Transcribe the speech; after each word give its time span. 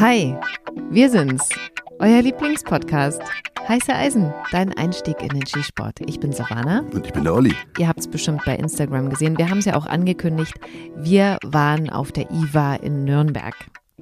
Hi, 0.00 0.34
wir 0.88 1.10
sind's, 1.10 1.46
euer 1.98 2.22
Lieblingspodcast. 2.22 3.20
Heiße 3.68 3.94
Eisen, 3.94 4.32
dein 4.50 4.72
Einstieg 4.78 5.20
in 5.20 5.28
den 5.28 5.46
Skisport. 5.46 6.00
Ich 6.06 6.18
bin 6.18 6.32
Savannah. 6.32 6.86
Und 6.90 7.04
ich 7.04 7.12
bin 7.12 7.24
der 7.24 7.34
Olli. 7.34 7.54
Ihr 7.76 7.86
habt 7.86 8.00
es 8.00 8.08
bestimmt 8.08 8.42
bei 8.46 8.56
Instagram 8.56 9.10
gesehen. 9.10 9.36
Wir 9.36 9.50
haben 9.50 9.58
es 9.58 9.66
ja 9.66 9.76
auch 9.76 9.84
angekündigt. 9.84 10.54
Wir 10.96 11.36
waren 11.44 11.90
auf 11.90 12.12
der 12.12 12.30
IWA 12.30 12.76
in 12.76 13.04
Nürnberg. 13.04 13.54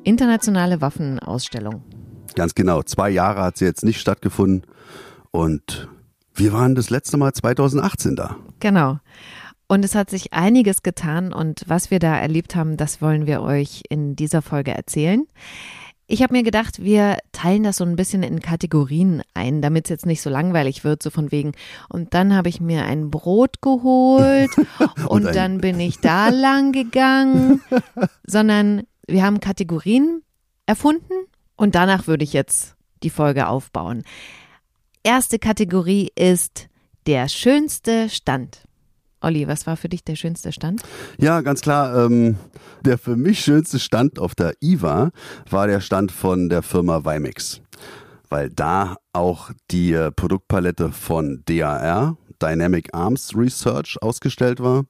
Internationale 0.05 0.81
Waffenausstellung. 0.81 1.83
Ganz 2.37 2.55
genau. 2.55 2.85
Zwei 2.85 3.11
Jahre 3.11 3.43
hat 3.43 3.59
sie 3.59 3.65
jetzt 3.65 3.83
nicht 3.83 4.01
stattgefunden. 4.01 4.71
Und 5.33 5.89
wir 6.33 6.53
waren 6.53 6.77
das 6.77 6.91
letzte 6.91 7.17
Mal 7.17 7.33
2018 7.33 8.15
da. 8.15 8.37
Genau. 8.61 9.01
Und 9.67 9.85
es 9.85 9.97
hat 9.97 10.11
sich 10.11 10.33
einiges 10.33 10.85
getan 10.85 11.33
und 11.33 11.65
was 11.67 11.91
wir 11.91 11.99
da 11.99 12.17
erlebt 12.17 12.55
haben, 12.55 12.77
das 12.79 13.03
wollen 13.03 13.27
wir 13.27 13.43
euch 13.43 13.83
in 13.91 14.15
dieser 14.15 14.43
Folge 14.43 14.71
erzählen. 14.71 15.27
Ich 16.11 16.23
habe 16.23 16.33
mir 16.33 16.43
gedacht, 16.43 16.83
wir 16.83 17.19
teilen 17.33 17.65
das 17.65 17.77
so 17.77 17.85
ein 17.85 17.95
bisschen 17.95 18.23
in 18.23 18.41
Kategorien 18.41 19.23
ein, 19.35 19.61
damit 19.61 19.85
es 19.85 19.91
jetzt 19.91 20.07
nicht 20.07 20.23
so 20.23 20.31
langweilig 20.31 20.83
wird, 20.83 21.03
so 21.03 21.11
von 21.11 21.31
wegen. 21.31 21.53
Und 21.91 22.15
dann 22.15 22.35
habe 22.35 22.49
ich 22.49 22.63
mir 22.63 22.87
ein 22.87 23.11
Brot 23.11 23.61
geholt 23.61 24.51
und, 25.07 25.27
und 25.27 25.37
dann 25.37 25.59
bin 25.59 25.79
ich 25.79 26.01
da 26.01 26.31
lang 26.31 26.73
gegangen, 26.73 27.61
sondern 28.27 28.85
wir 29.07 29.23
haben 29.23 29.41
Kategorien 29.41 30.23
erfunden 30.65 31.13
und 31.57 31.75
danach 31.75 32.07
würde 32.07 32.25
ich 32.25 32.33
jetzt 32.33 32.75
die 33.03 33.11
Folge 33.11 33.47
aufbauen. 33.47 34.03
Erste 35.03 35.39
Kategorie 35.39 36.11
ist 36.15 36.69
der 37.07 37.29
schönste 37.29 38.09
Stand. 38.09 38.68
Olli, 39.21 39.49
was 39.49 39.67
war 39.67 39.77
für 39.77 39.89
dich 39.89 40.05
der 40.05 40.17
schönste 40.17 40.53
Stand? 40.53 40.83
Ja, 41.19 41.41
ganz 41.41 41.61
klar. 41.61 42.05
Ähm, 42.05 42.37
der 42.85 42.99
für 42.99 43.17
mich 43.17 43.41
schönste 43.41 43.79
Stand 43.79 44.19
auf 44.19 44.35
der 44.35 44.55
IWA 44.63 45.11
war 45.51 45.67
der 45.67 45.81
Stand 45.81 46.13
von 46.13 46.49
der 46.49 46.63
Firma 46.63 47.05
Vimix, 47.05 47.61
weil 48.29 48.51
da 48.51 48.97
auch 49.13 49.51
die 49.71 49.93
äh, 49.93 50.13
Produktpalette 50.13 50.93
von 50.93 51.43
DAR, 51.47 52.17
Dynamic 52.41 52.95
Arms 52.95 53.33
Research, 53.35 53.97
ausgestellt 54.01 54.61
war. 54.61 54.85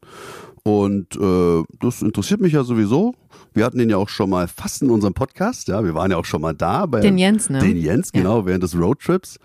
Und 0.62 1.16
äh, 1.16 1.62
das 1.81 2.03
interessiert 2.03 2.42
mich 2.42 2.53
ja 2.53 2.62
sowieso. 2.62 3.14
Wir 3.55 3.64
hatten 3.64 3.78
den 3.78 3.88
ja 3.88 3.97
auch 3.97 4.10
schon 4.10 4.28
mal 4.28 4.47
fast 4.48 4.83
in 4.83 4.91
unserem 4.91 5.14
Podcast. 5.14 5.69
Ja, 5.69 5.83
wir 5.83 5.94
waren 5.94 6.10
ja 6.10 6.19
auch 6.19 6.27
schon 6.27 6.42
mal 6.42 6.53
da 6.53 6.84
bei 6.84 7.00
den 7.00 7.16
Jens, 7.16 7.48
ne? 7.48 7.60
Den 7.60 7.78
Jens, 7.78 8.12
genau, 8.12 8.41
ja. 8.41 8.47
während 8.47 8.62
des 8.62 8.77
Roadtrips 8.78 9.38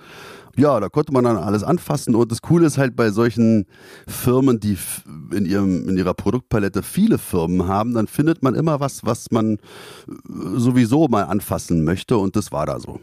ja, 0.56 0.80
da 0.80 0.90
konnte 0.90 1.12
man 1.12 1.24
dann 1.24 1.38
alles 1.38 1.64
anfassen. 1.64 2.16
Und 2.16 2.32
das 2.32 2.42
Coole 2.42 2.68
ist 2.68 2.78
halt 2.78 2.96
bei 2.96 3.10
solchen 3.12 3.66
Firmen, 4.08 4.60
die 4.60 4.78
in, 5.32 5.46
ihrem, 5.46 5.90
in 5.90 5.98
ihrer 5.98 6.14
Produktpalette 6.14 6.84
viele 6.84 7.18
Firmen 7.18 7.68
haben, 7.68 7.94
dann 7.94 8.08
findet 8.08 8.44
man 8.44 8.56
immer 8.56 8.80
was, 8.80 9.04
was 9.04 9.32
man 9.32 9.56
äh, 9.56 9.60
sowieso 10.56 11.08
mal 11.08 11.24
anfassen 11.24 11.84
möchte. 11.84 12.18
Und 12.18 12.36
das 12.36 12.52
war 12.52 12.66
da 12.66 12.80
so. 12.80 13.00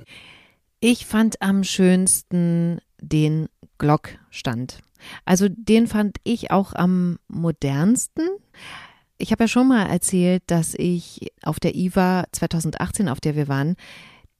Ich 0.80 1.06
fand 1.06 1.42
am 1.42 1.64
schönsten 1.64 2.78
den 3.00 3.48
Glockstand. 3.78 4.78
Also 5.24 5.48
den 5.48 5.86
fand 5.86 6.18
ich 6.24 6.50
auch 6.50 6.74
am 6.74 7.18
modernsten. 7.28 8.28
Ich 9.18 9.32
habe 9.32 9.44
ja 9.44 9.48
schon 9.48 9.68
mal 9.68 9.86
erzählt, 9.86 10.42
dass 10.46 10.74
ich 10.74 11.32
auf 11.42 11.60
der 11.60 11.74
IWA 11.74 12.24
2018, 12.32 13.08
auf 13.08 13.20
der 13.20 13.36
wir 13.36 13.48
waren, 13.48 13.76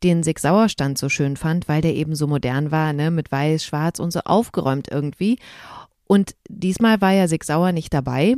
den 0.02 0.22
Sig 0.22 0.38
Sauerstand 0.38 0.98
so 0.98 1.08
schön 1.08 1.36
fand, 1.36 1.68
weil 1.68 1.82
der 1.82 1.94
eben 1.94 2.14
so 2.14 2.26
modern 2.26 2.70
war, 2.70 2.92
ne, 2.92 3.10
mit 3.10 3.30
weiß, 3.30 3.64
schwarz 3.64 3.98
und 3.98 4.12
so 4.12 4.20
aufgeräumt 4.24 4.88
irgendwie. 4.90 5.38
Und 6.06 6.34
diesmal 6.48 7.00
war 7.00 7.12
ja 7.12 7.28
Sig 7.28 7.44
Sauer 7.44 7.72
nicht 7.72 7.94
dabei, 7.94 8.34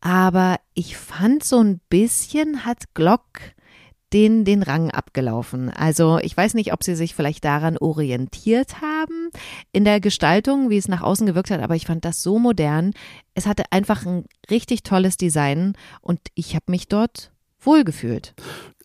aber 0.00 0.56
ich 0.74 0.96
fand 0.96 1.44
so 1.44 1.62
ein 1.62 1.80
bisschen 1.88 2.64
hat 2.64 2.94
Glock 2.94 3.40
den 4.12 4.44
den 4.44 4.62
Rang 4.62 4.90
abgelaufen. 4.90 5.70
Also 5.70 6.18
ich 6.18 6.36
weiß 6.36 6.54
nicht, 6.54 6.72
ob 6.72 6.84
sie 6.84 6.94
sich 6.94 7.14
vielleicht 7.14 7.44
daran 7.44 7.78
orientiert 7.78 8.82
haben 8.82 9.30
in 9.72 9.84
der 9.84 10.00
Gestaltung, 10.00 10.70
wie 10.70 10.76
es 10.76 10.88
nach 10.88 11.02
außen 11.02 11.26
gewirkt 11.26 11.50
hat, 11.50 11.62
aber 11.62 11.76
ich 11.76 11.86
fand 11.86 12.04
das 12.04 12.22
so 12.22 12.38
modern. 12.38 12.92
Es 13.34 13.46
hatte 13.46 13.64
einfach 13.70 14.04
ein 14.04 14.26
richtig 14.50 14.82
tolles 14.82 15.16
Design 15.16 15.74
und 16.00 16.20
ich 16.34 16.54
habe 16.54 16.64
mich 16.68 16.88
dort 16.88 17.32
wohlgefühlt. 17.60 18.34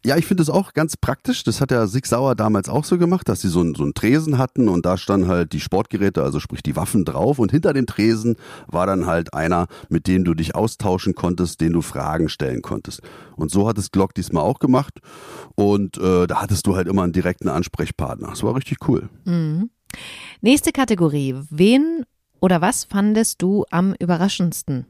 Ja, 0.08 0.16
ich 0.16 0.26
finde 0.26 0.42
es 0.42 0.50
auch 0.50 0.74
ganz 0.74 0.96
praktisch. 0.96 1.44
Das 1.44 1.60
hat 1.60 1.70
der 1.70 1.86
Sig 1.88 2.06
Sauer 2.06 2.34
damals 2.34 2.70
auch 2.70 2.86
so 2.86 2.98
gemacht, 2.98 3.28
dass 3.28 3.42
sie 3.42 3.50
so, 3.50 3.62
so 3.74 3.84
einen 3.84 3.94
Tresen 3.94 4.38
hatten 4.38 4.70
und 4.70 4.86
da 4.86 4.96
standen 4.98 5.28
halt 5.28 5.52
die 5.52 5.60
Sportgeräte, 5.60 6.24
also 6.24 6.40
sprich 6.40 6.64
die 6.64 6.78
Waffen 6.78 7.04
drauf 7.04 7.40
und 7.40 7.52
hinter 7.52 7.74
dem 7.74 7.88
Tresen 7.88 8.38
war 8.68 8.88
dann 8.88 9.06
halt 9.06 9.34
einer, 9.34 9.68
mit 9.90 10.08
dem 10.08 10.24
du 10.24 10.34
dich 10.34 10.56
austauschen 10.56 11.14
konntest, 11.14 11.60
den 11.60 11.74
du 11.74 11.82
Fragen 11.82 12.30
stellen 12.30 12.62
konntest. 12.62 13.02
Und 13.36 13.52
so 13.52 13.68
hat 13.68 13.78
es 13.78 13.92
Glock 13.92 14.14
diesmal 14.14 14.44
auch 14.44 14.60
gemacht 14.60 14.94
und 15.56 15.98
äh, 15.98 16.26
da 16.26 16.42
hattest 16.42 16.68
du 16.68 16.78
halt 16.78 16.88
immer 16.88 17.04
einen 17.04 17.12
direkten 17.12 17.50
Ansprechpartner. 17.50 18.30
Das 18.30 18.44
war 18.44 18.56
richtig 18.56 18.88
cool. 18.88 19.10
Mhm. 19.26 19.70
Nächste 20.40 20.72
Kategorie. 20.72 21.36
Wen 21.50 22.06
oder 22.40 22.62
was 22.62 22.86
fandest 22.86 23.42
du 23.42 23.66
am 23.72 23.94
überraschendsten? 24.00 24.86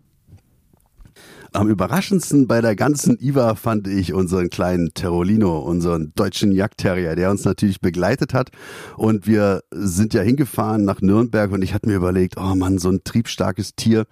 Am 1.53 1.69
überraschendsten 1.69 2.47
bei 2.47 2.61
der 2.61 2.75
ganzen 2.75 3.17
IWA 3.19 3.55
fand 3.55 3.87
ich 3.87 4.13
unseren 4.13 4.49
kleinen 4.49 4.93
Terolino, 4.93 5.59
unseren 5.59 6.11
deutschen 6.15 6.51
Jagdterrier, 6.51 7.15
der 7.15 7.31
uns 7.31 7.45
natürlich 7.45 7.79
begleitet 7.79 8.33
hat. 8.33 8.51
Und 8.97 9.27
wir 9.27 9.61
sind 9.71 10.13
ja 10.13 10.21
hingefahren 10.21 10.83
nach 10.83 11.01
Nürnberg 11.01 11.51
und 11.51 11.61
ich 11.61 11.73
hatte 11.73 11.87
mir 11.87 11.95
überlegt, 11.95 12.35
oh 12.37 12.55
Mann, 12.55 12.77
so 12.77 12.89
ein 12.89 13.03
triebstarkes 13.03 13.75
Tier. 13.75 14.05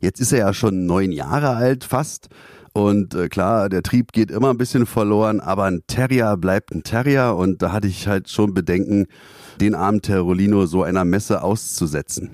Jetzt 0.00 0.20
ist 0.20 0.32
er 0.32 0.38
ja 0.38 0.54
schon 0.54 0.86
neun 0.86 1.10
Jahre 1.10 1.50
alt 1.50 1.84
fast. 1.84 2.28
Und 2.72 3.14
äh, 3.14 3.28
klar, 3.28 3.68
der 3.68 3.82
Trieb 3.82 4.12
geht 4.12 4.30
immer 4.30 4.50
ein 4.50 4.58
bisschen 4.58 4.86
verloren, 4.86 5.40
aber 5.40 5.64
ein 5.64 5.82
Terrier 5.88 6.36
bleibt 6.36 6.72
ein 6.72 6.84
Terrier. 6.84 7.34
Und 7.34 7.60
da 7.60 7.72
hatte 7.72 7.88
ich 7.88 8.06
halt 8.06 8.28
schon 8.28 8.54
Bedenken, 8.54 9.06
den 9.60 9.74
armen 9.74 10.00
Terolino 10.00 10.66
so 10.66 10.84
einer 10.84 11.04
Messe 11.04 11.42
auszusetzen. 11.42 12.30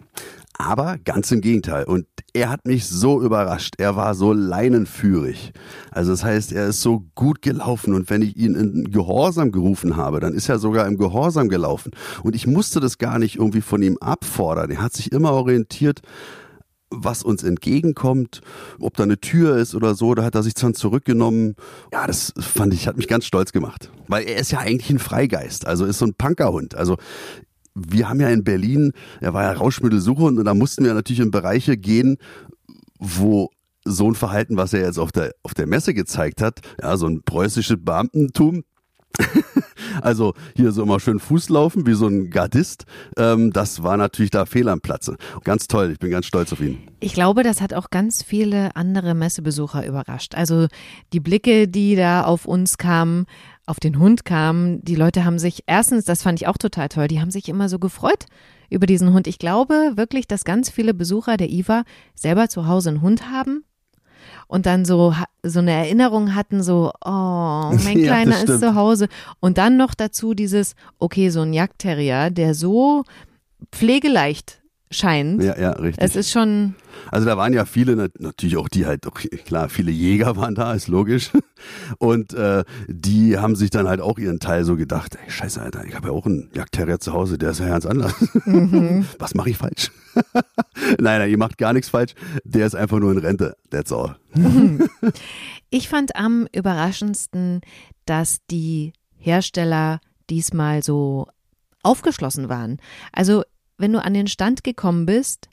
Aber 0.57 0.99
ganz 1.05 1.33
im 1.33 1.41
Gegenteil. 1.41 1.85
Und 1.85 2.07
er 2.33 2.49
hat 2.49 2.65
mich 2.65 2.87
so 2.87 3.21
überrascht. 3.21 3.75
Er 3.79 3.97
war 3.97 4.15
so 4.15 4.33
leinenführig. 4.33 5.53
Also 5.91 6.13
das 6.13 6.23
heißt, 6.25 6.53
er 6.53 6.69
ist 6.69 6.81
so 6.81 7.05
gut 7.17 7.43
gelaufen. 7.43 7.93
Und 7.93 8.09
wenn 8.09 8.23
ich 8.23 8.37
ihn 8.37 8.55
in 8.55 8.91
Gehorsam 8.91 9.51
gerufen 9.51 9.97
habe, 9.97 10.21
dann 10.21 10.33
ist 10.33 10.49
er 10.49 10.59
sogar 10.59 10.87
im 10.87 10.97
Gehorsam 10.97 11.49
gelaufen. 11.49 11.91
Und 12.23 12.37
ich 12.37 12.47
musste 12.47 12.79
das 12.79 12.99
gar 12.99 13.19
nicht 13.19 13.37
irgendwie 13.37 13.63
von 13.63 13.83
ihm 13.83 13.99
abfordern. 13.99 14.71
Er 14.71 14.83
hat 14.83 14.93
sich 14.93 15.13
immer 15.13 15.33
orientiert 15.33 16.03
was 16.97 17.25
uns 17.25 17.43
entgegenkommt, 17.43 18.41
ob 18.79 18.97
da 18.97 19.03
eine 19.03 19.19
Tür 19.19 19.57
ist 19.57 19.75
oder 19.75 19.97
so, 19.97 20.15
da 20.15 20.23
hat 20.23 20.37
er 20.37 20.45
sich 20.45 20.55
dann 20.55 20.75
zurückgenommen. 20.75 21.57
Ja, 21.93 22.07
das 22.07 22.33
fand 22.39 22.73
ich, 22.73 22.87
hat 22.87 22.97
mich 22.97 23.09
ganz 23.09 23.27
stolz 23.27 23.51
gemacht. 23.51 23.91
Weil 24.07 24.25
er 24.25 24.37
ist 24.37 24.53
ja 24.53 24.61
eigentlich 24.61 24.91
ein 24.91 25.01
Freigeist, 25.01 25.67
also 25.67 25.87
ist 25.87 25.99
so 25.99 26.07
ein 26.07 26.15
Punkerhund. 26.15 26.77
Also 26.77 26.97
wir 27.75 28.09
haben 28.09 28.21
ja 28.21 28.29
in 28.29 28.45
Berlin, 28.45 28.93
er 29.21 29.35
war 29.35 29.43
ja 29.43 29.53
Rauschmittelsuchend 29.53 30.39
und 30.39 30.45
da 30.45 30.55
mussten 30.55 30.85
wir 30.85 30.95
natürlich 30.95 31.21
in 31.21 31.31
Bereiche 31.31 31.77
gehen, 31.77 32.19
wo 32.99 33.51
so 33.85 34.09
ein 34.09 34.15
Verhalten, 34.15 34.57
was 34.57 34.73
er 34.73 34.81
jetzt 34.81 34.99
auf 34.99 35.13
der, 35.13 35.33
auf 35.43 35.55
der 35.55 35.67
Messe 35.67 35.93
gezeigt 35.93 36.41
hat, 36.41 36.61
ja, 36.81 36.97
so 36.97 37.07
ein 37.07 37.23
preußisches 37.23 37.77
Beamtentum, 37.81 38.65
also 40.03 40.35
hier 40.57 40.73
so 40.73 40.83
immer 40.83 41.01
schön 41.01 41.21
Fuß 41.21 41.49
laufen, 41.49 41.87
wie 41.87 41.95
so 41.95 42.07
ein 42.07 42.31
Gardist, 42.31 42.85
ähm, 43.17 43.53
das 43.53 43.83
war 43.83 43.97
natürlich 43.97 44.31
da 44.31 44.47
fehl 44.47 44.69
am 44.69 44.81
Platze. 44.81 45.17
Ganz 45.45 45.69
toll, 45.69 45.91
ich 45.93 45.99
bin 45.99 46.11
ganz 46.11 46.27
stolz 46.27 46.53
auf 46.53 46.61
ihn. 46.61 46.79
Ich 47.01 47.15
glaube, 47.15 47.43
das 47.43 47.61
hat 47.61 47.75
auch 47.75 47.91
ganz 47.91 48.23
viele 48.23 48.75
andere 48.75 49.15
Messebesucher 49.15 49.87
überrascht. 49.87 50.35
Also 50.35 50.67
die 51.13 51.21
Blicke, 51.21 51.69
die 51.69 51.97
da 51.97 52.25
auf 52.25 52.47
uns 52.47 52.79
kamen, 52.79 53.27
auf 53.67 53.81
den 53.81 53.99
Hund 53.99 54.25
kamen, 54.25 54.83
die 54.85 54.95
Leute 54.95 55.25
haben 55.25 55.39
sich, 55.39 55.65
erstens, 55.67 56.05
das 56.05 56.23
fand 56.23 56.41
ich 56.41 56.47
auch 56.47 56.59
total 56.59 56.89
toll, 56.89 57.09
die 57.09 57.21
haben 57.21 57.31
sich 57.31 57.49
immer 57.49 57.69
so 57.69 57.79
gefreut 57.79 58.27
über 58.71 58.87
diesen 58.87 59.13
Hund. 59.13 59.27
Ich 59.27 59.39
glaube 59.39 59.93
wirklich, 59.95 60.27
dass 60.27 60.45
ganz 60.45 60.71
viele 60.71 60.95
Besucher 60.95 61.37
der 61.37 61.51
IWA 61.51 61.85
selber 62.15 62.49
zu 62.49 62.67
Hause 62.67 62.91
einen 62.91 63.03
Hund 63.03 63.31
haben 63.31 63.65
und 64.47 64.67
dann 64.67 64.85
so, 64.85 65.15
so 65.43 65.59
eine 65.61 65.73
Erinnerung 65.73 66.35
hatten, 66.35 66.63
so, 66.63 66.93
oh, 67.05 67.09
mein 67.85 68.03
Kleiner 68.03 68.37
ja, 68.37 68.43
ist 68.43 68.61
zu 68.61 68.75
Hause. 68.75 69.09
Und 69.41 69.59
dann 69.59 69.77
noch 69.77 69.95
dazu 69.95 70.35
dieses, 70.35 70.75
okay, 70.99 71.31
so 71.31 71.41
ein 71.41 71.53
Jagdterrier, 71.53 72.31
der 72.31 72.55
so 72.55 73.05
pflegeleicht 73.73 74.61
scheint. 74.91 75.43
Ja, 75.43 75.59
ja, 75.59 75.71
richtig. 75.73 76.05
Es 76.05 76.17
ist 76.17 76.31
schon. 76.31 76.75
Also 77.11 77.27
da 77.27 77.37
waren 77.37 77.53
ja 77.53 77.65
viele, 77.65 78.11
natürlich 78.19 78.57
auch 78.57 78.69
die 78.69 78.87
halt, 78.87 79.07
klar, 79.45 79.69
viele 79.69 79.91
Jäger 79.91 80.37
waren 80.37 80.55
da, 80.55 80.73
ist 80.75 80.89
logisch. 80.89 81.31
Und 81.99 82.35
äh, 82.35 82.65
die 82.89 83.39
haben 83.39 83.57
sich 83.57 83.71
dann 83.71 83.89
halt 83.89 84.01
auch 84.01 84.19
ihren 84.19 84.41
Teil 84.41 84.65
so 84.65 84.77
gedacht, 84.77 85.17
ey, 85.23 85.31
scheiße, 85.31 85.61
Alter, 85.61 85.85
ich 85.85 85.95
habe 85.95 86.09
ja 86.09 86.15
auch 86.15 86.27
einen 86.27 86.51
Jagdterrier 86.55 87.01
zu 87.01 87.13
Hause, 87.13 87.39
der 87.39 87.51
ist 87.51 87.61
ja 87.61 87.69
ganz 87.69 87.87
anders. 87.87 88.15
Mhm. 88.45 89.07
Was 89.19 89.35
mache 89.35 89.51
ich 89.51 89.57
falsch? 89.57 89.91
nein, 90.99 91.21
nein, 91.21 91.31
ihr 91.31 91.39
macht 91.39 91.59
gar 91.59 91.73
nichts 91.73 91.89
falsch. 91.89 92.15
Der 92.45 92.67
ist 92.67 92.75
einfach 92.75 92.99
nur 92.99 93.13
in 93.13 93.19
Rente. 93.19 93.57
That's 93.71 93.93
all. 93.93 94.17
Ich 95.71 95.89
fand 95.89 96.15
am 96.15 96.47
überraschendsten, 96.55 97.61
dass 98.07 98.47
die 98.49 98.93
Hersteller 99.17 99.99
diesmal 100.31 100.85
so 100.85 101.27
aufgeschlossen 101.83 102.49
waren. 102.49 102.79
Also 103.11 103.43
wenn 103.77 103.93
du 103.93 104.01
an 104.01 104.15
den 104.15 104.29
Stand 104.29 104.63
gekommen 104.63 105.05
bist, 105.05 105.49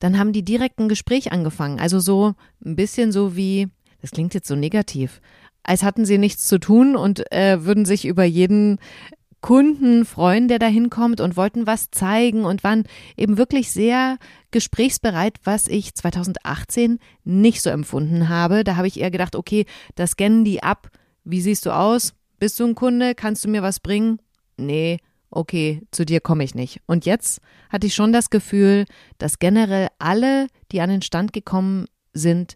dann 0.00 0.18
haben 0.18 0.32
die 0.32 0.44
direkt 0.44 0.80
ein 0.80 0.88
Gespräch 0.88 1.30
angefangen. 1.30 1.78
Also 1.78 2.00
so 2.00 2.34
ein 2.64 2.74
bisschen 2.74 3.12
so 3.12 3.36
wie, 3.36 3.68
das 4.00 4.10
klingt 4.10 4.34
jetzt 4.34 4.48
so 4.48 4.56
negativ, 4.56 5.20
als 5.64 5.82
hatten 5.82 6.04
sie 6.04 6.18
nichts 6.18 6.46
zu 6.46 6.58
tun 6.58 6.96
und 6.96 7.30
äh, 7.32 7.64
würden 7.64 7.84
sich 7.84 8.04
über 8.04 8.24
jeden 8.24 8.78
Kunden 9.42 10.04
freuen, 10.04 10.46
der 10.46 10.60
da 10.60 10.66
hinkommt 10.66 11.20
und 11.20 11.36
wollten 11.36 11.66
was 11.66 11.90
zeigen 11.90 12.44
und 12.44 12.62
waren 12.62 12.84
eben 13.16 13.38
wirklich 13.38 13.72
sehr 13.72 14.18
gesprächsbereit, 14.52 15.38
was 15.42 15.66
ich 15.66 15.94
2018 15.94 17.00
nicht 17.24 17.60
so 17.60 17.68
empfunden 17.68 18.28
habe. 18.28 18.62
Da 18.62 18.76
habe 18.76 18.86
ich 18.86 19.00
eher 19.00 19.10
gedacht, 19.10 19.34
okay, 19.34 19.66
da 19.96 20.06
scannen 20.06 20.44
die 20.44 20.62
ab. 20.62 20.90
Wie 21.24 21.40
siehst 21.40 21.66
du 21.66 21.70
aus? 21.70 22.14
Bist 22.38 22.58
du 22.60 22.64
ein 22.64 22.76
Kunde? 22.76 23.16
Kannst 23.16 23.44
du 23.44 23.48
mir 23.48 23.62
was 23.62 23.80
bringen? 23.80 24.20
Nee, 24.56 24.98
okay, 25.30 25.82
zu 25.90 26.04
dir 26.04 26.20
komme 26.20 26.44
ich 26.44 26.54
nicht. 26.54 26.80
Und 26.86 27.04
jetzt 27.04 27.40
hatte 27.68 27.88
ich 27.88 27.96
schon 27.96 28.12
das 28.12 28.30
Gefühl, 28.30 28.84
dass 29.18 29.40
generell 29.40 29.88
alle, 29.98 30.46
die 30.70 30.80
an 30.80 30.90
den 30.90 31.02
Stand 31.02 31.32
gekommen 31.32 31.86
sind, 32.12 32.54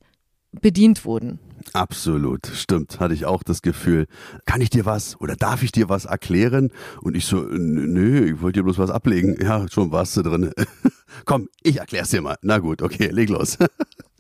bedient 0.61 1.05
wurden. 1.05 1.39
Absolut, 1.73 2.47
stimmt, 2.47 3.01
hatte 3.01 3.15
ich 3.15 3.27
auch 3.27 3.43
das 3.43 3.61
Gefühl. 3.61 4.07
Kann 4.45 4.61
ich 4.61 4.71
dir 4.71 4.87
was 4.87 5.21
oder 5.21 5.37
darf 5.37 5.63
ich 5.63 5.73
dir 5.73 5.89
was 5.89 6.05
erklären? 6.05 6.71
Und 7.03 7.17
ich 7.17 7.27
so, 7.27 7.41
nö, 7.41 8.33
ich 8.33 8.41
wollte 8.41 8.61
dir 8.61 8.65
bloß 8.65 8.79
was 8.79 8.91
ablegen. 8.91 9.37
Ja, 9.41 9.67
schon 9.71 9.91
warst 9.91 10.17
du 10.17 10.23
drin. 10.23 10.53
Komm, 11.25 11.49
ich 11.63 11.79
erklär's 11.79 12.11
dir 12.11 12.23
mal. 12.23 12.37
Na 12.43 12.59
gut, 12.59 12.83
okay, 12.83 13.09
leg 13.09 13.29
los. 13.29 13.59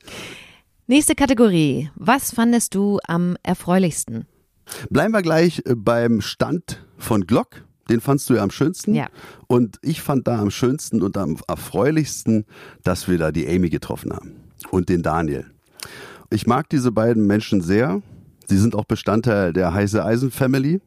Nächste 0.89 1.15
Kategorie. 1.15 1.91
Was 1.95 2.33
fandest 2.33 2.75
du 2.75 2.99
am 3.07 3.37
erfreulichsten? 3.43 4.27
Bleiben 4.91 5.13
wir 5.13 5.23
gleich 5.23 5.63
äh, 5.65 5.75
beim 5.75 6.21
Stand 6.21 6.85
von 6.99 7.27
Glock. 7.27 7.65
Den 7.89 8.01
fandst 8.01 8.29
du 8.29 8.35
ja 8.35 8.43
am 8.43 8.51
schönsten. 8.51 8.95
Ja. 8.95 9.09
Und 9.47 9.79
ich 9.83 10.03
fand 10.03 10.27
da 10.27 10.41
am 10.41 10.51
schönsten 10.51 11.03
und 11.03 11.17
am 11.17 11.39
erfreulichsten, 11.47 12.45
dass 12.83 13.09
wir 13.09 13.19
da 13.19 13.31
die 13.31 13.49
Amy 13.49 13.71
getroffen 13.71 14.13
haben 14.13 14.37
und 14.71 14.89
den 14.89 15.03
Daniel. 15.03 15.47
Ich 16.31 16.47
mag 16.47 16.69
diese 16.69 16.93
beiden 16.93 17.27
Menschen 17.27 17.61
sehr. 17.61 18.03
Sie 18.47 18.59
sind 18.59 18.75
auch 18.75 18.85
Bestandteil 18.85 19.53
der 19.53 19.75
Heiße 19.75 20.05
Eisen 20.05 20.31
Family. 20.31 20.81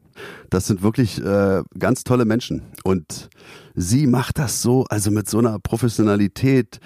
Das 0.50 0.66
sind 0.66 0.82
wirklich 0.82 1.22
äh, 1.22 1.62
ganz 1.78 2.04
tolle 2.04 2.24
Menschen. 2.24 2.62
Und 2.84 3.30
sie 3.74 4.06
macht 4.06 4.38
das 4.38 4.62
so, 4.62 4.84
also 4.88 5.10
mit 5.10 5.28
so 5.28 5.38
einer 5.38 5.58
Professionalität, 5.58 6.80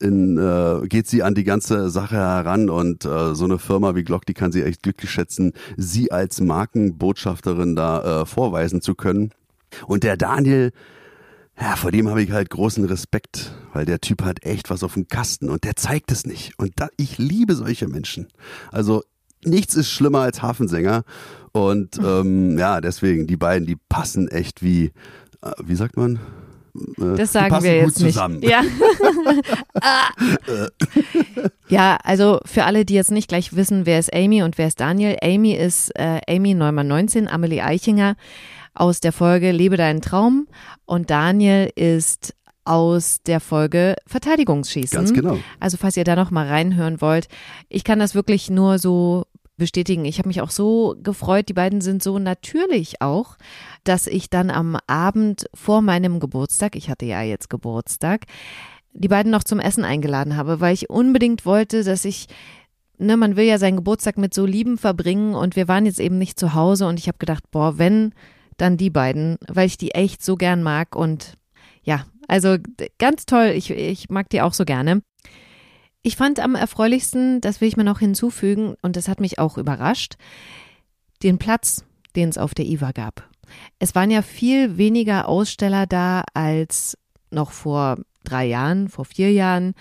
in, 0.00 0.36
äh, 0.36 0.86
geht 0.88 1.06
sie 1.06 1.22
an 1.22 1.34
die 1.34 1.44
ganze 1.44 1.90
Sache 1.90 2.16
heran 2.16 2.68
und 2.68 3.04
äh, 3.04 3.34
so 3.34 3.44
eine 3.44 3.58
Firma 3.58 3.94
wie 3.94 4.04
Glock, 4.04 4.26
die 4.26 4.34
kann 4.34 4.52
sie 4.52 4.62
echt 4.62 4.82
glücklich 4.82 5.10
schätzen, 5.10 5.52
sie 5.76 6.12
als 6.12 6.40
Markenbotschafterin 6.40 7.76
da 7.76 8.22
äh, 8.22 8.26
vorweisen 8.26 8.82
zu 8.82 8.94
können. 8.94 9.30
Und 9.86 10.04
der 10.04 10.16
Daniel, 10.16 10.72
ja, 11.58 11.76
vor 11.76 11.90
dem 11.90 12.08
habe 12.08 12.22
ich 12.22 12.30
halt 12.30 12.50
großen 12.50 12.84
Respekt, 12.84 13.54
weil 13.76 13.84
der 13.84 14.00
Typ 14.00 14.22
hat 14.22 14.42
echt 14.42 14.70
was 14.70 14.82
auf 14.82 14.94
dem 14.94 15.06
Kasten 15.06 15.50
und 15.50 15.64
der 15.64 15.76
zeigt 15.76 16.10
es 16.10 16.24
nicht. 16.24 16.58
Und 16.58 16.72
da, 16.76 16.88
ich 16.96 17.18
liebe 17.18 17.54
solche 17.54 17.88
Menschen. 17.88 18.26
Also 18.72 19.02
nichts 19.44 19.74
ist 19.74 19.90
schlimmer 19.90 20.20
als 20.20 20.40
Hafensänger. 20.40 21.04
Und 21.52 21.98
ähm, 21.98 22.56
ja, 22.56 22.80
deswegen, 22.80 23.26
die 23.26 23.36
beiden, 23.36 23.66
die 23.66 23.76
passen 23.76 24.28
echt 24.28 24.62
wie, 24.62 24.92
äh, 25.42 25.52
wie 25.62 25.74
sagt 25.74 25.98
man? 25.98 26.20
Äh, 26.96 27.16
das 27.18 27.34
sagen 27.34 27.62
wir 27.62 27.76
jetzt 27.76 27.98
zusammen. 27.98 28.38
nicht. 28.38 28.48
Ja. 28.48 28.62
ja, 31.68 31.98
also 32.02 32.40
für 32.46 32.64
alle, 32.64 32.86
die 32.86 32.94
jetzt 32.94 33.10
nicht 33.10 33.28
gleich 33.28 33.54
wissen, 33.54 33.84
wer 33.84 33.98
ist 33.98 34.14
Amy 34.14 34.42
und 34.42 34.56
wer 34.56 34.68
ist 34.68 34.80
Daniel. 34.80 35.18
Amy 35.22 35.52
ist 35.52 35.90
äh, 35.96 36.22
Amy 36.26 36.54
Neumann 36.54 36.88
19, 36.88 37.28
Amelie 37.28 37.62
Eichinger 37.62 38.16
aus 38.72 39.00
der 39.00 39.12
Folge 39.12 39.52
Lebe 39.52 39.76
deinen 39.76 40.00
Traum 40.00 40.48
und 40.86 41.10
Daniel 41.10 41.70
ist 41.74 42.34
aus 42.66 43.22
der 43.22 43.40
Folge 43.40 43.96
Verteidigungsschießen. 44.06 44.96
Ganz 44.96 45.12
genau. 45.12 45.38
Also 45.60 45.76
falls 45.76 45.96
ihr 45.96 46.04
da 46.04 46.16
noch 46.16 46.30
mal 46.30 46.46
reinhören 46.46 47.00
wollt, 47.00 47.28
ich 47.68 47.84
kann 47.84 47.98
das 47.98 48.14
wirklich 48.14 48.50
nur 48.50 48.78
so 48.78 49.24
bestätigen. 49.56 50.04
Ich 50.04 50.18
habe 50.18 50.28
mich 50.28 50.40
auch 50.42 50.50
so 50.50 50.96
gefreut, 51.02 51.48
die 51.48 51.54
beiden 51.54 51.80
sind 51.80 52.02
so 52.02 52.18
natürlich 52.18 53.00
auch, 53.00 53.36
dass 53.84 54.06
ich 54.06 54.28
dann 54.28 54.50
am 54.50 54.76
Abend 54.86 55.46
vor 55.54 55.80
meinem 55.80 56.20
Geburtstag, 56.20 56.76
ich 56.76 56.90
hatte 56.90 57.06
ja 57.06 57.22
jetzt 57.22 57.48
Geburtstag, 57.48 58.26
die 58.92 59.08
beiden 59.08 59.32
noch 59.32 59.44
zum 59.44 59.60
Essen 59.60 59.84
eingeladen 59.84 60.36
habe, 60.36 60.60
weil 60.60 60.74
ich 60.74 60.90
unbedingt 60.90 61.46
wollte, 61.46 61.84
dass 61.84 62.04
ich 62.04 62.28
ne, 62.98 63.16
man 63.16 63.36
will 63.36 63.44
ja 63.44 63.58
seinen 63.58 63.76
Geburtstag 63.76 64.18
mit 64.18 64.34
so 64.34 64.46
Lieben 64.46 64.78
verbringen 64.78 65.34
und 65.34 65.56
wir 65.56 65.68
waren 65.68 65.86
jetzt 65.86 66.00
eben 66.00 66.18
nicht 66.18 66.38
zu 66.38 66.54
Hause 66.54 66.86
und 66.86 66.98
ich 66.98 67.08
habe 67.08 67.18
gedacht, 67.18 67.50
boah, 67.50 67.78
wenn 67.78 68.12
dann 68.56 68.76
die 68.76 68.90
beiden, 68.90 69.36
weil 69.48 69.66
ich 69.66 69.76
die 69.76 69.92
echt 69.92 70.24
so 70.24 70.36
gern 70.36 70.62
mag 70.62 70.96
und 70.96 71.36
ja, 71.82 72.04
also 72.28 72.56
ganz 72.98 73.26
toll, 73.26 73.52
ich, 73.54 73.70
ich 73.70 74.08
mag 74.08 74.28
die 74.30 74.42
auch 74.42 74.54
so 74.54 74.64
gerne. 74.64 75.02
Ich 76.02 76.16
fand 76.16 76.38
am 76.40 76.54
erfreulichsten, 76.54 77.40
das 77.40 77.60
will 77.60 77.68
ich 77.68 77.76
mir 77.76 77.84
noch 77.84 77.98
hinzufügen 77.98 78.76
und 78.82 78.96
das 78.96 79.08
hat 79.08 79.20
mich 79.20 79.38
auch 79.38 79.58
überrascht, 79.58 80.14
den 81.22 81.38
Platz, 81.38 81.84
den 82.14 82.28
es 82.28 82.38
auf 82.38 82.54
der 82.54 82.66
IWA 82.66 82.92
gab. 82.92 83.28
Es 83.78 83.94
waren 83.94 84.10
ja 84.10 84.22
viel 84.22 84.76
weniger 84.76 85.28
Aussteller 85.28 85.86
da 85.86 86.24
als 86.34 86.96
noch 87.30 87.50
vor 87.50 87.98
drei 88.24 88.46
Jahren, 88.46 88.88
vor 88.88 89.04
vier 89.04 89.32
Jahren, 89.32 89.74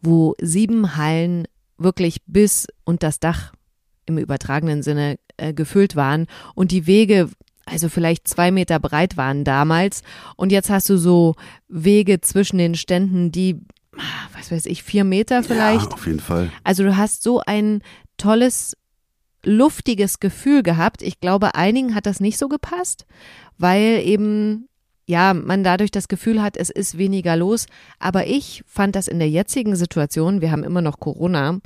wo 0.00 0.34
sieben 0.40 0.96
Hallen 0.96 1.46
wirklich 1.78 2.22
bis 2.26 2.66
und 2.84 3.02
das 3.02 3.20
Dach 3.20 3.52
im 4.06 4.18
übertragenen 4.18 4.82
Sinne 4.82 5.18
äh, 5.36 5.52
gefüllt 5.54 5.96
waren 5.96 6.26
und 6.54 6.72
die 6.72 6.86
Wege 6.86 7.30
also 7.70 7.88
vielleicht 7.88 8.26
zwei 8.26 8.50
Meter 8.50 8.78
breit 8.78 9.16
waren 9.16 9.44
damals. 9.44 10.02
Und 10.36 10.52
jetzt 10.52 10.70
hast 10.70 10.88
du 10.88 10.96
so 10.96 11.34
Wege 11.68 12.20
zwischen 12.20 12.58
den 12.58 12.74
Ständen, 12.74 13.30
die, 13.32 13.60
was 14.36 14.50
weiß 14.50 14.66
ich, 14.66 14.82
vier 14.82 15.04
Meter 15.04 15.42
vielleicht. 15.42 15.90
Ja, 15.90 15.92
auf 15.92 16.06
jeden 16.06 16.20
Fall. 16.20 16.50
Also 16.64 16.82
du 16.82 16.96
hast 16.96 17.22
so 17.22 17.40
ein 17.46 17.82
tolles, 18.16 18.76
luftiges 19.44 20.20
Gefühl 20.20 20.62
gehabt. 20.62 21.02
Ich 21.02 21.20
glaube, 21.20 21.54
einigen 21.54 21.94
hat 21.94 22.06
das 22.06 22.20
nicht 22.20 22.38
so 22.38 22.48
gepasst, 22.48 23.06
weil 23.56 24.02
eben 24.04 24.66
ja, 25.10 25.34
man 25.34 25.64
dadurch 25.64 25.90
das 25.90 26.06
Gefühl 26.06 26.40
hat, 26.40 26.56
es 26.56 26.70
ist 26.70 26.96
weniger 26.96 27.34
los. 27.34 27.66
Aber 27.98 28.28
ich 28.28 28.62
fand 28.66 28.94
das 28.94 29.08
in 29.08 29.18
der 29.18 29.28
jetzigen 29.28 29.74
Situation, 29.74 30.40
wir 30.40 30.52
haben 30.52 30.62
immer 30.62 30.82
noch 30.82 31.00
Corona, 31.00 31.58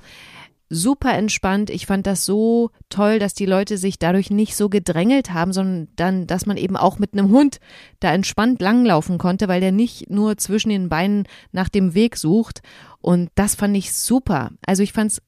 super 0.74 1.14
entspannt. 1.14 1.70
Ich 1.70 1.86
fand 1.86 2.06
das 2.06 2.24
so 2.24 2.70
toll, 2.88 3.18
dass 3.18 3.34
die 3.34 3.46
Leute 3.46 3.78
sich 3.78 3.98
dadurch 3.98 4.30
nicht 4.30 4.56
so 4.56 4.68
gedrängelt 4.68 5.32
haben, 5.32 5.52
sondern 5.52 5.88
dann, 5.96 6.26
dass 6.26 6.46
man 6.46 6.56
eben 6.56 6.76
auch 6.76 6.98
mit 6.98 7.12
einem 7.12 7.30
Hund 7.30 7.58
da 8.00 8.12
entspannt 8.12 8.60
langlaufen 8.60 9.18
konnte, 9.18 9.48
weil 9.48 9.60
der 9.60 9.72
nicht 9.72 10.10
nur 10.10 10.36
zwischen 10.36 10.68
den 10.68 10.88
Beinen 10.88 11.26
nach 11.52 11.68
dem 11.68 11.94
Weg 11.94 12.16
sucht. 12.16 12.60
Und 13.00 13.30
das 13.34 13.54
fand 13.54 13.76
ich 13.76 13.94
super. 13.94 14.50
Also 14.66 14.82
ich 14.82 14.92
fand 14.92 15.12
es 15.12 15.22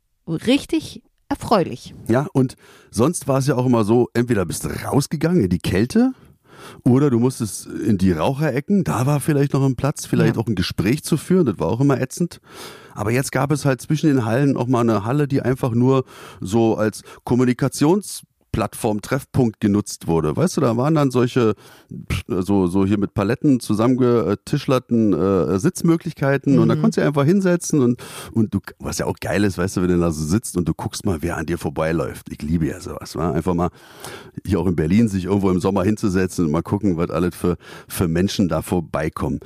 richtig 0.46 1.02
erfreulich. 1.28 1.94
Ja, 2.08 2.26
und 2.32 2.56
sonst 2.90 3.28
war 3.28 3.38
es 3.38 3.46
ja 3.46 3.56
auch 3.56 3.66
immer 3.66 3.84
so, 3.84 4.08
entweder 4.14 4.44
bist 4.44 4.64
du 4.64 4.68
rausgegangen 4.68 5.44
in 5.44 5.50
die 5.50 5.58
Kälte, 5.58 6.12
oder 6.84 7.10
du 7.10 7.18
musstest 7.18 7.66
in 7.66 7.98
die 7.98 8.12
Raucherecken, 8.12 8.84
da 8.84 9.06
war 9.06 9.20
vielleicht 9.20 9.52
noch 9.52 9.64
ein 9.64 9.76
Platz, 9.76 10.06
vielleicht 10.06 10.36
ja. 10.36 10.42
auch 10.42 10.46
ein 10.46 10.54
Gespräch 10.54 11.02
zu 11.04 11.16
führen, 11.16 11.46
das 11.46 11.58
war 11.58 11.68
auch 11.68 11.80
immer 11.80 12.00
ätzend. 12.00 12.40
Aber 12.94 13.10
jetzt 13.10 13.32
gab 13.32 13.50
es 13.52 13.64
halt 13.64 13.80
zwischen 13.80 14.08
den 14.08 14.24
Hallen 14.24 14.56
auch 14.56 14.66
mal 14.66 14.80
eine 14.80 15.04
Halle, 15.04 15.28
die 15.28 15.42
einfach 15.42 15.72
nur 15.72 16.04
so 16.40 16.76
als 16.76 17.02
Kommunikations 17.24 18.22
Plattform 18.56 19.02
Treffpunkt 19.02 19.60
genutzt 19.60 20.06
wurde. 20.06 20.34
Weißt 20.34 20.56
du, 20.56 20.62
da 20.62 20.78
waren 20.78 20.94
dann 20.94 21.10
solche, 21.10 21.56
so, 22.26 22.68
so 22.68 22.86
hier 22.86 22.96
mit 22.96 23.12
Paletten 23.12 23.60
zusammengetischlerten 23.60 25.12
äh, 25.12 25.58
Sitzmöglichkeiten 25.58 26.54
mhm. 26.54 26.62
und 26.62 26.68
da 26.70 26.74
mhm. 26.74 26.80
konntest 26.80 26.96
du 26.96 27.06
einfach 27.06 27.26
hinsetzen 27.26 27.82
und, 27.82 28.02
und 28.32 28.54
du, 28.54 28.60
was 28.78 28.96
ja 28.96 29.04
auch 29.04 29.18
geil 29.20 29.44
ist, 29.44 29.58
weißt 29.58 29.76
du, 29.76 29.82
wenn 29.82 29.90
du 29.90 29.98
da 29.98 30.10
so 30.10 30.24
sitzt 30.24 30.56
und 30.56 30.66
du 30.66 30.72
guckst 30.72 31.04
mal, 31.04 31.18
wer 31.20 31.36
an 31.36 31.44
dir 31.44 31.58
vorbeiläuft. 31.58 32.32
Ich 32.32 32.40
liebe 32.40 32.66
ja 32.66 32.80
sowas, 32.80 33.14
wa? 33.14 33.30
einfach 33.32 33.52
mal 33.52 33.68
hier 34.46 34.58
auch 34.58 34.66
in 34.66 34.74
Berlin 34.74 35.08
sich 35.08 35.26
irgendwo 35.26 35.50
im 35.50 35.60
Sommer 35.60 35.84
hinzusetzen 35.84 36.46
und 36.46 36.50
mal 36.50 36.62
gucken, 36.62 36.96
was 36.96 37.10
alles 37.10 37.36
für, 37.36 37.58
für 37.88 38.08
Menschen 38.08 38.48
da 38.48 38.62
vorbeikommen. 38.62 39.40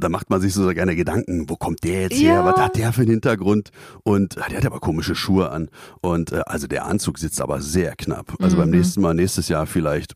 Da 0.00 0.08
macht 0.08 0.28
man 0.28 0.40
sich 0.40 0.54
so 0.54 0.66
gerne 0.70 0.96
Gedanken, 0.96 1.48
wo 1.48 1.54
kommt 1.54 1.84
der 1.84 2.02
jetzt 2.02 2.18
her, 2.18 2.44
was 2.44 2.56
hat 2.56 2.76
der 2.76 2.92
für 2.92 3.02
einen 3.02 3.12
Hintergrund 3.12 3.70
und 4.02 4.38
ah, 4.38 4.48
der 4.48 4.58
hat 4.58 4.66
aber 4.66 4.80
komische 4.80 5.14
Schuhe 5.14 5.52
an 5.52 5.68
und 6.00 6.32
äh, 6.32 6.42
also 6.46 6.66
der 6.66 6.86
Anzug 6.86 7.20
sitzt 7.20 7.40
aber 7.40 7.60
sehr 7.60 7.94
knapp. 7.94 8.34
Also 8.40 8.55
also 8.56 8.62
beim 8.62 8.70
mhm. 8.70 8.76
nächsten 8.76 9.00
Mal, 9.00 9.14
nächstes 9.14 9.48
Jahr 9.48 9.66
vielleicht 9.66 10.14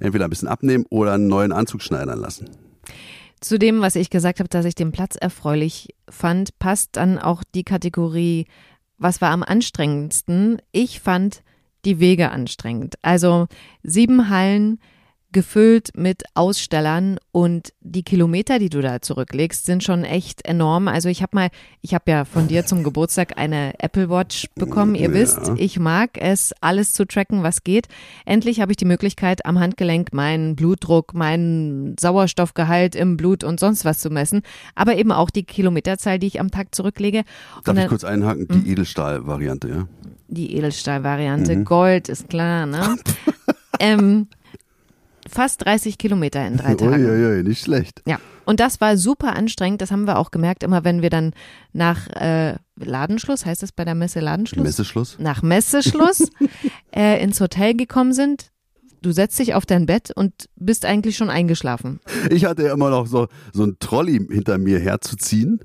entweder 0.00 0.24
ein 0.24 0.30
bisschen 0.30 0.48
abnehmen 0.48 0.84
oder 0.90 1.12
einen 1.12 1.28
neuen 1.28 1.52
Anzug 1.52 1.82
schneidern 1.82 2.18
lassen. 2.18 2.50
Zu 3.40 3.58
dem, 3.58 3.80
was 3.80 3.96
ich 3.96 4.10
gesagt 4.10 4.38
habe, 4.38 4.48
dass 4.48 4.66
ich 4.66 4.74
den 4.74 4.92
Platz 4.92 5.16
erfreulich 5.16 5.94
fand, 6.08 6.58
passt 6.58 6.90
dann 6.92 7.18
auch 7.18 7.42
die 7.54 7.64
Kategorie, 7.64 8.46
was 8.98 9.22
war 9.22 9.30
am 9.30 9.42
anstrengendsten? 9.42 10.60
Ich 10.72 11.00
fand 11.00 11.42
die 11.86 12.00
Wege 12.00 12.30
anstrengend. 12.30 12.96
Also 13.00 13.46
sieben 13.82 14.28
Hallen, 14.28 14.78
gefüllt 15.32 15.90
mit 15.96 16.24
Ausstellern 16.34 17.18
und 17.32 17.72
die 17.80 18.02
Kilometer, 18.02 18.58
die 18.58 18.68
du 18.68 18.80
da 18.80 19.00
zurücklegst, 19.00 19.64
sind 19.64 19.84
schon 19.84 20.02
echt 20.04 20.44
enorm. 20.44 20.88
Also 20.88 21.08
ich 21.08 21.22
habe 21.22 21.36
mal, 21.36 21.48
ich 21.82 21.94
habe 21.94 22.10
ja 22.10 22.24
von 22.24 22.48
dir 22.48 22.66
zum 22.66 22.82
Geburtstag 22.82 23.38
eine 23.38 23.74
Apple 23.78 24.10
Watch 24.10 24.48
bekommen. 24.56 24.94
Ihr 24.96 25.08
Ja. 25.08 25.14
wisst, 25.14 25.52
ich 25.56 25.78
mag 25.78 26.10
es, 26.20 26.52
alles 26.60 26.92
zu 26.92 27.04
tracken, 27.04 27.42
was 27.42 27.62
geht. 27.62 27.86
Endlich 28.26 28.60
habe 28.60 28.72
ich 28.72 28.76
die 28.76 28.84
Möglichkeit, 28.84 29.46
am 29.46 29.60
Handgelenk 29.60 30.12
meinen 30.12 30.56
Blutdruck, 30.56 31.14
meinen 31.14 31.96
Sauerstoffgehalt 31.98 32.94
im 32.96 33.16
Blut 33.16 33.44
und 33.44 33.60
sonst 33.60 33.84
was 33.84 34.00
zu 34.00 34.10
messen, 34.10 34.42
aber 34.74 34.96
eben 34.96 35.12
auch 35.12 35.30
die 35.30 35.44
Kilometerzahl, 35.44 36.18
die 36.18 36.26
ich 36.26 36.40
am 36.40 36.50
Tag 36.50 36.74
zurücklege. 36.74 37.18
Darf 37.64 37.68
Und 37.68 37.76
ich 37.76 37.80
dann- 37.82 37.88
kurz 37.88 38.04
einhaken? 38.04 38.48
Die 38.48 38.72
Edelstahl-Variante, 38.72 39.68
ja? 39.68 39.86
die 40.28 40.56
Edelstahl-Variante. 40.56 41.56
Mhm. 41.56 41.64
Gold 41.64 42.08
ist 42.08 42.28
klar, 42.28 42.66
ne? 42.66 42.96
ähm, 43.80 44.28
fast 45.30 45.64
30 45.64 45.98
Kilometer 45.98 46.46
in 46.46 46.56
drei 46.56 46.74
Tagen. 46.76 47.04
Uiuiui, 47.04 47.42
nicht 47.42 47.62
schlecht. 47.62 48.02
Ja, 48.06 48.18
und 48.44 48.60
das 48.60 48.80
war 48.80 48.96
super 48.96 49.36
anstrengend. 49.36 49.80
Das 49.80 49.90
haben 49.90 50.06
wir 50.06 50.18
auch 50.18 50.30
gemerkt, 50.30 50.62
immer 50.62 50.84
wenn 50.84 51.02
wir 51.02 51.10
dann 51.10 51.32
nach 51.72 52.08
äh, 52.08 52.56
Ladenschluss, 52.76 53.46
heißt 53.46 53.62
das 53.62 53.72
bei 53.72 53.84
der 53.84 53.94
Messe 53.94 54.20
Ladenschluss? 54.20 54.64
Messeschluss? 54.64 55.16
Nach 55.18 55.42
Messeschluss 55.42 56.28
äh, 56.94 57.22
ins 57.22 57.40
Hotel 57.40 57.74
gekommen 57.74 58.12
sind. 58.12 58.50
Du 59.02 59.12
setzt 59.12 59.38
dich 59.38 59.54
auf 59.54 59.64
dein 59.64 59.86
Bett 59.86 60.10
und 60.14 60.48
bist 60.56 60.84
eigentlich 60.84 61.16
schon 61.16 61.30
eingeschlafen. 61.30 62.00
Ich 62.28 62.44
hatte 62.44 62.64
ja 62.64 62.74
immer 62.74 62.90
noch 62.90 63.06
so, 63.06 63.28
so 63.52 63.64
ein 63.64 63.76
Trolley 63.80 64.18
hinter 64.30 64.58
mir 64.58 64.78
herzuziehen. 64.78 65.60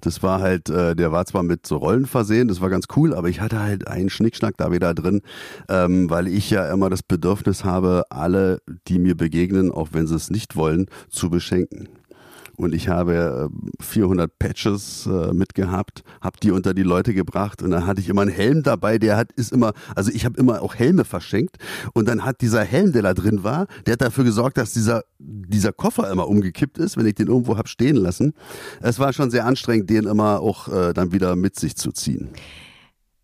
Das 0.00 0.22
war 0.22 0.40
halt, 0.40 0.68
äh, 0.68 0.96
der 0.96 1.12
war 1.12 1.26
zwar 1.26 1.42
mit 1.42 1.66
so 1.66 1.76
Rollen 1.76 2.06
versehen, 2.06 2.48
das 2.48 2.60
war 2.60 2.70
ganz 2.70 2.86
cool, 2.96 3.14
aber 3.14 3.28
ich 3.28 3.40
hatte 3.40 3.60
halt 3.60 3.86
einen 3.86 4.10
Schnickschnack 4.10 4.56
da 4.56 4.72
wieder 4.72 4.94
drin, 4.94 5.22
ähm, 5.68 6.10
weil 6.10 6.26
ich 6.26 6.50
ja 6.50 6.70
immer 6.72 6.90
das 6.90 7.02
Bedürfnis 7.02 7.64
habe, 7.64 8.04
alle, 8.10 8.60
die 8.88 8.98
mir 8.98 9.16
begegnen, 9.16 9.70
auch 9.70 9.88
wenn 9.92 10.06
sie 10.06 10.16
es 10.16 10.30
nicht 10.30 10.56
wollen, 10.56 10.86
zu 11.08 11.30
beschenken. 11.30 11.88
Und 12.60 12.74
ich 12.74 12.88
habe 12.88 13.50
äh, 13.50 13.82
400 13.82 14.38
Patches 14.38 15.06
äh, 15.06 15.32
mitgehabt, 15.32 16.02
habe 16.20 16.38
die 16.42 16.50
unter 16.50 16.74
die 16.74 16.82
Leute 16.82 17.14
gebracht 17.14 17.62
und 17.62 17.70
dann 17.70 17.86
hatte 17.86 18.02
ich 18.02 18.10
immer 18.10 18.20
einen 18.20 18.30
Helm 18.30 18.62
dabei, 18.62 18.98
der 18.98 19.16
hat 19.16 19.32
ist 19.32 19.50
immer, 19.50 19.72
also 19.96 20.10
ich 20.12 20.26
habe 20.26 20.38
immer 20.38 20.60
auch 20.60 20.74
Helme 20.74 21.06
verschenkt 21.06 21.56
und 21.94 22.06
dann 22.06 22.22
hat 22.22 22.42
dieser 22.42 22.62
Helm, 22.62 22.92
der 22.92 23.00
da 23.00 23.14
drin 23.14 23.42
war, 23.44 23.66
der 23.86 23.92
hat 23.92 24.02
dafür 24.02 24.24
gesorgt, 24.24 24.58
dass 24.58 24.72
dieser 24.72 25.04
dieser 25.18 25.72
Koffer 25.72 26.10
immer 26.10 26.28
umgekippt 26.28 26.76
ist, 26.76 26.98
wenn 26.98 27.06
ich 27.06 27.14
den 27.14 27.28
irgendwo 27.28 27.56
hab 27.56 27.66
stehen 27.66 27.96
lassen. 27.96 28.34
Es 28.82 28.98
war 28.98 29.14
schon 29.14 29.30
sehr 29.30 29.46
anstrengend, 29.46 29.88
den 29.88 30.04
immer 30.04 30.40
auch 30.40 30.68
äh, 30.68 30.92
dann 30.92 31.12
wieder 31.12 31.36
mit 31.36 31.58
sich 31.58 31.76
zu 31.76 31.92
ziehen. 31.92 32.28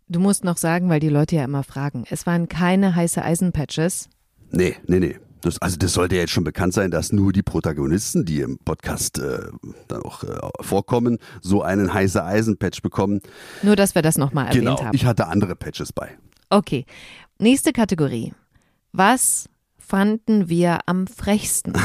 Du 0.09 0.19
musst 0.19 0.45
noch 0.45 0.57
sagen, 0.57 0.89
weil 0.89 1.01
die 1.01 1.11
Leute 1.11 1.37
ja 1.37 1.45
immer 1.45 1.63
fragen. 1.63 2.05
Es 2.09 2.27
waren 2.27 2.49
keine 2.49 2.95
heiße 2.95 3.23
Eisenpatches. 3.23 4.09
Nee, 4.51 4.77
nee, 4.87 5.01
nee. 5.01 5.17
Das, 5.47 5.59
also 5.61 5.77
das 5.77 5.93
sollte 5.93 6.17
ja 6.17 6.23
jetzt 6.23 6.33
schon 6.33 6.45
bekannt 6.45 6.75
sein, 6.75 6.91
dass 6.91 7.13
nur 7.13 7.33
die 7.33 7.43
Protagonisten, 7.43 8.25
die 8.25 8.41
im 8.41 8.59
Podcast 8.59 9.19
äh, 9.19 9.39
dann 9.89 10.03
auch 10.03 10.23
äh, 10.25 10.37
vorkommen, 10.61 11.19
so 11.41 11.63
einen 11.63 11.93
heiße 11.95 12.23
Eisenpatch 12.23 12.83
bekommen. 12.83 13.21
Nur, 13.63 13.77
dass 13.77 13.95
wir 13.95 14.03
das 14.03 14.19
nochmal 14.19 14.47
erwähnt 14.49 14.65
Genau. 14.65 14.83
haben. 14.83 14.95
Ich 14.95 15.05
hatte 15.07 15.29
andere 15.29 15.57
Patches 15.57 15.93
bei. 15.93 16.17
Okay, 16.51 16.85
nächste 17.39 17.73
Kategorie. 17.73 18.33
Was 18.93 19.49
fanden 19.79 20.49
wir 20.49 20.81
am 20.87 21.07
frechsten? 21.07 21.73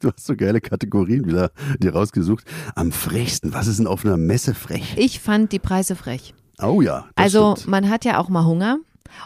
Du 0.00 0.10
hast 0.10 0.26
so 0.26 0.34
geile 0.36 0.60
Kategorien 0.60 1.26
wieder 1.26 1.52
dir 1.78 1.92
rausgesucht. 1.94 2.44
Am 2.74 2.90
frechsten, 2.90 3.52
was 3.54 3.68
ist 3.68 3.78
denn 3.78 3.86
auf 3.86 4.04
einer 4.04 4.16
Messe 4.16 4.52
frech? 4.54 4.94
Ich 4.96 5.20
fand 5.20 5.52
die 5.52 5.58
Preise 5.60 5.94
frech. 5.94 6.34
Oh 6.60 6.80
ja. 6.82 7.06
Also 7.14 7.54
stimmt. 7.54 7.70
man 7.70 7.88
hat 7.88 8.04
ja 8.04 8.18
auch 8.18 8.28
mal 8.28 8.44
Hunger 8.44 8.78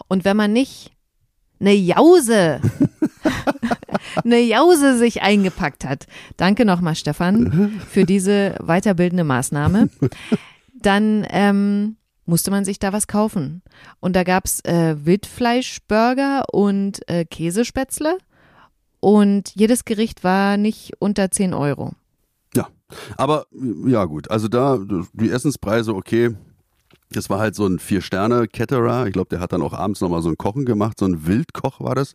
und 0.09 0.25
wenn 0.27 0.37
man 0.37 0.53
nicht 0.53 0.93
eine 1.61 1.75
Jause, 1.75 2.61
eine 4.25 4.41
Jause 4.41 4.97
sich 4.97 5.23
eingepackt 5.23 5.85
hat, 5.85 6.07
danke 6.37 6.65
nochmal 6.65 6.95
Stefan 6.95 7.81
für 7.89 8.05
diese 8.05 8.57
weiterbildende 8.63 9.25
Maßnahme, 9.25 9.91
dann 10.75 11.27
ähm, 11.31 11.97
musste 12.25 12.51
man 12.51 12.65
sich 12.65 12.79
da 12.79 12.93
was 12.93 13.07
kaufen. 13.07 13.63
Und 14.01 14.17
da 14.17 14.25
gab's 14.25 14.61
äh, 14.65 14.97
Wildfleischburger 15.05 16.45
und 16.53 17.07
äh, 17.09 17.25
Käsespätzle 17.25 18.17
und 19.01 19.55
jedes 19.55 19.85
Gericht 19.85 20.25
war 20.25 20.57
nicht 20.57 20.93
unter 20.99 21.31
10 21.31 21.55
Euro. 21.55 21.93
Ja, 22.55 22.69
aber 23.17 23.47
ja 23.87 24.05
gut, 24.05 24.31
also 24.31 24.49
da 24.49 24.79
die 25.13 25.31
Essenspreise 25.31 25.95
okay. 25.95 26.37
Das 27.13 27.29
war 27.29 27.41
halt 27.41 27.57
so 27.57 27.67
ein 27.67 27.81
Vier-Sterne-Ketterer. 27.81 29.07
Ich 29.09 29.13
glaube, 29.13 29.29
der 29.31 29.41
hat 29.41 29.53
dann 29.53 29.63
auch 29.63 29.73
abends 29.73 30.01
nochmal 30.01 30.23
so 30.23 30.29
ein 30.29 30.37
Kochen 30.37 30.65
gemacht. 30.65 30.99
So 31.01 31.07
ein 31.07 31.27
Wildkoch 31.27 31.81
war 31.81 31.97
das. 31.97 32.13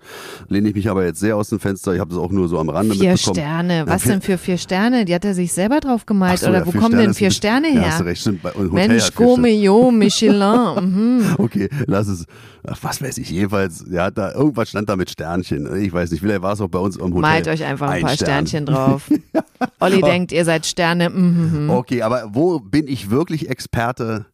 Lehne 0.48 0.70
ich 0.70 0.76
mich 0.76 0.90
aber 0.90 1.04
jetzt 1.06 1.20
sehr 1.20 1.36
aus 1.36 1.50
dem 1.50 1.60
Fenster. 1.60 1.94
Ich 1.94 2.00
habe 2.00 2.12
das 2.12 2.18
auch 2.20 2.32
nur 2.32 2.48
so 2.48 2.58
am 2.60 2.70
Rande 2.70 2.96
Vier 2.96 3.12
mitbekommen. 3.12 3.36
Sterne. 3.36 3.84
Was 3.88 4.06
Ja, 4.06 4.12
denn 4.12 4.22
für 4.22 4.38
vier 4.38 4.58
Sterne? 4.58 5.04
Die 5.04 5.14
hat 5.14 5.26
er 5.26 5.34
sich 5.34 5.52
selber 5.52 5.82
drauf 5.82 6.06
gemalt. 6.06 6.40
So, 6.40 6.48
Oder 6.48 6.60
ja, 6.60 6.66
wo 6.66 6.72
vier 6.72 6.80
kommen 6.80 6.94
Sterne 6.94 7.06
denn 7.08 7.14
vier 7.14 7.28
ein- 7.28 7.32
Sterne 7.32 7.68
Ja, 7.74 7.80
her? 7.82 7.92
hast 7.92 8.00
du 8.00 8.04
recht, 8.06 8.22
stimmt. 8.22 8.42
Bei- 8.42 8.52
Hotel 8.54 8.70
Mensch, 8.70 9.04
vier. 9.12 9.12
Gourmillon, 9.26 9.98
Michelin. 9.98 10.36
Mhm. 10.86 11.36
Okay, 11.40 11.70
lass 11.88 12.08
es. 12.08 12.26
Ach, 12.68 12.78
was 12.82 13.02
weiß 13.02 13.18
ich, 13.18 13.30
jedenfalls, 13.30 13.86
ja, 13.90 14.10
da, 14.10 14.32
irgendwas 14.34 14.70
stand 14.70 14.88
da 14.90 14.96
mit 14.96 15.10
Sternchen. 15.10 15.76
Ich 15.84 15.92
weiß 15.94 16.10
nicht, 16.12 16.22
vielleicht 16.22 16.42
war 16.42 16.54
es 16.54 16.62
auch 16.62 16.68
bei 16.70 16.80
uns 16.80 16.96
im 16.96 17.04
Hotel. 17.08 17.20
Malt 17.22 17.48
euch 17.48 17.64
einfach 17.64 17.90
ein, 17.90 18.02
paar 18.02 18.12
Stern. 18.12 18.48
Sternchen 18.48 18.66
drauf. 18.66 19.10
Olli 19.80 20.02
denkt, 20.02 20.32
ihr 20.32 20.46
seid 20.46 20.66
Sterne. 20.66 21.10
Mhm. 21.10 21.70
Okay, 21.70 22.02
aber 22.02 22.30
wo 22.34 22.60
bin 22.60 22.88
ich 22.88 23.10
wirklich 23.10 23.50
Experte? 23.50 24.26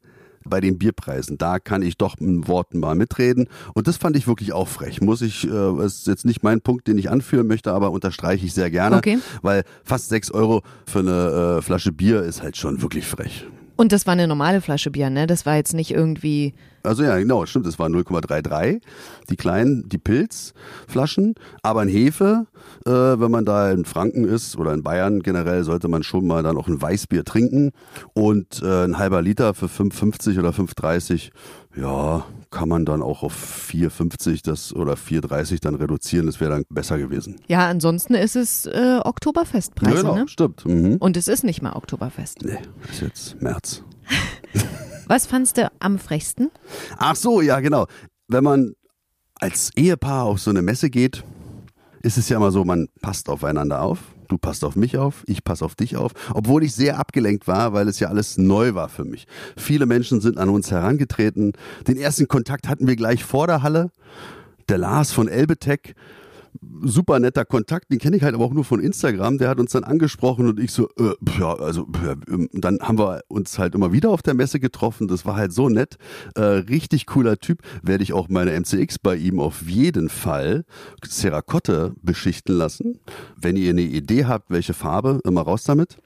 Bei 0.45 0.61
den 0.61 0.77
Bierpreisen, 0.77 1.37
da 1.37 1.59
kann 1.59 1.81
ich 1.81 1.97
doch 1.97 2.19
ein 2.19 2.47
Wort 2.47 2.73
mal 2.73 2.95
mitreden. 2.95 3.47
Und 3.73 3.87
das 3.87 3.97
fand 3.97 4.15
ich 4.15 4.27
wirklich 4.27 4.53
auch 4.53 4.67
frech. 4.67 5.01
Muss 5.01 5.21
ich, 5.21 5.47
äh, 5.47 5.85
ist 5.85 6.07
jetzt 6.07 6.25
nicht 6.25 6.43
mein 6.43 6.61
Punkt, 6.61 6.87
den 6.87 6.97
ich 6.97 7.09
anführen 7.09 7.47
möchte, 7.47 7.71
aber 7.71 7.91
unterstreiche 7.91 8.45
ich 8.45 8.53
sehr 8.53 8.71
gerne. 8.71 8.97
Okay. 8.97 9.19
Weil 9.41 9.63
fast 9.83 10.09
sechs 10.09 10.31
Euro 10.31 10.61
für 10.85 10.99
eine 10.99 11.57
äh, 11.57 11.61
Flasche 11.61 11.91
Bier 11.91 12.23
ist 12.23 12.41
halt 12.41 12.57
schon 12.57 12.81
wirklich 12.81 13.05
frech. 13.05 13.45
Und 13.81 13.91
das 13.91 14.05
war 14.05 14.13
eine 14.13 14.27
normale 14.27 14.61
Flasche 14.61 14.91
Bier, 14.91 15.09
ne? 15.09 15.25
Das 15.25 15.47
war 15.47 15.55
jetzt 15.55 15.73
nicht 15.73 15.89
irgendwie. 15.89 16.53
Also 16.83 17.01
ja, 17.01 17.17
genau, 17.17 17.47
stimmt, 17.47 17.65
es 17.65 17.79
war 17.79 17.87
0,33, 17.87 18.79
die 19.31 19.35
kleinen, 19.35 19.89
die 19.89 19.97
Pilzflaschen, 19.97 21.33
aber 21.63 21.81
ein 21.81 21.87
Hefe, 21.87 22.45
äh, 22.85 22.91
wenn 22.91 23.31
man 23.31 23.43
da 23.43 23.71
in 23.71 23.85
Franken 23.85 24.25
ist 24.25 24.55
oder 24.55 24.75
in 24.75 24.83
Bayern 24.83 25.23
generell, 25.23 25.63
sollte 25.63 25.87
man 25.87 26.03
schon 26.03 26.27
mal 26.27 26.43
dann 26.43 26.57
auch 26.57 26.67
ein 26.67 26.79
Weißbier 26.79 27.25
trinken 27.25 27.71
und 28.13 28.61
äh, 28.61 28.83
ein 28.83 28.99
halber 28.99 29.23
Liter 29.23 29.55
für 29.55 29.65
5,50 29.65 30.37
oder 30.37 30.51
5,30, 30.51 31.31
ja, 31.75 32.25
kann 32.49 32.67
man 32.67 32.85
dann 32.85 33.01
auch 33.01 33.23
auf 33.23 33.33
4,50 33.71 34.41
das 34.43 34.73
oder 34.73 34.93
4,30 34.93 35.59
dann 35.61 35.75
reduzieren, 35.75 36.25
das 36.25 36.39
wäre 36.39 36.51
dann 36.51 36.65
besser 36.69 36.97
gewesen. 36.97 37.39
Ja, 37.47 37.67
ansonsten 37.67 38.13
ist 38.13 38.35
es 38.35 38.65
äh, 38.65 38.99
Oktoberfestpreise, 39.03 39.95
genau, 39.97 40.15
ne? 40.15 40.27
stimmt. 40.27 40.65
Mhm. 40.65 40.97
Und 40.97 41.15
es 41.17 41.27
ist 41.27 41.43
nicht 41.43 41.61
mal 41.61 41.73
Oktoberfest. 41.73 42.43
Nee, 42.43 42.59
ist 42.89 43.01
jetzt 43.01 43.41
März. 43.41 43.83
Was 45.07 45.25
fandst 45.25 45.57
du 45.57 45.71
am 45.79 45.97
frechsten? 45.97 46.51
Ach 46.97 47.15
so, 47.15 47.41
ja, 47.41 47.59
genau. 47.59 47.87
Wenn 48.27 48.43
man 48.43 48.73
als 49.35 49.71
Ehepaar 49.75 50.25
auf 50.25 50.39
so 50.39 50.51
eine 50.51 50.61
Messe 50.61 50.89
geht, 50.89 51.23
ist 52.01 52.17
es 52.17 52.29
ja 52.29 52.37
immer 52.37 52.51
so, 52.51 52.63
man 52.63 52.87
passt 53.01 53.29
aufeinander 53.29 53.81
auf. 53.81 53.99
Du 54.31 54.37
passt 54.37 54.63
auf 54.63 54.77
mich 54.77 54.97
auf, 54.97 55.25
ich 55.27 55.43
passe 55.43 55.65
auf 55.65 55.75
dich 55.75 55.97
auf. 55.97 56.13
Obwohl 56.33 56.63
ich 56.63 56.73
sehr 56.73 56.97
abgelenkt 56.97 57.49
war, 57.49 57.73
weil 57.73 57.89
es 57.89 57.99
ja 57.99 58.07
alles 58.07 58.37
neu 58.37 58.75
war 58.75 58.87
für 58.87 59.03
mich. 59.03 59.27
Viele 59.57 59.85
Menschen 59.85 60.21
sind 60.21 60.37
an 60.37 60.47
uns 60.47 60.71
herangetreten. 60.71 61.51
Den 61.85 61.97
ersten 61.97 62.29
Kontakt 62.29 62.69
hatten 62.69 62.87
wir 62.87 62.95
gleich 62.95 63.25
vor 63.25 63.45
der 63.45 63.61
Halle. 63.61 63.91
Der 64.69 64.77
Lars 64.77 65.11
von 65.11 65.27
Elbetech, 65.27 65.95
super 66.83 67.19
netter 67.19 67.45
Kontakt, 67.45 67.91
den 67.91 67.99
kenne 67.99 68.17
ich 68.17 68.23
halt 68.23 68.35
aber 68.35 68.45
auch 68.45 68.53
nur 68.53 68.65
von 68.65 68.79
Instagram. 68.79 69.37
Der 69.37 69.49
hat 69.49 69.59
uns 69.59 69.71
dann 69.71 69.83
angesprochen 69.83 70.47
und 70.47 70.59
ich 70.59 70.71
so, 70.71 70.89
äh, 70.97 71.13
ja, 71.39 71.53
also 71.53 71.87
ähm, 72.29 72.49
dann 72.53 72.79
haben 72.81 72.97
wir 72.97 73.21
uns 73.27 73.57
halt 73.59 73.75
immer 73.75 73.91
wieder 73.91 74.09
auf 74.09 74.21
der 74.21 74.33
Messe 74.33 74.59
getroffen. 74.59 75.07
Das 75.07 75.25
war 75.25 75.35
halt 75.35 75.53
so 75.53 75.69
nett, 75.69 75.97
äh, 76.35 76.41
richtig 76.41 77.05
cooler 77.05 77.37
Typ. 77.37 77.61
Werde 77.81 78.03
ich 78.03 78.13
auch 78.13 78.29
meine 78.29 78.51
MCX 78.59 78.99
bei 78.99 79.15
ihm 79.15 79.39
auf 79.39 79.63
jeden 79.63 80.09
Fall 80.09 80.65
Terrakotte 81.01 81.93
beschichten 82.01 82.55
lassen. 82.55 82.99
Wenn 83.35 83.55
ihr 83.55 83.69
eine 83.69 83.81
Idee 83.81 84.25
habt, 84.25 84.49
welche 84.49 84.73
Farbe, 84.73 85.19
immer 85.23 85.41
raus 85.41 85.63
damit. 85.63 85.97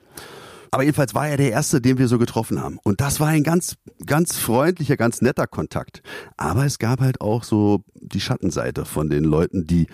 Aber 0.71 0.83
jedenfalls 0.83 1.15
war 1.15 1.29
er 1.29 1.37
der 1.37 1.51
Erste, 1.51 1.79
den 1.79 1.97
wir 1.97 2.09
so 2.09 2.17
getroffen 2.17 2.61
haben. 2.61 2.79
Und 2.83 2.99
das 2.99 3.21
war 3.21 3.29
ein 3.29 3.43
ganz, 3.43 3.77
ganz 4.05 4.37
freundlicher, 4.37 4.97
ganz 4.97 5.21
netter 5.21 5.47
Kontakt. 5.47 6.01
Aber 6.35 6.65
es 6.65 6.79
gab 6.79 6.99
halt 6.99 7.21
auch 7.21 7.45
so 7.45 7.85
die 7.93 8.19
Schattenseite 8.19 8.83
von 8.83 9.09
den 9.09 9.23
Leuten, 9.23 9.67
die 9.67 9.87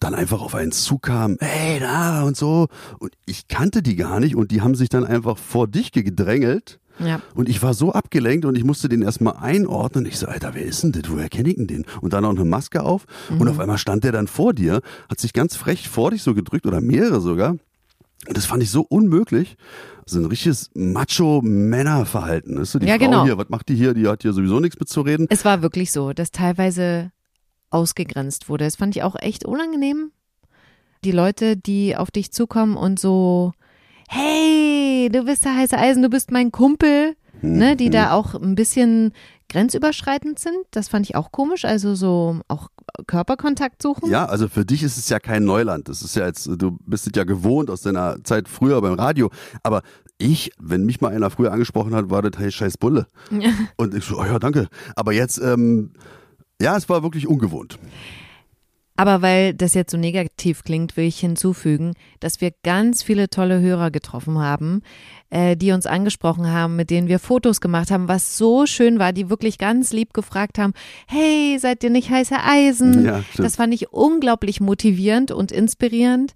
dann 0.00 0.14
einfach 0.14 0.40
auf 0.40 0.54
einen 0.54 0.72
zukamen, 0.72 1.36
hey, 1.40 1.80
da 1.80 2.22
und 2.22 2.36
so. 2.36 2.68
Und 2.98 3.12
ich 3.26 3.48
kannte 3.48 3.82
die 3.82 3.96
gar 3.96 4.20
nicht 4.20 4.36
und 4.36 4.50
die 4.50 4.60
haben 4.62 4.74
sich 4.74 4.88
dann 4.88 5.04
einfach 5.04 5.38
vor 5.38 5.68
dich 5.68 5.92
gedrängelt. 5.92 6.80
Ja. 7.00 7.20
Und 7.34 7.48
ich 7.48 7.62
war 7.62 7.74
so 7.74 7.92
abgelenkt 7.92 8.44
und 8.44 8.56
ich 8.58 8.64
musste 8.64 8.88
den 8.88 9.02
erstmal 9.02 9.36
einordnen. 9.36 10.04
Ich 10.06 10.18
so, 10.18 10.26
Alter, 10.26 10.54
wer 10.54 10.64
ist 10.64 10.82
denn 10.82 10.90
das? 10.92 11.02
Woher 11.08 11.28
kenne 11.28 11.48
ich 11.50 11.56
denn 11.56 11.68
den? 11.68 11.84
Und 12.00 12.12
dann 12.12 12.24
noch 12.24 12.30
eine 12.30 12.44
Maske 12.44 12.82
auf. 12.82 13.04
Und 13.30 13.46
auf 13.48 13.60
einmal 13.60 13.78
stand 13.78 14.02
der 14.02 14.10
dann 14.12 14.26
vor 14.26 14.52
dir, 14.52 14.80
hat 15.08 15.20
sich 15.20 15.32
ganz 15.32 15.54
frech 15.54 15.88
vor 15.88 16.10
dich 16.10 16.22
so 16.22 16.34
gedrückt 16.34 16.66
oder 16.66 16.80
mehrere 16.80 17.20
sogar. 17.20 17.50
Und 18.26 18.36
das 18.36 18.46
fand 18.46 18.64
ich 18.64 18.70
so 18.72 18.82
unmöglich. 18.82 19.56
So 20.06 20.18
ein 20.18 20.24
richtiges 20.26 20.70
Macho-Männer-Verhalten. 20.74 22.58
Weißt 22.58 22.74
du? 22.74 22.78
Die 22.80 22.86
Ja, 22.86 22.94
Frau 22.98 23.04
genau. 23.04 23.24
hier, 23.24 23.38
was 23.38 23.48
macht 23.48 23.68
die 23.68 23.74
hier? 23.76 23.94
Die 23.94 24.06
hat 24.08 24.22
hier 24.22 24.32
sowieso 24.32 24.58
nichts 24.58 24.78
mitzureden. 24.80 25.26
Es 25.30 25.44
war 25.44 25.62
wirklich 25.62 25.92
so, 25.92 26.12
dass 26.12 26.30
teilweise 26.32 27.12
ausgegrenzt 27.70 28.48
wurde. 28.48 28.64
Das 28.64 28.76
fand 28.76 28.96
ich 28.96 29.02
auch 29.02 29.16
echt 29.18 29.44
unangenehm. 29.44 30.12
die 31.04 31.12
Leute, 31.12 31.56
die 31.56 31.94
auf 31.96 32.10
dich 32.10 32.32
zukommen 32.32 32.76
und 32.76 32.98
so, 32.98 33.52
hey, 34.08 35.08
du 35.12 35.24
bist 35.24 35.44
der 35.44 35.54
heiße 35.56 35.78
Eisen, 35.78 36.02
du 36.02 36.08
bist 36.08 36.32
mein 36.32 36.50
Kumpel, 36.50 37.14
ne, 37.40 37.76
die 37.76 37.90
da 37.90 38.12
auch 38.12 38.34
ein 38.34 38.56
bisschen 38.56 39.12
grenzüberschreitend 39.48 40.38
sind. 40.38 40.56
Das 40.72 40.88
fand 40.88 41.06
ich 41.08 41.14
auch 41.14 41.30
komisch. 41.30 41.64
Also 41.64 41.94
so 41.94 42.40
auch 42.48 42.68
Körperkontakt 43.06 43.80
suchen. 43.80 44.10
Ja, 44.10 44.26
also 44.26 44.48
für 44.48 44.64
dich 44.64 44.82
ist 44.82 44.98
es 44.98 45.08
ja 45.08 45.20
kein 45.20 45.44
Neuland. 45.44 45.88
Das 45.88 46.02
ist 46.02 46.16
ja 46.16 46.26
jetzt, 46.26 46.46
du 46.46 46.78
bist 46.84 47.06
es 47.06 47.12
ja 47.14 47.24
gewohnt 47.24 47.70
aus 47.70 47.82
deiner 47.82 48.22
Zeit 48.24 48.48
früher 48.48 48.80
beim 48.80 48.94
Radio. 48.94 49.30
Aber 49.62 49.82
ich, 50.18 50.50
wenn 50.58 50.84
mich 50.84 51.00
mal 51.00 51.12
einer 51.14 51.30
früher 51.30 51.52
angesprochen 51.52 51.94
hat, 51.94 52.10
war 52.10 52.22
das 52.22 52.38
hey 52.38 52.50
scheiß 52.50 52.76
Bulle. 52.76 53.06
Ja. 53.30 53.50
Und 53.76 53.94
ich 53.94 54.04
so, 54.04 54.18
oh 54.18 54.24
ja, 54.24 54.38
danke. 54.38 54.68
Aber 54.96 55.12
jetzt, 55.12 55.38
ähm, 55.38 55.92
ja, 56.60 56.76
es 56.76 56.88
war 56.88 57.02
wirklich 57.02 57.26
ungewohnt. 57.26 57.78
Aber 58.98 59.22
weil 59.22 59.54
das 59.54 59.74
jetzt 59.74 59.92
so 59.92 59.96
negativ 59.96 60.64
klingt, 60.64 60.96
will 60.96 61.04
ich 61.04 61.20
hinzufügen, 61.20 61.94
dass 62.18 62.40
wir 62.40 62.50
ganz 62.64 63.04
viele 63.04 63.30
tolle 63.30 63.60
Hörer 63.60 63.92
getroffen 63.92 64.40
haben, 64.40 64.82
äh, 65.30 65.56
die 65.56 65.70
uns 65.70 65.86
angesprochen 65.86 66.50
haben, 66.50 66.74
mit 66.74 66.90
denen 66.90 67.06
wir 67.06 67.20
Fotos 67.20 67.60
gemacht 67.60 67.92
haben, 67.92 68.08
was 68.08 68.36
so 68.36 68.66
schön 68.66 68.98
war, 68.98 69.12
die 69.12 69.30
wirklich 69.30 69.58
ganz 69.58 69.92
lieb 69.92 70.12
gefragt 70.14 70.58
haben, 70.58 70.72
hey, 71.06 71.56
seid 71.60 71.84
ihr 71.84 71.90
nicht 71.90 72.10
heiße 72.10 72.34
Eisen? 72.42 73.04
Ja, 73.04 73.22
das 73.36 73.54
fand 73.54 73.72
ich 73.72 73.92
unglaublich 73.92 74.60
motivierend 74.60 75.30
und 75.30 75.52
inspirierend, 75.52 76.34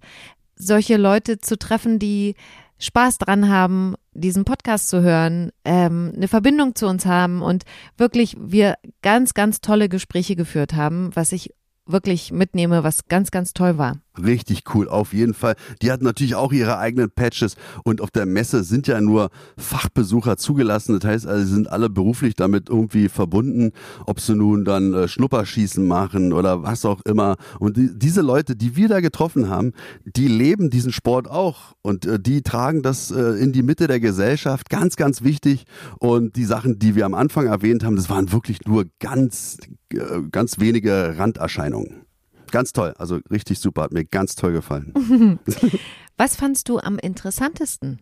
solche 0.55 0.95
Leute 0.95 1.39
zu 1.39 1.59
treffen, 1.59 1.99
die 1.99 2.35
Spaß 2.83 3.17
dran 3.17 3.49
haben, 3.49 3.95
diesen 4.11 4.45
Podcast 4.45 4.89
zu 4.89 5.01
hören, 5.01 5.51
ähm, 5.63 6.11
eine 6.15 6.27
Verbindung 6.27 6.75
zu 6.75 6.87
uns 6.87 7.05
haben 7.05 7.41
und 7.41 7.63
wirklich 7.97 8.35
wir 8.39 8.75
ganz, 9.01 9.33
ganz 9.33 9.61
tolle 9.61 9.89
Gespräche 9.89 10.35
geführt 10.35 10.73
haben, 10.73 11.09
was 11.15 11.31
ich 11.31 11.53
wirklich 11.85 12.31
mitnehme, 12.31 12.83
was 12.83 13.07
ganz, 13.07 13.31
ganz 13.31 13.53
toll 13.53 13.77
war. 13.77 13.97
Richtig 14.21 14.63
cool, 14.75 14.87
auf 14.87 15.11
jeden 15.11 15.33
Fall. 15.33 15.55
Die 15.81 15.91
hatten 15.91 16.03
natürlich 16.03 16.35
auch 16.35 16.53
ihre 16.53 16.77
eigenen 16.77 17.09
Patches 17.09 17.55
und 17.83 17.99
auf 17.99 18.11
der 18.11 18.27
Messe 18.27 18.63
sind 18.63 18.85
ja 18.85 19.01
nur 19.01 19.31
Fachbesucher 19.57 20.37
zugelassen. 20.37 20.99
Das 20.99 21.09
heißt, 21.09 21.27
also 21.27 21.51
sind 21.51 21.71
alle 21.71 21.89
beruflich 21.89 22.35
damit 22.35 22.69
irgendwie 22.69 23.09
verbunden, 23.09 23.71
ob 24.05 24.19
sie 24.19 24.35
nun 24.35 24.65
dann 24.65 24.93
äh, 24.93 25.07
Schnupperschießen 25.07 25.85
machen 25.87 26.31
oder 26.31 26.61
was 26.61 26.85
auch 26.85 27.01
immer. 27.05 27.37
Und 27.59 27.75
die, 27.75 27.89
diese 27.97 28.21
Leute, 28.21 28.55
die 28.55 28.75
wir 28.75 28.87
da 28.87 28.99
getroffen 28.99 29.49
haben, 29.49 29.73
die 30.05 30.27
leben 30.27 30.69
diesen 30.69 30.91
Sport 30.91 31.27
auch 31.27 31.73
und 31.81 32.05
äh, 32.05 32.19
die 32.19 32.43
tragen 32.43 32.83
das 32.83 33.09
äh, 33.09 33.19
in 33.19 33.51
die 33.51 33.63
Mitte 33.63 33.87
der 33.87 33.99
Gesellschaft. 33.99 34.69
Ganz, 34.69 34.95
ganz 34.95 35.23
wichtig. 35.23 35.65
Und 35.97 36.35
die 36.35 36.45
Sachen, 36.45 36.77
die 36.77 36.93
wir 36.93 37.07
am 37.07 37.15
Anfang 37.15 37.47
erwähnt 37.47 37.83
haben, 37.83 37.95
das 37.95 38.11
waren 38.11 38.31
wirklich 38.31 38.63
nur 38.67 38.85
ganz, 38.99 39.57
äh, 39.91 39.97
ganz 40.29 40.59
wenige 40.59 41.15
Randerscheinungen. 41.17 42.05
Ganz 42.53 42.71
toll, 42.71 42.93
also 42.99 43.17
richtig 43.31 43.57
super, 43.57 43.81
hat 43.81 43.93
mir 43.93 44.05
ganz 44.05 44.35
toll 44.35 44.51
gefallen. 44.51 44.93
Was 46.17 46.35
fandst 46.35 46.69
du 46.69 46.77
am 46.77 46.99
interessantesten? 46.99 47.99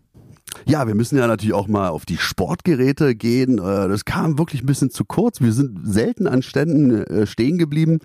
Ja, 0.65 0.87
wir 0.87 0.93
müssen 0.93 1.17
ja 1.17 1.25
natürlich 1.25 1.53
auch 1.53 1.69
mal 1.69 1.87
auf 1.87 2.05
die 2.05 2.17
Sportgeräte 2.17 3.15
gehen. 3.15 3.59
Äh, 3.59 3.87
das 3.87 4.03
kam 4.03 4.37
wirklich 4.37 4.61
ein 4.61 4.65
bisschen 4.65 4.91
zu 4.91 5.05
kurz. 5.05 5.39
Wir 5.39 5.53
sind 5.53 5.79
selten 5.85 6.27
an 6.27 6.41
Ständen 6.41 7.01
äh, 7.01 7.25
stehen 7.27 7.57
geblieben, 7.57 7.99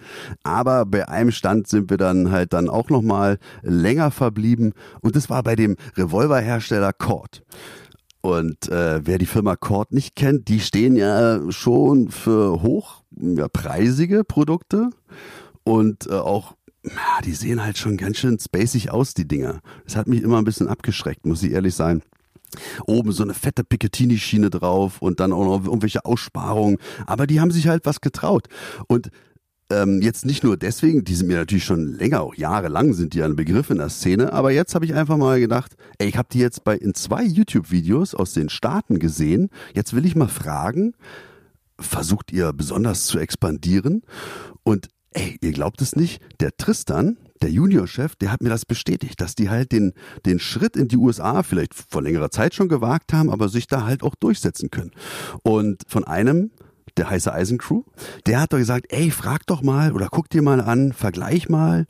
aber 0.44 0.86
bei 0.86 1.08
einem 1.08 1.32
Stand 1.32 1.66
sind 1.66 1.90
wir 1.90 1.96
dann 1.96 2.30
halt 2.30 2.52
dann 2.52 2.68
auch 2.68 2.90
noch 2.90 3.02
mal 3.02 3.40
länger 3.62 4.12
verblieben 4.12 4.72
und 5.00 5.16
das 5.16 5.28
war 5.28 5.42
bei 5.42 5.56
dem 5.56 5.74
Revolverhersteller 5.96 6.92
Cord. 6.92 7.42
Und 8.20 8.68
äh, 8.68 9.04
wer 9.04 9.18
die 9.18 9.26
Firma 9.26 9.56
Cord 9.56 9.90
nicht 9.90 10.14
kennt, 10.14 10.46
die 10.46 10.60
stehen 10.60 10.94
ja 10.94 11.40
schon 11.50 12.08
für 12.08 12.62
hochpreisige 12.62 14.16
ja, 14.18 14.22
Produkte 14.22 14.90
und 15.66 16.06
äh, 16.06 16.14
auch 16.14 16.54
ja, 16.84 17.20
die 17.24 17.32
sehen 17.32 17.64
halt 17.64 17.78
schon 17.78 17.96
ganz 17.96 18.18
schön 18.18 18.38
spacig 18.38 18.92
aus, 18.92 19.12
die 19.12 19.26
Dinger. 19.26 19.60
Das 19.84 19.96
hat 19.96 20.06
mich 20.06 20.22
immer 20.22 20.38
ein 20.38 20.44
bisschen 20.44 20.68
abgeschreckt, 20.68 21.26
muss 21.26 21.42
ich 21.42 21.50
ehrlich 21.50 21.74
sein. 21.74 22.00
Oben 22.86 23.10
so 23.10 23.24
eine 23.24 23.34
fette 23.34 23.64
Picatinny-Schiene 23.64 24.50
drauf 24.50 25.02
und 25.02 25.18
dann 25.18 25.32
auch 25.32 25.44
noch 25.44 25.64
irgendwelche 25.64 26.04
Aussparungen. 26.04 26.78
Aber 27.04 27.26
die 27.26 27.40
haben 27.40 27.50
sich 27.50 27.66
halt 27.66 27.86
was 27.86 28.00
getraut. 28.00 28.46
Und 28.86 29.10
ähm, 29.68 30.00
jetzt 30.00 30.24
nicht 30.24 30.44
nur 30.44 30.56
deswegen, 30.56 31.02
die 31.02 31.16
sind 31.16 31.26
mir 31.26 31.38
natürlich 31.38 31.64
schon 31.64 31.94
länger, 31.94 32.22
auch 32.22 32.36
jahrelang 32.36 32.92
sind 32.92 33.14
die 33.14 33.24
ein 33.24 33.34
Begriff 33.34 33.68
in 33.70 33.78
der 33.78 33.88
Szene, 33.88 34.32
aber 34.32 34.52
jetzt 34.52 34.76
habe 34.76 34.84
ich 34.84 34.94
einfach 34.94 35.16
mal 35.16 35.40
gedacht, 35.40 35.74
ey, 35.98 36.08
ich 36.08 36.16
habe 36.16 36.28
die 36.30 36.38
jetzt 36.38 36.62
bei 36.62 36.76
in 36.76 36.94
zwei 36.94 37.24
YouTube-Videos 37.24 38.14
aus 38.14 38.32
den 38.32 38.48
Staaten 38.48 39.00
gesehen. 39.00 39.48
Jetzt 39.74 39.92
will 39.92 40.06
ich 40.06 40.14
mal 40.14 40.28
fragen, 40.28 40.94
versucht 41.80 42.30
ihr 42.30 42.52
besonders 42.52 43.06
zu 43.06 43.18
expandieren? 43.18 44.02
Und 44.62 44.88
ey, 45.16 45.38
ihr 45.40 45.52
glaubt 45.52 45.80
es 45.82 45.96
nicht, 45.96 46.20
der 46.40 46.56
Tristan, 46.56 47.16
der 47.42 47.50
Juniorchef, 47.50 48.16
der 48.16 48.30
hat 48.30 48.42
mir 48.42 48.48
das 48.48 48.64
bestätigt, 48.64 49.20
dass 49.20 49.34
die 49.34 49.50
halt 49.50 49.72
den, 49.72 49.92
den 50.24 50.38
Schritt 50.38 50.76
in 50.76 50.88
die 50.88 50.96
USA 50.96 51.42
vielleicht 51.42 51.74
vor 51.74 52.02
längerer 52.02 52.30
Zeit 52.30 52.54
schon 52.54 52.68
gewagt 52.68 53.12
haben, 53.12 53.30
aber 53.30 53.48
sich 53.48 53.66
da 53.66 53.84
halt 53.84 54.02
auch 54.02 54.14
durchsetzen 54.14 54.70
können. 54.70 54.92
Und 55.42 55.82
von 55.88 56.04
einem 56.04 56.50
der 56.96 57.10
heiße 57.10 57.32
Eisencrew, 57.32 57.82
der 58.26 58.40
hat 58.40 58.52
doch 58.52 58.58
gesagt, 58.58 58.86
ey, 58.88 59.10
frag 59.10 59.46
doch 59.46 59.62
mal 59.62 59.92
oder 59.92 60.08
guck 60.10 60.30
dir 60.30 60.42
mal 60.42 60.60
an, 60.60 60.92
vergleich 60.92 61.48
mal 61.48 61.86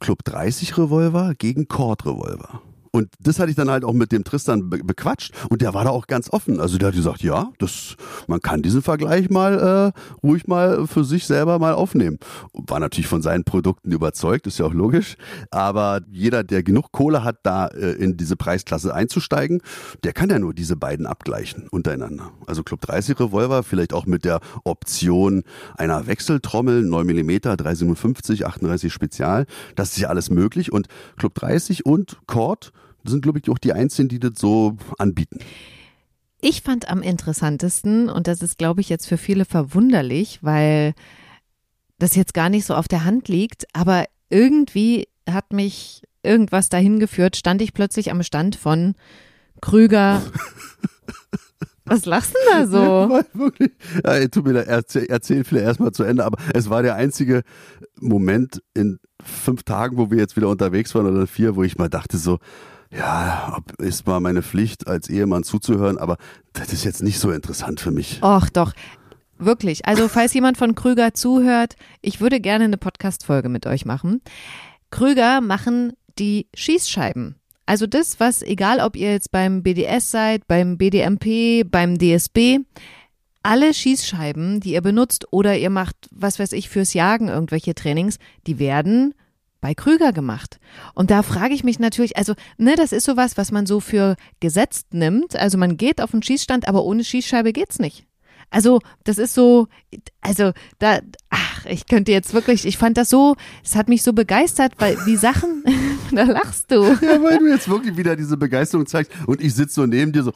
Club 0.00 0.24
30 0.24 0.76
Revolver 0.76 1.34
gegen 1.38 1.68
Cord 1.68 2.04
Revolver. 2.04 2.60
Und 2.92 3.08
das 3.18 3.38
hatte 3.38 3.50
ich 3.50 3.56
dann 3.56 3.70
halt 3.70 3.84
auch 3.84 3.94
mit 3.94 4.12
dem 4.12 4.22
Tristan 4.22 4.68
be 4.68 4.82
bequatscht 4.84 5.32
und 5.48 5.62
der 5.62 5.72
war 5.72 5.84
da 5.84 5.90
auch 5.90 6.06
ganz 6.06 6.30
offen. 6.30 6.60
Also 6.60 6.76
der 6.76 6.88
hat 6.88 6.94
gesagt, 6.94 7.22
ja, 7.22 7.50
das, 7.58 7.96
man 8.26 8.40
kann 8.42 8.60
diesen 8.60 8.82
Vergleich 8.82 9.30
mal 9.30 9.92
äh, 9.94 10.26
ruhig 10.26 10.46
mal 10.46 10.86
für 10.86 11.02
sich 11.02 11.26
selber 11.26 11.58
mal 11.58 11.72
aufnehmen. 11.72 12.18
War 12.52 12.80
natürlich 12.80 13.06
von 13.06 13.22
seinen 13.22 13.44
Produkten 13.44 13.92
überzeugt, 13.92 14.46
ist 14.46 14.58
ja 14.58 14.66
auch 14.66 14.74
logisch. 14.74 15.16
Aber 15.50 16.02
jeder, 16.10 16.44
der 16.44 16.62
genug 16.62 16.92
Kohle 16.92 17.24
hat, 17.24 17.38
da 17.44 17.68
äh, 17.68 17.92
in 17.92 18.18
diese 18.18 18.36
Preisklasse 18.36 18.94
einzusteigen, 18.94 19.62
der 20.04 20.12
kann 20.12 20.28
ja 20.28 20.38
nur 20.38 20.52
diese 20.52 20.76
beiden 20.76 21.06
abgleichen 21.06 21.68
untereinander. 21.68 22.32
Also 22.46 22.62
Club 22.62 22.82
30 22.82 23.18
Revolver, 23.18 23.62
vielleicht 23.62 23.94
auch 23.94 24.04
mit 24.04 24.26
der 24.26 24.40
Option 24.64 25.44
einer 25.78 26.06
Wechseltrommel, 26.06 26.82
9 26.82 27.06
mm, 27.06 27.38
357, 27.40 28.44
38 28.44 28.92
Spezial. 28.92 29.46
Das 29.76 29.92
ist 29.92 29.98
ja 29.98 30.08
alles 30.08 30.28
möglich. 30.28 30.72
Und 30.72 30.88
Club 31.16 31.34
30 31.36 31.86
und 31.86 32.18
Cord 32.26 32.72
sind, 33.04 33.22
glaube 33.22 33.38
ich, 33.38 33.50
auch 33.50 33.58
die 33.58 33.72
einzigen, 33.72 34.08
die 34.08 34.20
das 34.20 34.32
so 34.36 34.76
anbieten. 34.98 35.38
Ich 36.40 36.62
fand 36.62 36.88
am 36.88 37.02
interessantesten, 37.02 38.08
und 38.08 38.26
das 38.26 38.42
ist, 38.42 38.58
glaube 38.58 38.80
ich, 38.80 38.88
jetzt 38.88 39.06
für 39.06 39.16
viele 39.16 39.44
verwunderlich, 39.44 40.40
weil 40.42 40.94
das 41.98 42.16
jetzt 42.16 42.34
gar 42.34 42.48
nicht 42.48 42.66
so 42.66 42.74
auf 42.74 42.88
der 42.88 43.04
Hand 43.04 43.28
liegt, 43.28 43.66
aber 43.72 44.06
irgendwie 44.28 45.06
hat 45.30 45.52
mich 45.52 46.02
irgendwas 46.22 46.68
dahin 46.68 46.98
geführt, 46.98 47.36
stand 47.36 47.62
ich 47.62 47.74
plötzlich 47.74 48.10
am 48.10 48.22
Stand 48.22 48.56
von 48.56 48.94
Krüger. 49.60 50.22
Was 51.84 52.06
lachst 52.06 52.32
du 52.32 52.38
da 52.50 52.66
so? 52.66 53.14
Ja, 53.14 53.24
wirklich, 53.34 53.72
ja, 54.04 54.26
tut 54.28 54.46
mir 54.46 54.54
da, 54.54 54.60
erzähl, 54.60 55.06
erzähl 55.06 55.44
vielleicht 55.44 55.66
erstmal 55.66 55.92
zu 55.92 56.04
Ende, 56.04 56.24
aber 56.24 56.38
es 56.54 56.70
war 56.70 56.82
der 56.82 56.94
einzige 56.94 57.42
Moment 58.00 58.62
in 58.74 58.98
fünf 59.22 59.62
Tagen, 59.64 59.96
wo 59.96 60.10
wir 60.10 60.18
jetzt 60.18 60.36
wieder 60.36 60.48
unterwegs 60.48 60.94
waren 60.94 61.06
oder 61.06 61.26
vier, 61.26 61.56
wo 61.56 61.62
ich 61.62 61.78
mal 61.78 61.88
dachte 61.88 62.18
so, 62.18 62.38
ja, 62.96 63.58
ist 63.78 64.06
mal 64.06 64.20
meine 64.20 64.42
Pflicht, 64.42 64.86
als 64.86 65.08
Ehemann 65.08 65.44
zuzuhören, 65.44 65.98
aber 65.98 66.16
das 66.52 66.72
ist 66.72 66.84
jetzt 66.84 67.02
nicht 67.02 67.18
so 67.18 67.30
interessant 67.30 67.80
für 67.80 67.90
mich. 67.90 68.22
Och, 68.22 68.48
doch. 68.50 68.72
Wirklich. 69.38 69.86
Also, 69.86 70.08
falls 70.08 70.34
jemand 70.34 70.56
von 70.56 70.74
Krüger 70.74 71.14
zuhört, 71.14 71.74
ich 72.00 72.20
würde 72.20 72.38
gerne 72.38 72.64
eine 72.64 72.76
Podcast-Folge 72.76 73.48
mit 73.48 73.66
euch 73.66 73.84
machen. 73.84 74.20
Krüger 74.90 75.40
machen 75.40 75.94
die 76.18 76.46
Schießscheiben. 76.54 77.36
Also 77.66 77.86
das, 77.86 78.20
was, 78.20 78.42
egal 78.42 78.80
ob 78.80 78.96
ihr 78.96 79.10
jetzt 79.10 79.30
beim 79.30 79.62
BDS 79.62 80.10
seid, 80.10 80.46
beim 80.46 80.76
BDMP, 80.76 81.64
beim 81.64 81.96
DSB, 81.98 82.58
alle 83.42 83.72
Schießscheiben, 83.72 84.60
die 84.60 84.72
ihr 84.72 84.82
benutzt 84.82 85.26
oder 85.30 85.56
ihr 85.56 85.70
macht, 85.70 85.96
was 86.10 86.38
weiß 86.38 86.52
ich, 86.52 86.68
fürs 86.68 86.92
Jagen 86.94 87.28
irgendwelche 87.28 87.74
Trainings, 87.74 88.18
die 88.46 88.58
werden 88.58 89.14
bei 89.62 89.74
Krüger 89.74 90.12
gemacht. 90.12 90.58
Und 90.92 91.10
da 91.10 91.22
frage 91.22 91.54
ich 91.54 91.64
mich 91.64 91.78
natürlich, 91.78 92.18
also, 92.18 92.34
ne, 92.58 92.74
das 92.76 92.92
ist 92.92 93.04
sowas, 93.04 93.38
was 93.38 93.50
man 93.52 93.64
so 93.64 93.80
für 93.80 94.16
gesetzt 94.40 94.92
nimmt. 94.92 95.36
Also 95.36 95.56
man 95.56 95.78
geht 95.78 96.02
auf 96.02 96.10
den 96.10 96.22
Schießstand, 96.22 96.68
aber 96.68 96.84
ohne 96.84 97.04
Schießscheibe 97.04 97.54
geht's 97.54 97.78
nicht. 97.78 98.04
Also, 98.50 98.80
das 99.04 99.16
ist 99.16 99.32
so, 99.32 99.68
also 100.20 100.52
da, 100.78 101.00
ach, 101.30 101.64
ich 101.64 101.86
könnte 101.86 102.12
jetzt 102.12 102.34
wirklich, 102.34 102.66
ich 102.66 102.76
fand 102.76 102.98
das 102.98 103.08
so, 103.08 103.36
es 103.64 103.76
hat 103.76 103.88
mich 103.88 104.02
so 104.02 104.12
begeistert, 104.12 104.74
weil 104.76 104.98
die 105.06 105.16
Sachen, 105.16 105.64
da 106.16 106.24
lachst 106.24 106.70
du. 106.70 106.82
Ja, 107.02 107.22
weil 107.22 107.38
du 107.38 107.48
jetzt 107.48 107.68
wirklich 107.68 107.96
wieder 107.96 108.16
diese 108.16 108.36
Begeisterung 108.36 108.86
zeigst 108.86 109.12
und 109.26 109.40
ich 109.40 109.54
sitze 109.54 109.74
so 109.74 109.86
neben 109.86 110.12
dir 110.12 110.22
so. 110.22 110.32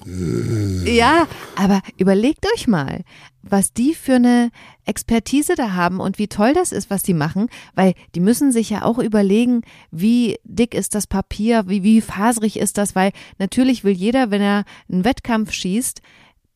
Ja, 0.85 1.29
aber 1.55 1.81
überlegt 1.97 2.45
euch 2.55 2.67
mal, 2.67 3.03
was 3.43 3.73
die 3.73 3.95
für 3.95 4.15
eine 4.15 4.51
Expertise 4.85 5.55
da 5.55 5.73
haben 5.73 6.01
und 6.01 6.19
wie 6.19 6.29
toll 6.29 6.53
das 6.55 6.73
ist, 6.73 6.91
was 6.91 7.03
die 7.03 7.15
machen, 7.15 7.49
weil 7.75 7.95
die 8.15 8.21
müssen 8.21 8.53
sich 8.53 8.71
ja 8.71 8.83
auch 8.83 8.99
überlegen, 8.99 9.63
wie 9.91 10.39
dick 10.45 10.75
ist 10.75 10.95
das 10.95 11.07
Papier, 11.07 11.65
wie, 11.69 11.83
wie 11.83 12.01
faserig 12.01 12.59
ist 12.59 12.79
das, 12.79 12.95
weil 12.95 13.13
natürlich 13.39 13.85
will 13.85 13.95
jeder, 13.95 14.31
wenn 14.31 14.43
er 14.43 14.65
einen 14.91 15.05
Wettkampf 15.05 15.53
schießt, 15.53 16.01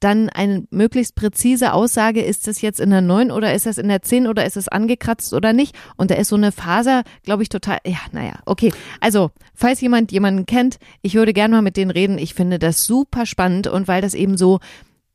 dann 0.01 0.29
eine 0.31 0.65
möglichst 0.71 1.15
präzise 1.15 1.73
Aussage, 1.73 2.23
ist 2.23 2.47
das 2.47 2.63
jetzt 2.63 2.81
in 2.81 2.91
der 2.91 3.03
9 3.03 3.31
oder 3.31 3.55
ist 3.55 3.67
das 3.67 3.79
in 3.79 3.89
der 3.89 4.03
10 4.03 4.27
oder 4.27 4.45
ist 4.45 4.57
es 4.57 4.69
angekratzt 4.69 5.33
oder 5.35 5.53
nicht? 5.53 5.77
Und 5.97 6.11
da 6.11 6.15
ist 6.17 6.29
so 6.29 6.37
eine 6.37 6.53
Faser, 6.53 7.03
glaube 7.23 7.43
ich, 7.43 7.49
total, 7.49 7.79
ja, 7.87 7.99
naja, 8.13 8.41
okay. 8.47 8.73
Also, 9.01 9.31
falls 9.55 9.81
jemand 9.81 10.11
jemanden 10.11 10.47
kennt, 10.47 10.79
ich 11.03 11.15
würde 11.15 11.33
gerne 11.33 11.55
mal 11.55 11.63
mit 11.63 11.77
denen 11.77 11.91
reden. 11.91 12.19
Ich 12.19 12.35
finde 12.35 12.59
das 12.59 12.85
super 12.85 13.27
spannend 13.27 13.67
und 13.67 13.89
weil 13.89 14.03
das 14.03 14.15
eben 14.15 14.37
so, 14.37 14.59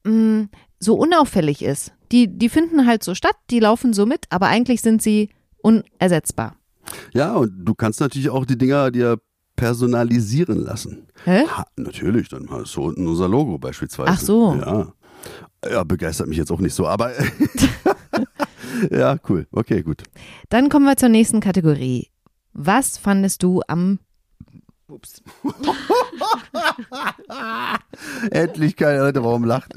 mh, 0.03 0.11
mm, 0.11 0.49
so 0.79 0.95
unauffällig 0.95 1.63
ist. 1.63 1.93
Die, 2.11 2.27
die 2.27 2.49
finden 2.49 2.85
halt 2.85 3.03
so 3.03 3.15
statt, 3.15 3.35
die 3.49 3.59
laufen 3.59 3.93
so 3.93 4.05
mit, 4.05 4.25
aber 4.29 4.47
eigentlich 4.47 4.81
sind 4.81 5.01
sie 5.01 5.29
unersetzbar. 5.57 6.55
Ja, 7.13 7.33
und 7.33 7.65
du 7.65 7.73
kannst 7.73 7.99
natürlich 7.99 8.29
auch 8.29 8.45
die 8.45 8.57
Dinger 8.57 8.91
dir 8.91 9.19
personalisieren 9.55 10.57
lassen. 10.57 11.07
Hä? 11.23 11.45
Ha, 11.47 11.65
natürlich, 11.75 12.29
dann 12.29 12.49
hast 12.49 12.75
du 12.75 12.83
unten 12.83 13.07
unser 13.07 13.27
Logo 13.27 13.57
beispielsweise. 13.57 14.11
Ach 14.11 14.19
so. 14.19 14.55
Ja. 14.55 14.93
Ja, 15.69 15.83
begeistert 15.83 16.27
mich 16.27 16.37
jetzt 16.37 16.51
auch 16.51 16.59
nicht 16.59 16.75
so, 16.75 16.87
aber 16.87 17.11
ja, 18.91 19.17
cool. 19.29 19.47
Okay, 19.51 19.81
gut. 19.81 20.03
Dann 20.49 20.69
kommen 20.69 20.85
wir 20.85 20.97
zur 20.97 21.09
nächsten 21.09 21.39
Kategorie. 21.39 22.09
Was 22.53 22.97
fandest 22.97 23.41
du 23.41 23.61
am 23.67 23.99
Ups. 24.87 25.23
Endlich 28.29 28.75
keine 28.75 28.99
Leute, 28.99 29.23
warum 29.23 29.43
lacht? 29.43 29.73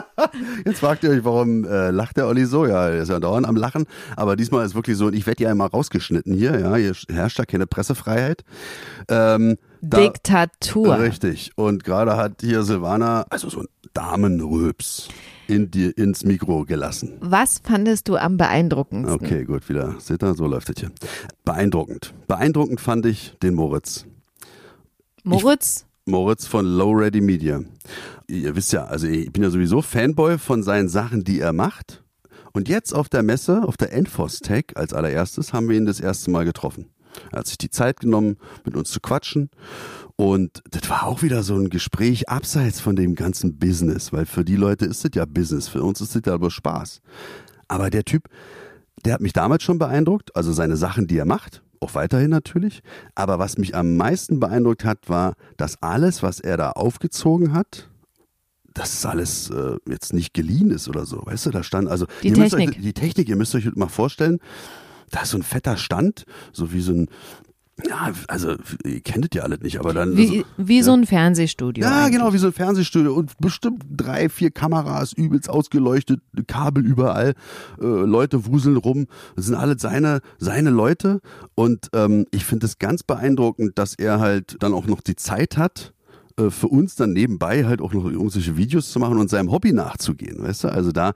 Jetzt 0.66 0.80
fragt 0.80 1.04
ihr 1.04 1.10
euch, 1.10 1.24
warum 1.24 1.64
äh, 1.64 1.90
lacht 1.90 2.18
der 2.18 2.26
Olli 2.26 2.44
so? 2.44 2.66
Ja, 2.66 2.88
er 2.88 3.02
ist 3.02 3.08
ja 3.08 3.18
dauernd 3.18 3.46
am 3.46 3.56
Lachen. 3.56 3.86
Aber 4.14 4.36
diesmal 4.36 4.66
ist 4.66 4.74
wirklich 4.74 4.98
so, 4.98 5.06
und 5.06 5.14
ich 5.14 5.26
werde 5.26 5.44
ja 5.44 5.50
einmal 5.50 5.68
rausgeschnitten 5.68 6.34
hier, 6.34 6.60
ja, 6.60 6.74
hier 6.76 6.92
herrscht 7.08 7.38
da 7.38 7.46
keine 7.46 7.66
Pressefreiheit. 7.66 8.44
Ähm, 9.08 9.56
da, 9.80 10.00
Diktatur. 10.00 10.98
Richtig. 10.98 11.52
Und 11.56 11.82
gerade 11.82 12.16
hat 12.16 12.42
hier 12.42 12.62
Silvana, 12.62 13.24
also 13.30 13.48
so 13.48 13.60
ein 13.60 13.68
Damenröps 13.94 15.08
in 15.46 15.70
die, 15.70 15.90
ins 15.90 16.24
Mikro 16.24 16.64
gelassen. 16.64 17.14
Was 17.20 17.58
fandest 17.64 18.06
du 18.08 18.16
am 18.16 18.36
beeindruckendsten? 18.36 19.14
Okay, 19.14 19.44
gut, 19.44 19.68
wieder. 19.70 19.96
Seht 19.98 20.22
ihr, 20.22 20.34
so 20.34 20.46
läuft 20.46 20.68
es 20.68 20.76
hier. 20.78 20.92
Beeindruckend. 21.44 22.12
Beeindruckend 22.28 22.80
fand 22.80 23.06
ich 23.06 23.34
den 23.42 23.54
Moritz. 23.54 24.06
Moritz? 25.24 25.86
Ich, 26.04 26.12
Moritz 26.12 26.46
von 26.46 26.66
Low 26.66 26.90
Ready 26.90 27.20
Media. 27.20 27.60
Ihr 28.26 28.56
wisst 28.56 28.72
ja, 28.72 28.86
also 28.86 29.06
ich 29.06 29.32
bin 29.32 29.44
ja 29.44 29.50
sowieso 29.50 29.80
Fanboy 29.80 30.36
von 30.36 30.62
seinen 30.62 30.88
Sachen, 30.88 31.22
die 31.22 31.38
er 31.38 31.52
macht. 31.52 32.02
Und 32.52 32.68
jetzt 32.68 32.92
auf 32.92 33.08
der 33.08 33.22
Messe, 33.22 33.62
auf 33.62 33.76
der 33.76 33.92
Enforce 33.92 34.40
Tech 34.40 34.64
als 34.74 34.92
allererstes, 34.92 35.52
haben 35.52 35.68
wir 35.68 35.76
ihn 35.76 35.86
das 35.86 36.00
erste 36.00 36.30
Mal 36.30 36.44
getroffen. 36.44 36.90
Er 37.30 37.40
hat 37.40 37.46
sich 37.46 37.58
die 37.58 37.70
Zeit 37.70 38.00
genommen, 38.00 38.36
mit 38.64 38.76
uns 38.76 38.90
zu 38.90 39.00
quatschen. 39.00 39.50
Und 40.16 40.62
das 40.70 40.90
war 40.90 41.06
auch 41.06 41.22
wieder 41.22 41.42
so 41.42 41.54
ein 41.54 41.70
Gespräch 41.70 42.28
abseits 42.28 42.80
von 42.80 42.96
dem 42.96 43.14
ganzen 43.14 43.58
Business, 43.58 44.12
weil 44.12 44.26
für 44.26 44.44
die 44.44 44.56
Leute 44.56 44.86
ist 44.86 45.04
das 45.04 45.12
ja 45.14 45.24
Business, 45.24 45.68
für 45.68 45.82
uns 45.82 46.00
ist 46.00 46.16
das 46.16 46.22
ja 46.26 46.34
aber 46.34 46.50
Spaß. 46.50 47.00
Aber 47.68 47.90
der 47.90 48.04
Typ, 48.04 48.28
der 49.04 49.14
hat 49.14 49.20
mich 49.20 49.32
damals 49.32 49.62
schon 49.62 49.78
beeindruckt, 49.78 50.34
also 50.36 50.52
seine 50.52 50.76
Sachen, 50.76 51.06
die 51.06 51.16
er 51.16 51.24
macht, 51.24 51.62
auch 51.82 51.94
weiterhin 51.94 52.30
natürlich. 52.30 52.82
Aber 53.14 53.38
was 53.38 53.58
mich 53.58 53.74
am 53.74 53.96
meisten 53.96 54.40
beeindruckt 54.40 54.84
hat, 54.84 55.08
war, 55.08 55.34
dass 55.56 55.82
alles, 55.82 56.22
was 56.22 56.40
er 56.40 56.56
da 56.56 56.70
aufgezogen 56.72 57.52
hat, 57.52 57.88
dass 58.74 58.92
es 58.94 59.06
alles 59.06 59.50
äh, 59.50 59.76
jetzt 59.88 60.12
nicht 60.12 60.32
geliehen 60.32 60.70
ist 60.70 60.88
oder 60.88 61.04
so. 61.04 61.20
Weißt 61.24 61.46
du, 61.46 61.50
da 61.50 61.62
stand 61.62 61.88
also 61.88 62.06
die 62.22 62.32
Technik. 62.32 62.70
Euch, 62.70 62.80
die 62.80 62.92
Technik, 62.94 63.28
ihr 63.28 63.36
müsst 63.36 63.54
euch 63.54 63.74
mal 63.74 63.88
vorstellen, 63.88 64.38
da 65.10 65.22
ist 65.22 65.30
so 65.30 65.38
ein 65.38 65.42
fetter 65.42 65.76
Stand, 65.76 66.24
so 66.52 66.72
wie 66.72 66.80
so 66.80 66.92
ein 66.92 67.08
ja, 67.88 68.12
also 68.28 68.56
ihr 68.84 69.00
kennt 69.00 69.26
es 69.26 69.30
ja 69.34 69.42
alles 69.42 69.60
nicht, 69.60 69.78
aber 69.78 69.94
dann. 69.94 70.16
Wie, 70.16 70.44
wie 70.56 70.78
ja. 70.78 70.84
so 70.84 70.92
ein 70.92 71.06
Fernsehstudio. 71.06 71.84
Ja, 71.84 72.04
eigentlich. 72.04 72.18
genau, 72.18 72.32
wie 72.32 72.38
so 72.38 72.48
ein 72.48 72.52
Fernsehstudio 72.52 73.14
und 73.14 73.36
bestimmt 73.38 73.84
drei, 73.90 74.28
vier 74.28 74.50
Kameras, 74.50 75.12
übelst 75.12 75.48
ausgeleuchtet, 75.48 76.20
Kabel 76.46 76.84
überall, 76.84 77.34
äh, 77.80 77.84
Leute 77.84 78.46
wuseln 78.46 78.76
rum. 78.76 79.06
Das 79.36 79.46
sind 79.46 79.54
alle 79.54 79.78
seine, 79.78 80.20
seine 80.38 80.70
Leute. 80.70 81.20
Und 81.54 81.88
ähm, 81.94 82.26
ich 82.30 82.44
finde 82.44 82.66
es 82.66 82.78
ganz 82.78 83.02
beeindruckend, 83.02 83.78
dass 83.78 83.94
er 83.94 84.20
halt 84.20 84.56
dann 84.60 84.74
auch 84.74 84.86
noch 84.86 85.00
die 85.00 85.16
Zeit 85.16 85.56
hat, 85.56 85.92
äh, 86.38 86.50
für 86.50 86.68
uns 86.68 86.94
dann 86.94 87.12
nebenbei 87.12 87.64
halt 87.64 87.80
auch 87.80 87.92
noch 87.92 88.04
irgendwelche 88.04 88.56
Videos 88.56 88.90
zu 88.90 88.98
machen 88.98 89.18
und 89.18 89.30
seinem 89.30 89.50
Hobby 89.50 89.72
nachzugehen, 89.72 90.42
weißt 90.42 90.64
du? 90.64 90.68
Also 90.68 90.92
da 90.92 91.12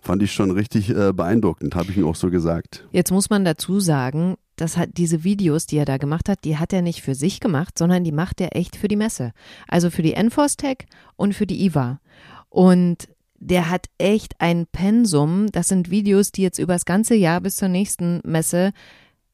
fand 0.00 0.22
ich 0.22 0.32
schon 0.32 0.50
richtig 0.50 0.90
äh, 0.90 1.12
beeindruckend, 1.12 1.74
habe 1.74 1.90
ich 1.90 1.96
ihm 1.96 2.06
auch 2.06 2.16
so 2.16 2.30
gesagt. 2.30 2.86
Jetzt 2.92 3.10
muss 3.10 3.30
man 3.30 3.44
dazu 3.44 3.80
sagen, 3.80 4.36
das 4.60 4.76
hat 4.76 4.90
diese 4.94 5.24
Videos, 5.24 5.66
die 5.66 5.78
er 5.78 5.84
da 5.84 5.96
gemacht 5.96 6.28
hat, 6.28 6.44
die 6.44 6.58
hat 6.58 6.72
er 6.72 6.82
nicht 6.82 7.02
für 7.02 7.14
sich 7.14 7.40
gemacht, 7.40 7.78
sondern 7.78 8.04
die 8.04 8.12
macht 8.12 8.40
er 8.40 8.56
echt 8.56 8.76
für 8.76 8.88
die 8.88 8.96
Messe. 8.96 9.32
Also 9.68 9.90
für 9.90 10.02
die 10.02 10.14
Enforce 10.14 10.56
Tech 10.56 10.86
und 11.16 11.34
für 11.34 11.46
die 11.46 11.64
IWA. 11.64 12.00
Und 12.48 13.08
der 13.38 13.70
hat 13.70 13.86
echt 13.98 14.34
ein 14.38 14.66
Pensum. 14.66 15.46
Das 15.50 15.68
sind 15.68 15.90
Videos, 15.90 16.30
die 16.30 16.42
jetzt 16.42 16.58
über 16.58 16.74
das 16.74 16.84
ganze 16.84 17.14
Jahr 17.14 17.40
bis 17.40 17.56
zur 17.56 17.68
nächsten 17.68 18.20
Messe 18.24 18.72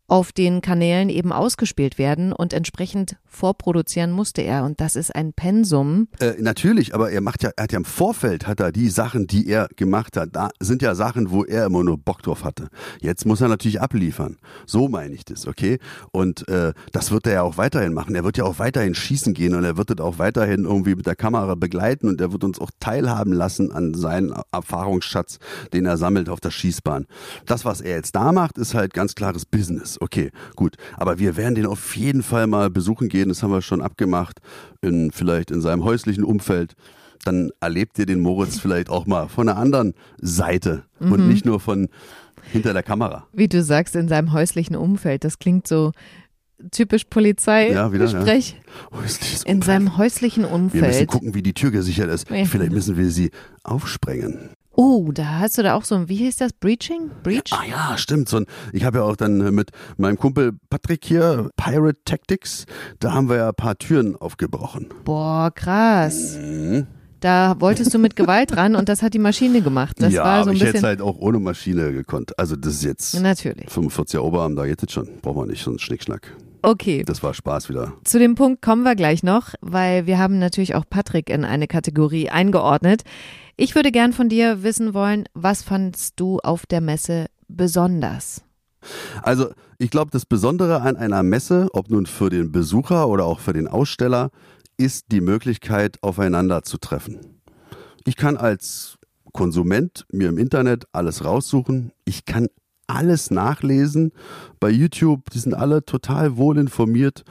auf 0.08 0.32
den 0.32 0.60
Kanälen 0.60 1.08
eben 1.08 1.32
ausgespielt 1.32 1.98
werden 1.98 2.32
und 2.32 2.52
entsprechend 2.52 3.16
vorproduzieren 3.26 4.12
musste 4.12 4.42
er 4.42 4.64
und 4.64 4.80
das 4.80 4.96
ist 4.96 5.14
ein 5.14 5.32
Pensum. 5.32 6.08
Äh, 6.20 6.34
natürlich, 6.38 6.94
aber 6.94 7.10
er 7.10 7.20
macht 7.20 7.42
ja, 7.42 7.50
er 7.56 7.64
hat 7.64 7.72
ja 7.72 7.78
im 7.78 7.84
Vorfeld 7.84 8.46
hat 8.46 8.60
er 8.60 8.72
die 8.72 8.88
Sachen, 8.88 9.26
die 9.26 9.48
er 9.48 9.68
gemacht 9.76 10.16
hat, 10.16 10.30
da 10.32 10.50
sind 10.60 10.82
ja 10.82 10.94
Sachen, 10.94 11.30
wo 11.30 11.44
er 11.44 11.66
immer 11.66 11.82
nur 11.82 11.98
Bock 11.98 12.22
drauf 12.22 12.44
hatte. 12.44 12.68
Jetzt 13.00 13.26
muss 13.26 13.40
er 13.40 13.48
natürlich 13.48 13.80
abliefern. 13.80 14.36
So 14.64 14.88
meine 14.88 15.14
ich 15.14 15.24
das, 15.24 15.46
okay? 15.46 15.78
Und 16.12 16.48
äh, 16.48 16.72
das 16.92 17.10
wird 17.10 17.26
er 17.26 17.32
ja 17.32 17.42
auch 17.42 17.58
weiterhin 17.58 17.92
machen. 17.92 18.14
Er 18.14 18.24
wird 18.24 18.38
ja 18.38 18.44
auch 18.44 18.58
weiterhin 18.58 18.94
schießen 18.94 19.34
gehen 19.34 19.54
und 19.54 19.64
er 19.64 19.76
wird 19.76 19.90
das 19.90 19.98
auch 19.98 20.18
weiterhin 20.18 20.64
irgendwie 20.64 20.94
mit 20.94 21.06
der 21.06 21.16
Kamera 21.16 21.54
begleiten 21.56 22.08
und 22.08 22.20
er 22.20 22.32
wird 22.32 22.44
uns 22.44 22.60
auch 22.60 22.70
teilhaben 22.80 23.32
lassen 23.32 23.72
an 23.72 23.94
seinen 23.94 24.32
Erfahrungsschatz, 24.52 25.38
den 25.72 25.84
er 25.84 25.96
sammelt 25.96 26.28
auf 26.28 26.40
der 26.40 26.50
Schießbahn. 26.50 27.06
Das, 27.44 27.64
was 27.64 27.80
er 27.80 27.96
jetzt 27.96 28.14
da 28.14 28.32
macht, 28.32 28.56
ist 28.58 28.74
halt 28.74 28.94
ganz 28.94 29.14
klares 29.14 29.44
Business 29.44 29.95
okay, 30.00 30.30
gut. 30.54 30.76
Aber 30.96 31.18
wir 31.18 31.36
werden 31.36 31.54
den 31.54 31.66
auf 31.66 31.96
jeden 31.96 32.22
Fall 32.22 32.46
mal 32.46 32.70
besuchen 32.70 33.08
gehen, 33.08 33.28
das 33.28 33.42
haben 33.42 33.52
wir 33.52 33.62
schon 33.62 33.80
abgemacht, 33.80 34.40
in, 34.82 35.10
vielleicht 35.10 35.50
in 35.50 35.60
seinem 35.60 35.84
häuslichen 35.84 36.24
Umfeld. 36.24 36.74
Dann 37.24 37.50
erlebt 37.60 37.98
ihr 37.98 38.06
den 38.06 38.20
Moritz 38.20 38.58
vielleicht 38.58 38.88
auch 38.88 39.06
mal 39.06 39.28
von 39.28 39.48
einer 39.48 39.58
anderen 39.58 39.94
Seite 40.18 40.84
mhm. 41.00 41.12
und 41.12 41.28
nicht 41.28 41.44
nur 41.44 41.60
von 41.60 41.88
hinter 42.52 42.72
der 42.72 42.82
Kamera. 42.82 43.26
Wie 43.32 43.48
du 43.48 43.62
sagst, 43.62 43.96
in 43.96 44.08
seinem 44.08 44.32
häuslichen 44.32 44.76
Umfeld, 44.76 45.24
das 45.24 45.38
klingt 45.38 45.66
so 45.66 45.92
typisch 46.70 47.04
Polizei 47.04 47.70
ja, 47.70 47.92
wieder, 47.92 48.08
Sprech. 48.08 48.56
Ja. 48.92 49.50
In 49.50 49.62
seinem 49.62 49.96
häuslichen 49.96 50.44
Umfeld. 50.44 50.82
Wir 50.82 50.88
müssen 50.88 51.06
gucken, 51.06 51.34
wie 51.34 51.42
die 51.42 51.54
Tür 51.54 51.70
gesichert 51.70 52.08
ist. 52.08 52.30
Ja. 52.30 52.44
Vielleicht 52.44 52.72
müssen 52.72 52.96
wir 52.96 53.10
sie 53.10 53.30
aufsprengen. 53.62 54.50
Oh, 54.78 55.10
da 55.10 55.38
hast 55.38 55.56
du 55.56 55.62
da 55.62 55.74
auch 55.74 55.84
so 55.84 55.94
ein, 55.94 56.10
wie 56.10 56.16
hieß 56.16 56.36
das, 56.36 56.52
Breaching? 56.52 57.10
Breach? 57.22 57.50
Ah 57.50 57.64
ja, 57.66 57.96
stimmt. 57.96 58.28
So 58.28 58.36
ein, 58.36 58.46
ich 58.74 58.84
habe 58.84 58.98
ja 58.98 59.04
auch 59.04 59.16
dann 59.16 59.38
mit 59.54 59.70
meinem 59.96 60.18
Kumpel 60.18 60.52
Patrick 60.68 61.02
hier, 61.06 61.48
Pirate 61.56 61.98
Tactics, 62.04 62.66
da 63.00 63.14
haben 63.14 63.30
wir 63.30 63.36
ja 63.36 63.48
ein 63.48 63.54
paar 63.54 63.78
Türen 63.78 64.16
aufgebrochen. 64.16 64.88
Boah, 65.04 65.50
krass. 65.54 66.36
Mhm. 66.38 66.86
Da 67.20 67.56
wolltest 67.58 67.94
du 67.94 67.98
mit 67.98 68.16
Gewalt 68.16 68.54
ran 68.54 68.76
und 68.76 68.90
das 68.90 69.00
hat 69.00 69.14
die 69.14 69.18
Maschine 69.18 69.62
gemacht. 69.62 69.96
Das 69.98 70.12
ja, 70.12 70.22
war 70.22 70.36
so 70.36 70.42
aber 70.42 70.50
ein 70.50 70.56
ich 70.56 70.60
bisschen 70.60 70.74
hätte 70.74 70.86
halt 70.86 71.00
auch 71.00 71.16
ohne 71.16 71.40
Maschine 71.40 71.92
gekonnt. 71.92 72.38
Also 72.38 72.54
das 72.54 72.74
ist 72.74 72.84
jetzt 72.84 73.18
Natürlich. 73.18 73.68
45er 73.68 74.18
Oberarm, 74.18 74.56
da 74.56 74.66
jetzt 74.66 74.92
schon. 74.92 75.08
Brauchen 75.22 75.40
wir 75.40 75.46
nicht 75.46 75.64
so 75.64 75.70
einen 75.70 75.78
Schnickschnack. 75.78 76.36
Okay. 76.66 77.04
Das 77.06 77.22
war 77.22 77.32
Spaß 77.32 77.68
wieder. 77.68 77.92
Zu 78.02 78.18
dem 78.18 78.34
Punkt 78.34 78.60
kommen 78.60 78.82
wir 78.82 78.96
gleich 78.96 79.22
noch, 79.22 79.54
weil 79.60 80.06
wir 80.06 80.18
haben 80.18 80.40
natürlich 80.40 80.74
auch 80.74 80.84
Patrick 80.90 81.30
in 81.30 81.44
eine 81.44 81.68
Kategorie 81.68 82.28
eingeordnet. 82.28 83.04
Ich 83.56 83.76
würde 83.76 83.92
gern 83.92 84.12
von 84.12 84.28
dir 84.28 84.64
wissen 84.64 84.92
wollen, 84.92 85.28
was 85.32 85.62
fandst 85.62 86.18
du 86.18 86.40
auf 86.40 86.66
der 86.66 86.80
Messe 86.80 87.26
besonders? 87.46 88.42
Also, 89.22 89.50
ich 89.78 89.90
glaube, 89.90 90.10
das 90.10 90.26
Besondere 90.26 90.80
an 90.80 90.96
einer 90.96 91.22
Messe, 91.22 91.68
ob 91.72 91.88
nun 91.88 92.04
für 92.04 92.30
den 92.30 92.50
Besucher 92.50 93.06
oder 93.06 93.26
auch 93.26 93.38
für 93.38 93.52
den 93.52 93.68
Aussteller, 93.68 94.30
ist 94.76 95.12
die 95.12 95.20
Möglichkeit, 95.20 96.02
aufeinander 96.02 96.64
zu 96.64 96.78
treffen. 96.78 97.40
Ich 98.04 98.16
kann 98.16 98.36
als 98.36 98.98
Konsument 99.32 100.04
mir 100.10 100.30
im 100.30 100.38
Internet 100.38 100.86
alles 100.90 101.24
raussuchen. 101.24 101.92
Ich 102.04 102.24
kann 102.24 102.48
alles 102.86 103.30
nachlesen. 103.30 104.12
Bei 104.60 104.70
YouTube, 104.70 105.30
die 105.30 105.38
sind 105.38 105.54
alle 105.54 105.84
total 105.84 106.36
wohl 106.36 106.58
informiert. 106.58 107.24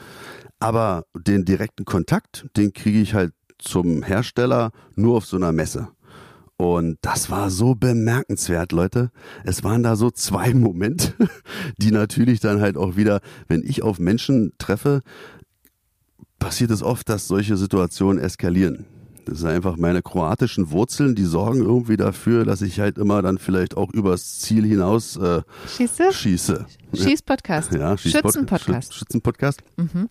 Aber 0.60 1.06
den 1.16 1.46
direkten 1.46 1.86
Kontakt, 1.86 2.48
den 2.56 2.74
kriege 2.74 3.00
ich 3.00 3.14
halt 3.14 3.34
zum 3.58 4.04
Hersteller 4.04 4.72
nur 4.96 5.18
auf 5.18 5.26
so 5.26 5.38
einer 5.38 5.52
Messe. 5.52 5.90
Und 6.58 6.98
das 7.02 7.30
war 7.30 7.50
so 7.50 7.76
bemerkenswert, 7.76 8.72
Leute. 8.72 9.12
Es 9.44 9.64
waren 9.64 9.84
da 9.84 9.96
so 9.96 10.10
zwei 10.10 10.54
Momente, 10.54 11.14
die 11.78 11.92
natürlich 11.92 12.40
dann 12.40 12.62
halt 12.62 12.78
auch 12.78 12.96
wieder, 12.96 13.20
wenn 13.48 13.64
ich 13.64 13.84
auf 13.84 14.00
Menschen 14.00 14.54
treffe, 14.58 15.02
passiert 16.40 16.72
es 16.72 16.84
oft, 16.84 17.10
dass 17.10 17.28
solche 17.28 17.58
Situationen 17.58 18.24
eskalieren. 18.24 18.86
Das 19.26 19.40
ist 19.40 19.46
einfach 19.46 19.76
meine 19.78 20.02
kroatischen 20.02 20.72
Wurzeln, 20.72 21.16
die 21.16 21.24
sorgen 21.26 21.60
irgendwie 21.62 21.98
dafür, 21.98 22.46
dass 22.46 22.62
ich 22.62 22.80
halt 22.80 22.98
immer 22.98 23.22
dann 23.22 23.38
vielleicht 23.38 23.76
auch 23.76 23.92
übers 23.94 24.40
Ziel 24.40 24.66
hinaus 24.66 25.18
äh, 25.18 25.42
Schieße? 25.68 26.12
schieße. 26.14 26.66
Schießpodcast. 26.94 27.74
Ja, 27.74 27.94
Schießpod- 27.94 28.12
Schützenpodcast. 28.12 28.94
Schüt- 28.94 29.00
Schützenpodcast. 29.00 29.62
Mhm. 29.78 30.10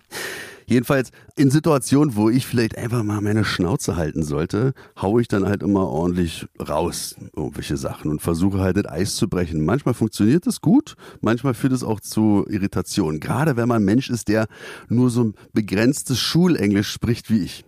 Jedenfalls 0.66 1.10
in 1.36 1.50
Situationen, 1.50 2.16
wo 2.16 2.30
ich 2.30 2.46
vielleicht 2.46 2.76
einfach 2.78 3.02
mal 3.02 3.20
meine 3.20 3.44
Schnauze 3.44 3.96
halten 3.96 4.22
sollte, 4.22 4.72
haue 5.00 5.20
ich 5.20 5.28
dann 5.28 5.46
halt 5.46 5.62
immer 5.62 5.86
ordentlich 5.88 6.46
raus, 6.58 7.16
irgendwelche 7.36 7.76
Sachen 7.76 8.10
und 8.10 8.22
versuche 8.22 8.60
halt 8.60 8.76
das 8.78 8.86
Eis 8.86 9.16
zu 9.16 9.28
brechen. 9.28 9.64
Manchmal 9.64 9.94
funktioniert 9.94 10.46
es 10.46 10.60
gut, 10.62 10.94
manchmal 11.20 11.54
führt 11.54 11.74
es 11.74 11.84
auch 11.84 12.00
zu 12.00 12.46
Irritationen. 12.48 13.20
Gerade 13.20 13.56
wenn 13.56 13.68
man 13.68 13.84
Mensch 13.84 14.08
ist, 14.10 14.28
der 14.28 14.46
nur 14.88 15.10
so 15.10 15.24
ein 15.24 15.34
begrenztes 15.52 16.18
Schulenglisch 16.18 16.90
spricht 16.90 17.30
wie 17.30 17.40
ich. 17.40 17.64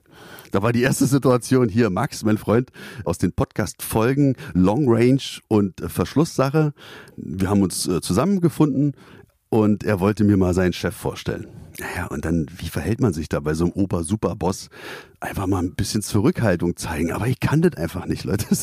Da 0.50 0.62
war 0.62 0.72
die 0.72 0.82
erste 0.82 1.06
Situation 1.06 1.68
hier, 1.68 1.90
Max, 1.90 2.24
mein 2.24 2.38
Freund, 2.38 2.70
aus 3.04 3.18
den 3.18 3.32
Podcast-Folgen 3.32 4.37
Long 4.54 4.85
Range 4.88 5.20
und 5.48 5.80
äh, 5.80 5.88
Verschlusssache. 5.88 6.72
Wir 7.16 7.50
haben 7.50 7.62
uns 7.62 7.87
äh, 7.87 8.00
zusammengefunden 8.00 8.94
und 9.48 9.85
er 9.85 10.00
wollte 10.00 10.24
mir 10.24 10.37
mal 10.37 10.54
seinen 10.54 10.72
Chef 10.72 10.94
vorstellen. 10.94 11.46
Naja, 11.78 12.06
und 12.06 12.24
dann, 12.24 12.46
wie 12.56 12.68
verhält 12.68 13.00
man 13.00 13.12
sich 13.12 13.28
da 13.28 13.40
bei 13.40 13.52
so 13.52 13.64
einem 13.64 13.72
Ober-Super-Boss? 13.72 14.70
Einfach 15.20 15.46
mal 15.46 15.62
ein 15.62 15.74
bisschen 15.74 16.00
Zurückhaltung 16.00 16.76
zeigen. 16.76 17.12
Aber 17.12 17.26
ich 17.26 17.38
kann 17.40 17.60
das 17.60 17.76
einfach 17.76 18.06
nicht, 18.06 18.24
Leute. 18.24 18.46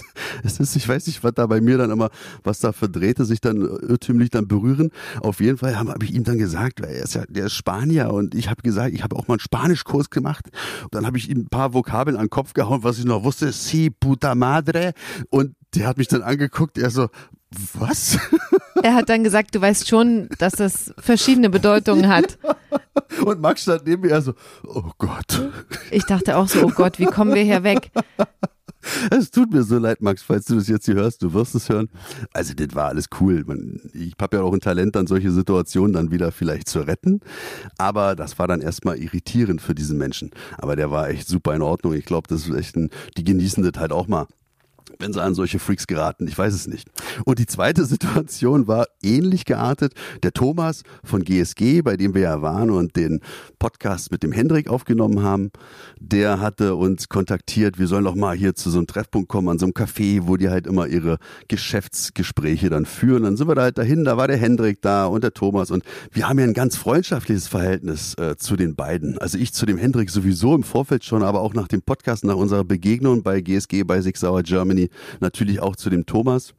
Es 0.43 0.60
ist, 0.60 0.76
ich 0.76 0.88
weiß 0.88 1.08
nicht, 1.08 1.23
was 1.23 1.34
da 1.36 1.45
bei 1.45 1.62
mir 1.62 1.78
dann 1.78 1.91
immer, 1.91 2.10
was 2.43 2.60
da 2.60 2.71
für 2.71 2.89
Drähte 2.89 3.23
sich 3.23 3.39
dann 3.39 3.62
irrtümlich 3.62 4.32
dann 4.32 4.47
berühren. 4.47 4.89
Auf 5.21 5.39
jeden 5.41 5.58
Fall 5.58 5.78
habe 5.78 5.91
hab 5.91 6.02
ich 6.02 6.13
ihm 6.13 6.23
dann 6.23 6.38
gesagt, 6.38 6.82
weil 6.82 6.89
er 6.89 7.04
ist 7.04 7.13
ja, 7.13 7.23
der 7.28 7.45
ist 7.45 7.54
Spanier 7.54 8.12
und 8.12 8.34
ich 8.34 8.49
habe 8.49 8.62
gesagt, 8.63 8.93
ich 8.93 9.04
habe 9.04 9.15
auch 9.15 9.28
mal 9.28 9.36
einen 9.36 9.39
Spanischkurs 9.39 10.10
gemacht. 10.10 10.49
Und 10.84 10.95
dann 10.95 11.06
habe 11.06 11.17
ich 11.17 11.30
ihm 11.30 11.41
ein 11.41 11.49
paar 11.49 11.73
Vokabeln 11.73 12.17
an 12.17 12.26
den 12.26 12.30
Kopf 12.30 12.54
gehauen, 12.54 12.84
was 12.84 12.97
ich 12.97 13.06
noch 13.06 13.23
wusste, 13.23 13.52
si 13.52 13.89
puta 13.89 14.34
madre. 14.34 14.93
Und 15.30 15.56
der 15.76 15.88
hat 15.88 15.97
mich 15.97 16.08
dann 16.08 16.23
angeguckt, 16.23 16.78
er 16.78 16.89
so, 16.89 17.10
was? 17.74 18.18
Er 18.82 18.96
hat 18.96 19.10
dann 19.10 19.24
gesagt, 19.24 19.56
du 19.56 19.62
weißt 19.62 19.88
schon, 19.88 20.30
dass 20.39 20.54
das 20.54 20.94
verschiedene 20.98 21.50
Bedeutungen 21.50 22.08
hat. 22.08 22.38
Und 23.26 23.42
Max 23.42 23.62
stand 23.62 23.86
neben 23.86 24.02
mir, 24.02 24.22
so, 24.22 24.34
oh 24.68 24.92
Gott. 24.98 25.50
Ich 25.92 26.06
dachte 26.06 26.38
auch 26.38 26.48
so, 26.48 26.63
oh 26.63 26.72
Gott, 26.74 27.00
wie 27.00 27.06
kommen 27.06 27.34
wir 27.34 27.44
hier 27.44 27.63
weg? 27.63 27.92
Es 29.10 29.32
tut 29.32 29.52
mir 29.52 29.63
so 29.63 29.78
leid, 29.78 30.02
Max, 30.02 30.24
falls 30.24 30.46
du 30.46 30.56
das 30.56 30.68
jetzt 30.68 30.86
hier 30.86 30.96
hörst, 30.96 31.22
du 31.22 31.34
wirst 31.34 31.56
es 31.56 31.70
hören. 31.70 31.89
Also, 32.34 32.54
das 32.54 32.76
war 32.76 32.89
alles 32.89 33.06
cool. 33.20 33.46
Ich 33.94 34.13
habe 34.20 34.38
ja 34.38 34.44
auch 34.44 34.54
ein 34.54 34.60
Talent, 34.60 34.96
dann 34.96 35.08
solche 35.08 35.32
Situationen 35.32 35.94
dann 35.94 36.12
wieder 36.12 36.32
vielleicht 36.32 36.68
zu 36.68 36.80
retten. 36.82 37.22
Aber 37.78 38.16
das 38.16 38.38
war 38.39 38.48
dann 38.48 38.62
erstmal 38.62 38.98
irritierend 38.98 39.62
für 39.62 39.74
diesen 39.74 39.98
Menschen. 39.98 40.32
Aber 40.58 40.76
der 40.76 40.92
war 40.92 41.10
echt 41.10 41.28
super 41.28 41.54
in 41.54 41.62
Ordnung. 41.62 41.94
Ich 41.94 42.06
glaube, 42.06 42.28
das 42.28 42.48
ist 42.48 42.56
echt 42.56 42.76
ein, 42.76 42.89
die 43.18 43.24
genießen 43.24 43.63
das 43.63 43.80
halt 43.80 43.92
auch 43.92 44.08
mal 44.08 44.28
wenn 45.00 45.13
sie 45.13 45.22
an 45.22 45.34
solche 45.34 45.60
Freaks 45.60 45.88
geraten. 45.88 46.28
Ich 46.28 46.38
weiß 46.38 46.54
es 46.54 46.68
nicht. 46.68 46.89
Und 47.26 47.39
die 47.39 47.45
zweite 47.45 47.86
Situation 47.93 48.67
war 48.67 48.88
ähnlich 49.02 49.45
geartet. 49.45 49.93
Der 50.23 50.34
Thomas 50.34 50.84
von 51.04 51.23
GSG, 51.23 51.82
bei 51.82 51.97
dem 51.97 52.13
wir 52.13 52.21
ja 52.21 52.41
waren 52.41 52.69
und 52.69 52.95
den 52.95 53.19
Podcast 53.60 54.12
mit 54.12 54.23
dem 54.23 54.32
Hendrik 54.32 54.67
aufgenommen 54.67 55.23
haben, 55.23 55.52
der 55.99 56.39
hatte 56.39 56.76
uns 56.76 57.10
kontaktiert, 57.10 57.80
wir 57.80 57.88
sollen 57.88 58.06
doch 58.06 58.15
mal 58.15 58.36
hier 58.36 58.56
zu 58.56 58.69
so 58.69 58.78
einem 58.78 58.88
Treffpunkt 58.88 59.30
kommen, 59.30 59.49
an 59.49 59.60
so 59.60 59.65
einem 59.65 59.73
Café, 59.73 60.28
wo 60.28 60.38
die 60.38 60.49
halt 60.49 60.67
immer 60.67 60.88
ihre 60.88 61.17
Geschäftsgespräche 61.47 62.69
dann 62.69 62.86
führen. 62.86 63.23
Dann 63.23 63.38
sind 63.38 63.47
wir 63.47 63.56
da 63.56 63.63
halt 63.63 63.78
dahin, 63.78 64.04
da 64.04 64.17
war 64.17 64.28
der 64.28 64.38
Hendrik 64.38 64.82
da 64.82 65.06
und 65.06 65.23
der 65.23 65.34
Thomas 65.34 65.71
und 65.71 65.84
wir 66.12 66.28
haben 66.28 66.39
ja 66.39 66.45
ein 66.45 66.54
ganz 66.54 66.78
freundschaftliches 66.78 67.47
Verhältnis 67.47 68.15
äh, 68.15 68.36
zu 68.38 68.56
den 68.56 68.76
beiden. 68.76 69.17
Also 69.17 69.38
ich 69.38 69.54
zu 69.54 69.65
dem 69.65 69.78
Hendrik 69.78 70.10
sowieso 70.10 70.56
im 70.56 70.63
Vorfeld 70.63 71.04
schon, 71.04 71.23
aber 71.23 71.41
auch 71.41 71.54
nach 71.54 71.67
dem 71.67 71.82
Podcast, 71.82 72.23
nach 72.23 72.36
unserer 72.36 72.63
Begegnung 72.63 73.23
bei 73.23 73.41
GSG, 73.41 73.84
bei 73.84 74.02
Six 74.02 74.23
Hour 74.23 74.43
Germany, 74.43 74.89
natürlich 75.19 75.62
auch 75.62 75.76
zu 75.76 75.89
dem 75.89 76.06
Thomas. 76.06 76.54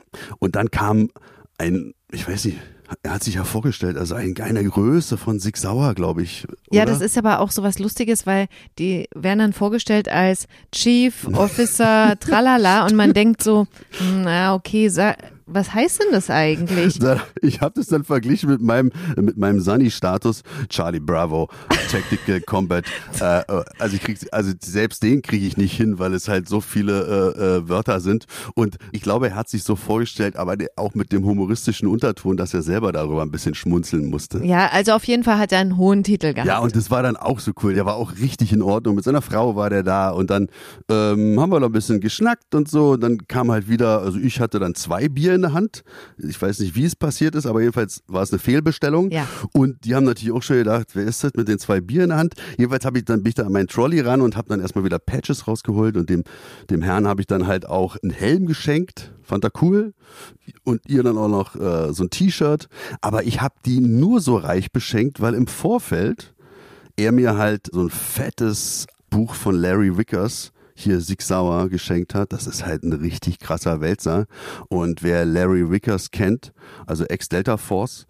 Dann 0.48 0.70
kam 0.70 1.11
ein, 1.59 1.94
ich 2.11 2.28
weiß 2.28 2.46
nicht, 2.46 2.59
er 3.02 3.14
hat 3.14 3.24
sich 3.24 3.35
ja 3.35 3.44
vorgestellt, 3.44 3.96
also 3.96 4.14
ein, 4.14 4.35
eine 4.40 4.62
Größe 4.62 5.16
von 5.16 5.40
Sig 5.40 5.57
Sauer, 5.57 5.94
glaube 5.94 6.22
ich. 6.22 6.46
Ja, 6.70 6.83
oder? 6.83 6.92
das 6.92 7.00
ist 7.00 7.18
aber 7.18 7.40
auch 7.40 7.50
so 7.50 7.62
was 7.62 7.78
Lustiges, 7.78 8.26
weil 8.26 8.46
die 8.78 9.09
werden 9.14 9.38
dann 9.38 9.52
vorgestellt 9.52 10.09
als 10.09 10.46
Chief 10.72 11.26
Officer, 11.33 12.14
tralala, 12.20 12.85
und 12.85 12.94
man 12.94 13.12
denkt 13.12 13.42
so, 13.42 13.66
hm, 13.98 14.22
na 14.22 14.54
okay, 14.54 14.88
was 15.46 15.74
heißt 15.74 16.00
denn 16.00 16.12
das 16.12 16.30
eigentlich? 16.30 16.98
Ich 17.42 17.61
habe 17.61 17.74
das 17.76 17.88
dann 17.88 18.04
verglichen 18.04 18.50
mit 18.50 18.61
meinem 18.61 18.90
mit 19.16 19.37
meinem 19.37 19.61
Sunny-Status 19.61 20.42
Charlie 20.68 21.00
Bravo 21.00 21.48
Tactical 21.90 22.40
Combat. 22.40 22.85
Äh, 23.20 23.40
äh, 23.40 23.64
also 23.78 23.96
ich 23.96 24.02
krieg, 24.02 24.18
also 24.33 24.52
selbst 24.61 25.02
den 25.02 25.22
kriege 25.22 25.46
ich 25.46 25.57
nicht 25.57 25.76
hin, 25.76 25.98
weil 25.98 26.14
es 26.14 26.26
halt 26.26 26.48
so 26.48 26.61
viele 26.61 27.35
äh, 27.37 27.59
äh, 27.59 27.68
Wörter 27.68 28.00
sind. 28.00 28.24
Und 28.54 28.76
ich 28.92 29.02
glaube, 29.02 29.28
er 29.28 29.37
hat 29.37 29.48
sich 29.48 29.62
so 29.62 29.76
vorgestellt, 29.76 30.37
aber 30.37 30.57
auch 30.76 30.94
mit 30.94 31.12
dem 31.12 31.24
humoristischen 31.24 31.87
Unterton, 31.87 32.37
dass 32.37 32.54
er 32.54 32.62
selber 32.62 32.92
darüber 32.92 33.22
ein 33.22 33.30
bisschen 33.30 33.54
schmunzeln 33.54 34.07
musste. 34.07 34.44
Ja, 34.44 34.68
also 34.72 34.92
auf 34.92 35.04
jeden 35.04 35.22
Fall 35.22 35.38
hat 35.38 35.52
er 35.52 35.61
einen 35.61 35.76
hohen 35.76 36.02
Titel 36.02 36.33
gehabt. 36.33 36.48
Ja, 36.48 36.59
und 36.59 36.74
das 36.74 36.90
war 36.90 37.02
dann 37.02 37.16
auch 37.16 37.38
so 37.38 37.52
cool. 37.62 37.74
Der 37.74 37.87
war 37.87 37.94
auch 37.94 38.12
richtig 38.20 38.52
in 38.52 38.62
Ordnung. 38.62 38.96
Mit 38.96 39.04
seiner 39.04 39.22
Frau 39.22 39.54
war 39.54 39.70
der 39.70 39.85
da 39.85 40.11
und 40.11 40.30
dann 40.30 40.48
ähm, 40.88 41.38
haben 41.38 41.50
wir 41.50 41.61
noch 41.61 41.68
ein 41.68 41.72
bisschen 41.72 42.00
geschnackt 42.00 42.54
und 42.54 42.68
so. 42.68 42.92
Und 42.92 43.00
dann 43.00 43.18
kam 43.28 43.50
halt 43.52 43.68
wieder, 43.68 44.00
also 44.00 44.18
ich 44.18 44.40
hatte 44.40 44.59
dann 44.59 44.74
zwei 44.74 45.09
Bier 45.09 45.34
in 45.35 45.42
der 45.42 45.53
Hand. 45.53 45.85
Ich 46.18 46.40
weiß 46.40 46.61
nicht, 46.61 46.75
wie 46.75 46.85
es 46.85 46.97
passiert 46.97 47.35
ist, 47.35 47.47
aber 47.47 47.61
jedenfalls 47.61 48.03
war 48.07 48.23
es 48.23 48.33
eine 48.33 48.38
Fehlbestellung. 48.38 49.11
Ja. 49.11 49.27
Und 49.53 49.85
die 49.85 49.94
haben 49.94 50.05
natürlich 50.05 50.33
auch 50.33 50.42
schon 50.42 50.57
gedacht, 50.57 50.88
wer 50.94 51.05
ist 51.05 51.25
das 51.25 51.33
mit 51.35 51.49
den 51.49 51.59
zwei 51.59 51.81
Bier 51.81 52.05
in 52.05 52.11
der 52.11 52.18
Hand? 52.18 52.35
Jedenfalls 52.57 52.85
habe 52.85 52.99
ich 52.99 53.05
dann 53.05 53.23
bin 53.23 53.31
ich 53.31 53.35
da 53.35 53.44
an 53.44 53.53
meinen 53.53 53.68
Trolley 53.68 54.01
ran 54.01 54.20
und 54.20 54.37
habe 54.37 54.49
dann 54.49 54.61
erstmal 54.61 54.85
wieder 54.85 54.99
Patches 54.99 55.47
rausgeholt 55.47 55.97
und 55.97 56.11
dem 56.11 56.25
dem 56.70 56.83
Herrn 56.83 57.07
habe 57.07 57.20
ich 57.20 57.27
dann 57.27 57.47
halt 57.47 57.66
auch 57.66 57.97
einen 58.03 58.12
Helm 58.12 58.47
geschenkt. 58.47 59.12
Fand 59.23 59.44
er 59.44 59.51
cool. 59.62 59.94
Und 60.64 60.83
ihr 60.87 61.03
dann 61.03 61.16
auch 61.16 61.29
noch 61.29 61.57
äh, 61.57 61.92
so 61.92 62.05
ein 62.05 62.11
T-Shirt. 62.11 62.68
Aber 63.01 63.25
ich 63.25 63.40
habe 63.40 63.55
die 63.64 63.81
nur 63.81 64.20
so 64.20 64.37
reich 64.37 64.70
beschenkt, 64.73 65.20
weil 65.20 65.35
im 65.35 65.47
Vorfeld 65.47 66.35
er 66.97 67.12
mir 67.12 67.37
halt 67.37 67.68
so 67.73 67.81
ein 67.81 67.90
fettes 67.90 68.87
Buch 69.11 69.35
von 69.35 69.55
Larry 69.55 69.97
Wickers 69.97 70.53
hier 70.74 71.00
Sig 71.00 71.22
Sauer 71.22 71.68
geschenkt 71.68 72.14
hat. 72.14 72.32
Das 72.32 72.46
ist 72.46 72.66
halt 72.66 72.82
ein 72.82 72.92
richtig 72.92 73.38
krasser 73.38 73.80
Wälzer. 73.80 74.26
Und 74.68 75.02
wer 75.02 75.24
Larry 75.24 75.70
Wickers 75.70 76.10
kennt, 76.10 76.52
also 76.87 77.04
Ex-Delta 77.04 77.56
Force 77.56 78.06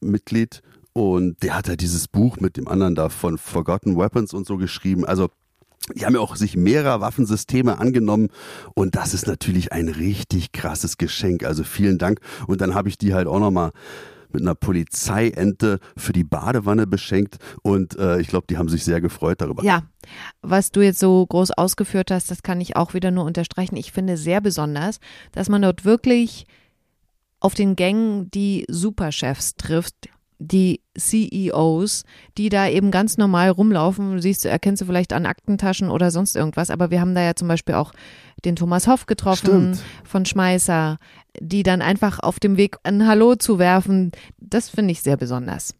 Mitglied, 0.00 0.62
und 0.92 1.42
der 1.42 1.54
hat 1.54 1.68
halt 1.68 1.82
dieses 1.82 2.08
Buch 2.08 2.38
mit 2.40 2.56
dem 2.56 2.68
anderen 2.68 2.94
da 2.94 3.10
von 3.10 3.36
Forgotten 3.36 3.98
Weapons 3.98 4.32
und 4.32 4.46
so 4.46 4.56
geschrieben. 4.56 5.04
Also 5.04 5.28
die 5.94 6.06
haben 6.06 6.14
ja 6.14 6.20
auch 6.20 6.36
sich 6.36 6.56
mehrerer 6.56 7.02
Waffensysteme 7.02 7.78
angenommen 7.78 8.28
und 8.74 8.96
das 8.96 9.12
ist 9.12 9.26
natürlich 9.26 9.72
ein 9.72 9.88
richtig 9.88 10.52
krasses 10.52 10.96
Geschenk. 10.96 11.44
Also 11.44 11.64
vielen 11.64 11.98
Dank. 11.98 12.20
Und 12.46 12.62
dann 12.62 12.74
habe 12.74 12.88
ich 12.88 12.96
die 12.96 13.12
halt 13.12 13.26
auch 13.26 13.38
nochmal 13.38 13.72
mit 14.36 14.44
einer 14.44 14.54
Polizeiente 14.54 15.80
für 15.96 16.12
die 16.12 16.24
Badewanne 16.24 16.86
beschenkt 16.86 17.38
und 17.62 17.98
äh, 17.98 18.20
ich 18.20 18.28
glaube, 18.28 18.46
die 18.48 18.58
haben 18.58 18.68
sich 18.68 18.84
sehr 18.84 19.00
gefreut 19.00 19.40
darüber. 19.40 19.64
Ja, 19.64 19.82
was 20.42 20.70
du 20.70 20.82
jetzt 20.82 21.00
so 21.00 21.26
groß 21.26 21.52
ausgeführt 21.52 22.10
hast, 22.10 22.30
das 22.30 22.42
kann 22.42 22.60
ich 22.60 22.76
auch 22.76 22.94
wieder 22.94 23.10
nur 23.10 23.24
unterstreichen. 23.24 23.76
Ich 23.76 23.92
finde 23.92 24.16
sehr 24.16 24.40
besonders, 24.40 25.00
dass 25.32 25.48
man 25.48 25.62
dort 25.62 25.84
wirklich 25.84 26.46
auf 27.40 27.54
den 27.54 27.76
Gängen 27.76 28.30
die 28.30 28.64
Superchefs 28.68 29.56
trifft, 29.56 29.94
die 30.38 30.80
CEOs, 30.98 32.04
die 32.36 32.48
da 32.48 32.68
eben 32.68 32.90
ganz 32.90 33.16
normal 33.16 33.50
rumlaufen. 33.50 34.20
Siehst 34.20 34.44
du, 34.44 34.48
erkennst 34.48 34.82
du 34.82 34.86
vielleicht 34.86 35.12
an 35.12 35.26
Aktentaschen 35.26 35.90
oder 35.90 36.10
sonst 36.10 36.36
irgendwas. 36.36 36.70
Aber 36.70 36.90
wir 36.90 37.00
haben 37.00 37.14
da 37.14 37.22
ja 37.22 37.34
zum 37.34 37.48
Beispiel 37.48 37.74
auch 37.74 37.92
den 38.44 38.56
Thomas 38.56 38.86
Hoff 38.86 39.06
getroffen 39.06 39.74
Stimmt. 39.74 39.82
von 40.04 40.26
Schmeißer, 40.26 40.98
die 41.40 41.62
dann 41.62 41.82
einfach 41.82 42.20
auf 42.20 42.38
dem 42.38 42.56
Weg 42.56 42.76
ein 42.82 43.06
Hallo 43.06 43.36
zu 43.36 43.58
werfen. 43.58 44.12
Das 44.38 44.68
finde 44.68 44.92
ich 44.92 45.02
sehr 45.02 45.16
besonders. 45.16 45.74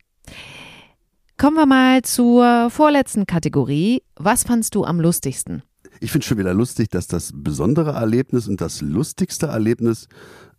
Kommen 1.38 1.56
wir 1.56 1.66
mal 1.66 2.00
zur 2.02 2.70
vorletzten 2.70 3.26
Kategorie. 3.26 4.02
Was 4.16 4.44
fandst 4.44 4.74
du 4.74 4.84
am 4.84 5.00
lustigsten? 5.00 5.62
Ich 6.00 6.12
finde 6.12 6.26
schon 6.26 6.38
wieder 6.38 6.54
lustig, 6.54 6.90
dass 6.90 7.06
das 7.06 7.30
besondere 7.34 7.92
Erlebnis 7.92 8.48
und 8.48 8.60
das 8.60 8.80
lustigste 8.80 9.46
Erlebnis 9.46 10.08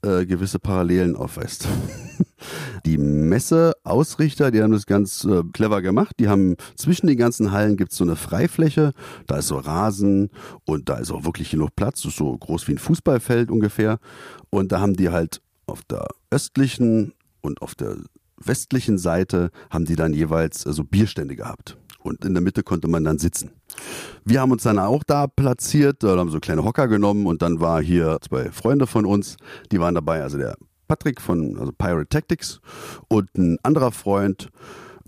äh, 0.02 0.26
gewisse 0.26 0.60
Parallelen 0.60 1.16
aufweist. 1.16 1.68
Die 2.86 2.98
Messeausrichter, 2.98 4.52
die 4.52 4.62
haben 4.62 4.72
das 4.72 4.86
ganz 4.86 5.26
äh, 5.26 5.42
clever 5.54 5.82
gemacht. 5.82 6.16
Die 6.20 6.30
haben 6.30 6.56
zwischen 6.76 7.08
den 7.08 7.18
ganzen 7.18 7.52
Hallen 7.52 7.78
gibt's 7.78 7.98
so 7.98 8.04
eine 8.04 8.16
Freifläche, 8.16 8.94
da 9.26 9.38
ist 9.38 9.48
so 9.48 9.58
Rasen 9.58 10.30
und 10.66 10.88
da 10.88 10.98
ist 10.98 11.12
auch 11.12 11.26
wirklich 11.26 11.50
genug 11.50 11.76
Platz, 11.76 12.04
das 12.04 12.12
ist 12.12 12.18
so 12.18 12.38
groß 12.38 12.68
wie 12.68 12.74
ein 12.74 12.78
Fußballfeld 12.78 13.52
ungefähr. 13.52 14.00
Und 14.50 14.72
da 14.72 14.80
haben 14.80 14.96
die 14.96 15.10
halt 15.10 15.42
auf 15.66 15.84
der 15.84 16.08
östlichen 16.32 17.14
und 17.42 17.62
auf 17.62 17.76
der 17.76 17.98
westlichen 18.38 18.98
Seite 18.98 19.52
haben 19.70 19.86
die 19.86 19.96
dann 19.96 20.14
jeweils 20.14 20.66
äh, 20.66 20.74
so 20.74 20.84
Bierstände 20.84 21.36
gehabt. 21.36 21.78
Und 22.00 22.24
in 22.24 22.34
der 22.34 22.44
Mitte 22.44 22.64
konnte 22.64 22.88
man 22.88 23.04
dann 23.04 23.18
sitzen. 23.18 23.52
Wir 24.26 24.42
haben 24.42 24.52
uns 24.52 24.64
dann 24.64 24.80
auch 24.80 25.04
da 25.04 25.28
platziert, 25.28 26.04
da 26.04 26.18
haben 26.18 26.30
so 26.30 26.40
kleine 26.40 26.64
Hocker 26.64 26.88
genommen 26.88 27.26
und 27.26 27.42
dann 27.42 27.60
war 27.60 27.82
hier 27.82 28.18
zwei 28.22 28.52
Freunde 28.52 28.88
von 28.88 29.06
uns, 29.06 29.38
die 29.72 29.80
waren 29.80 29.96
dabei, 29.96 30.22
also 30.22 30.38
der 30.38 30.56
Patrick 30.88 31.22
von 31.22 31.58
also 31.60 31.72
Pirate 31.72 32.10
Tactics 32.10 32.60
und 33.08 33.34
ein 33.38 33.58
anderer 33.64 33.92
Freund 33.92 34.50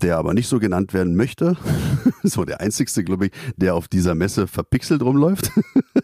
der 0.02 0.16
aber 0.16 0.34
nicht 0.34 0.48
so 0.48 0.58
genannt 0.58 0.94
werden 0.94 1.14
möchte. 1.14 1.56
so 2.22 2.44
der 2.44 2.60
einzigste, 2.60 3.04
glaube 3.04 3.26
ich, 3.26 3.32
der 3.56 3.74
auf 3.74 3.88
dieser 3.88 4.14
Messe 4.14 4.46
verpixelt 4.46 5.02
rumläuft. 5.02 5.50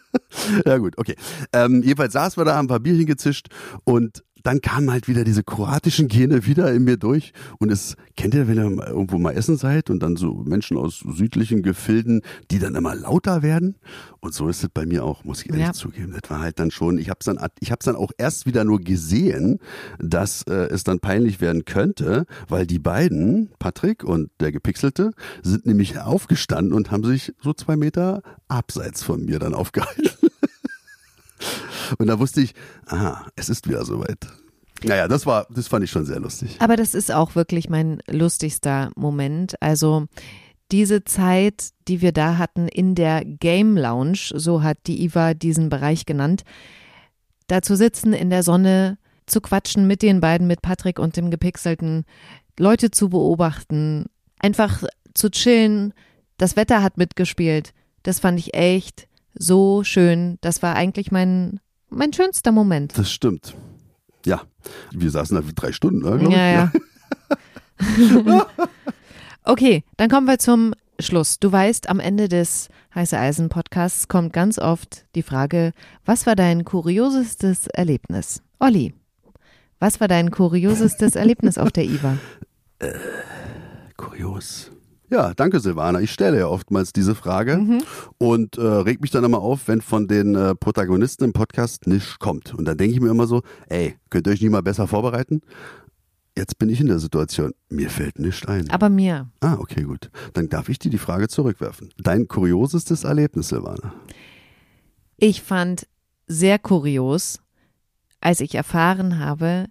ja 0.66 0.79
gut, 0.79 0.98
okay. 0.98 1.16
Ähm, 1.52 1.83
jedenfalls 1.83 2.12
saßen 2.12 2.40
wir 2.40 2.44
da, 2.44 2.57
haben 2.57 2.66
ein 2.66 2.68
paar 2.68 2.81
Bierchen 2.81 3.07
gezischt 3.07 3.48
und 3.85 4.22
dann 4.46 4.61
kamen 4.61 4.92
halt 4.92 5.09
wieder 5.09 5.24
diese 5.24 5.42
kroatischen 5.42 6.06
Gene 6.06 6.46
wieder 6.46 6.72
in 6.72 6.85
mir 6.85 6.96
durch. 6.96 7.32
Und 7.59 7.72
es 7.72 7.96
kennt 8.16 8.32
ihr, 8.35 8.46
wenn 8.46 8.56
ihr 8.56 8.87
irgendwo 8.87 9.18
mal 9.18 9.32
essen 9.32 9.56
seid 9.56 9.90
und 9.90 10.00
dann 10.04 10.14
so 10.14 10.44
Menschen 10.46 10.76
aus 10.76 11.00
südlichen 11.00 11.62
Gefilden, 11.62 12.22
die 12.52 12.61
dann 12.61 12.76
immer 12.76 12.94
lauter 12.94 13.42
werden. 13.42 13.74
Und 14.20 14.35
so 14.35 14.48
ist 14.48 14.62
es 14.62 14.68
bei 14.68 14.87
mir 14.87 15.04
auch, 15.04 15.24
muss 15.24 15.42
ich 15.42 15.50
ehrlich 15.50 15.64
ja. 15.64 15.72
zugeben. 15.72 16.16
Das 16.20 16.30
war 16.30 16.40
halt 16.40 16.61
dann 16.61 16.70
schon, 16.70 16.98
ich 16.98 17.11
habe 17.11 17.18
es 17.20 17.26
dann, 17.26 17.44
ich 17.59 17.72
hab's 17.72 17.87
dann 17.87 17.96
auch 17.96 18.12
erst 18.18 18.46
wieder 18.46 18.62
nur 18.62 18.80
gesehen, 18.80 19.59
dass 19.98 20.42
äh, 20.42 20.68
es 20.68 20.85
dann 20.85 21.00
peinlich 21.00 21.40
werden 21.40 21.64
könnte, 21.64 22.24
weil 22.48 22.68
die 22.68 22.78
beiden, 22.78 23.50
Patrick 23.59 24.04
und 24.04 24.30
der 24.38 24.52
Gepixelte, 24.52 25.11
sind 25.42 25.66
nämlich 25.66 25.98
aufgestanden 25.98 26.72
und 26.72 26.92
haben 26.92 27.02
sich 27.02 27.35
so 27.42 27.52
zwei 27.52 27.76
Meter 27.76 28.22
abseits 28.46 29.02
von 29.02 29.24
mir 29.24 29.40
dann 29.40 29.54
aufgehalten. 29.54 30.09
Und 31.99 32.07
da 32.07 32.18
wusste 32.18 32.40
ich, 32.40 32.55
aha, 32.87 33.27
es 33.37 33.49
ist 33.49 33.68
wieder 33.68 33.85
soweit. 33.85 34.27
Naja, 34.85 35.09
das 35.09 35.27
war, 35.27 35.46
das 35.51 35.68
fand 35.68 35.85
ich 35.85 35.90
schon 35.90 36.05
sehr 36.05 36.20
lustig. 36.20 36.57
Aber 36.59 36.77
das 36.77 36.94
ist 36.94 37.11
auch 37.11 37.35
wirklich 37.35 37.70
mein 37.70 38.03
lustigster 38.09 38.90
Moment. 38.94 39.61
Also 39.61 40.07
diese 40.70 41.05
Zeit, 41.05 41.70
die 41.88 42.01
wir 42.03 42.12
da 42.12 42.38
hatten 42.38 42.68
in 42.68 42.94
der 42.94 43.25
Game 43.25 43.77
Lounge, 43.77 44.33
so 44.35 44.62
hat 44.62 44.79
die 44.87 45.03
Iva 45.03 45.35
diesen 45.35 45.68
Bereich 45.68 46.07
genannt, 46.07 46.42
da 47.46 47.62
zu 47.62 47.77
sitzen 47.77 48.12
in 48.12 48.31
der 48.31 48.42
Sonne, 48.42 48.99
zu 49.27 49.40
quatschen 49.40 49.87
mit 49.87 50.03
den 50.03 50.20
beiden, 50.20 50.46
mit 50.46 50.62
Patrick 50.62 50.99
und 50.99 51.16
dem 51.16 51.31
Gepixelten, 51.31 52.05
Leute 52.59 52.90
zu 52.90 53.09
beobachten, 53.09 54.07
einfach 54.38 54.83
zu 55.14 55.31
chillen. 55.31 55.94
Das 56.37 56.57
Wetter 56.57 56.83
hat 56.83 56.96
mitgespielt. 56.96 57.72
Das 58.03 58.20
fand 58.20 58.38
ich 58.38 58.55
echt 58.55 59.09
so 59.38 59.85
schön. 59.85 60.38
Das 60.40 60.62
war 60.62 60.75
eigentlich 60.75 61.11
mein 61.12 61.61
mein 61.88 62.12
schönster 62.12 62.53
Moment. 62.53 62.96
Das 62.99 63.11
stimmt. 63.11 63.55
Ja, 64.25 64.42
wir 64.90 65.11
saßen 65.11 65.37
da 65.37 65.42
für 65.42 65.53
drei 65.53 65.72
Stunden, 65.72 66.01
ne, 66.01 66.31
ja, 66.31 66.49
ja. 66.49 66.72
ja. 68.27 68.46
okay, 69.44 69.85
dann 69.96 70.09
kommen 70.11 70.27
wir 70.27 70.38
zum 70.38 70.75
Schluss. 70.99 71.38
Du 71.38 71.53
weißt, 71.53 71.88
am 71.88 72.01
Ende 72.01 72.29
des 72.29 72.68
Heiße 72.94 73.18
Eisen 73.18 73.49
Podcasts 73.49 74.09
kommt 74.09 74.33
ganz 74.33 74.59
oft 74.59 75.05
die 75.14 75.22
Frage, 75.22 75.72
was 76.05 76.27
war 76.27 76.35
dein 76.35 76.64
kuriosestes 76.64 77.66
Erlebnis? 77.68 78.42
Olli, 78.59 78.94
was 79.79 80.01
war 80.01 80.09
dein 80.09 80.31
kuriosestes 80.31 81.14
Erlebnis 81.14 81.59
auf 81.59 81.70
der 81.70 81.85
IWA? 81.85 82.18
Äh, 82.79 82.92
kurios. 83.96 84.72
Ja, 85.09 85.35
danke 85.35 85.61
Silvana. 85.61 86.01
Ich 86.01 86.11
stelle 86.11 86.38
ja 86.38 86.49
oftmals 86.49 86.92
diese 86.92 87.14
Frage 87.14 87.59
mhm. 87.59 87.83
und 88.19 88.59
äh, 88.59 88.62
reg 88.62 89.01
mich 89.01 89.11
dann 89.11 89.25
immer 89.25 89.38
auf, 89.38 89.69
wenn 89.69 89.81
von 89.81 90.09
den 90.09 90.35
äh, 90.35 90.55
Protagonisten 90.55 91.25
im 91.25 91.33
Podcast 91.33 91.87
nichts 91.87 92.19
kommt. 92.19 92.55
Und 92.55 92.64
dann 92.64 92.77
denke 92.77 92.95
ich 92.95 93.01
mir 93.01 93.11
immer 93.11 93.27
so, 93.27 93.42
ey, 93.69 93.97
könnt 94.11 94.27
ihr 94.27 94.33
euch 94.33 94.40
nicht 94.40 94.51
mal 94.51 94.62
besser 94.62 94.88
vorbereiten? 94.88 95.42
Jetzt 96.37 96.59
bin 96.59 96.69
ich 96.69 96.81
in 96.81 96.88
der 96.88 96.99
Situation, 96.99 97.53
mir 97.71 97.88
fällt 97.88 98.19
nichts 98.19 98.47
ein. 98.47 98.69
Aber 98.71 98.90
mir. 98.90 99.31
Ah, 99.40 99.57
okay, 99.59 99.85
gut. 99.85 100.11
Dann 100.35 100.49
darf 100.49 100.69
ich 100.69 100.79
dir 100.79 100.90
die 100.90 100.99
Frage 100.99 101.29
zurückwerfen. 101.29 101.90
Dein 101.97 102.29
kuriosestes 102.29 103.05
Erlebnis, 103.05 103.49
Silvana? 103.49 103.95
Ich 105.16 105.40
fand 105.40 105.87
sehr 106.27 106.59
kurios, 106.59 107.38
als 108.21 108.40
ich 108.40 108.55
erfahren 108.55 109.19
habe, 109.19 109.66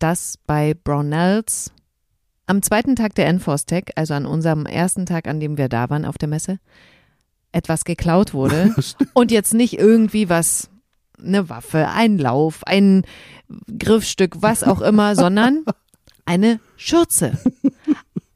dass 0.00 0.38
bei 0.46 0.74
Brownells 0.74 1.72
am 2.46 2.62
zweiten 2.62 2.96
Tag 2.96 3.14
der 3.14 3.26
Enforce 3.26 3.66
Tech, 3.66 3.84
also 3.96 4.14
an 4.14 4.26
unserem 4.26 4.66
ersten 4.66 5.06
Tag, 5.06 5.28
an 5.28 5.40
dem 5.40 5.56
wir 5.56 5.68
da 5.68 5.90
waren 5.90 6.04
auf 6.04 6.18
der 6.18 6.28
Messe, 6.28 6.58
etwas 7.52 7.84
geklaut 7.84 8.34
wurde 8.34 8.74
und 9.14 9.30
jetzt 9.30 9.54
nicht 9.54 9.78
irgendwie 9.78 10.28
was, 10.28 10.70
eine 11.18 11.48
Waffe, 11.48 11.88
ein 11.88 12.18
Lauf, 12.18 12.64
ein 12.66 13.04
Griffstück, 13.78 14.42
was 14.42 14.64
auch 14.64 14.80
immer, 14.80 15.14
sondern 15.16 15.64
eine 16.24 16.60
Schürze. 16.76 17.38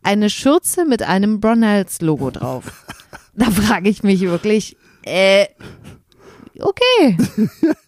Eine 0.03 0.31
Schürze 0.31 0.85
mit 0.85 1.03
einem 1.03 1.41
Brunels-Logo 1.41 2.31
drauf. 2.31 2.87
Da 3.35 3.51
frage 3.51 3.91
ich 3.91 4.03
mich 4.03 4.23
wirklich, 4.23 4.77
äh, 5.03 5.47
okay. 6.61 7.17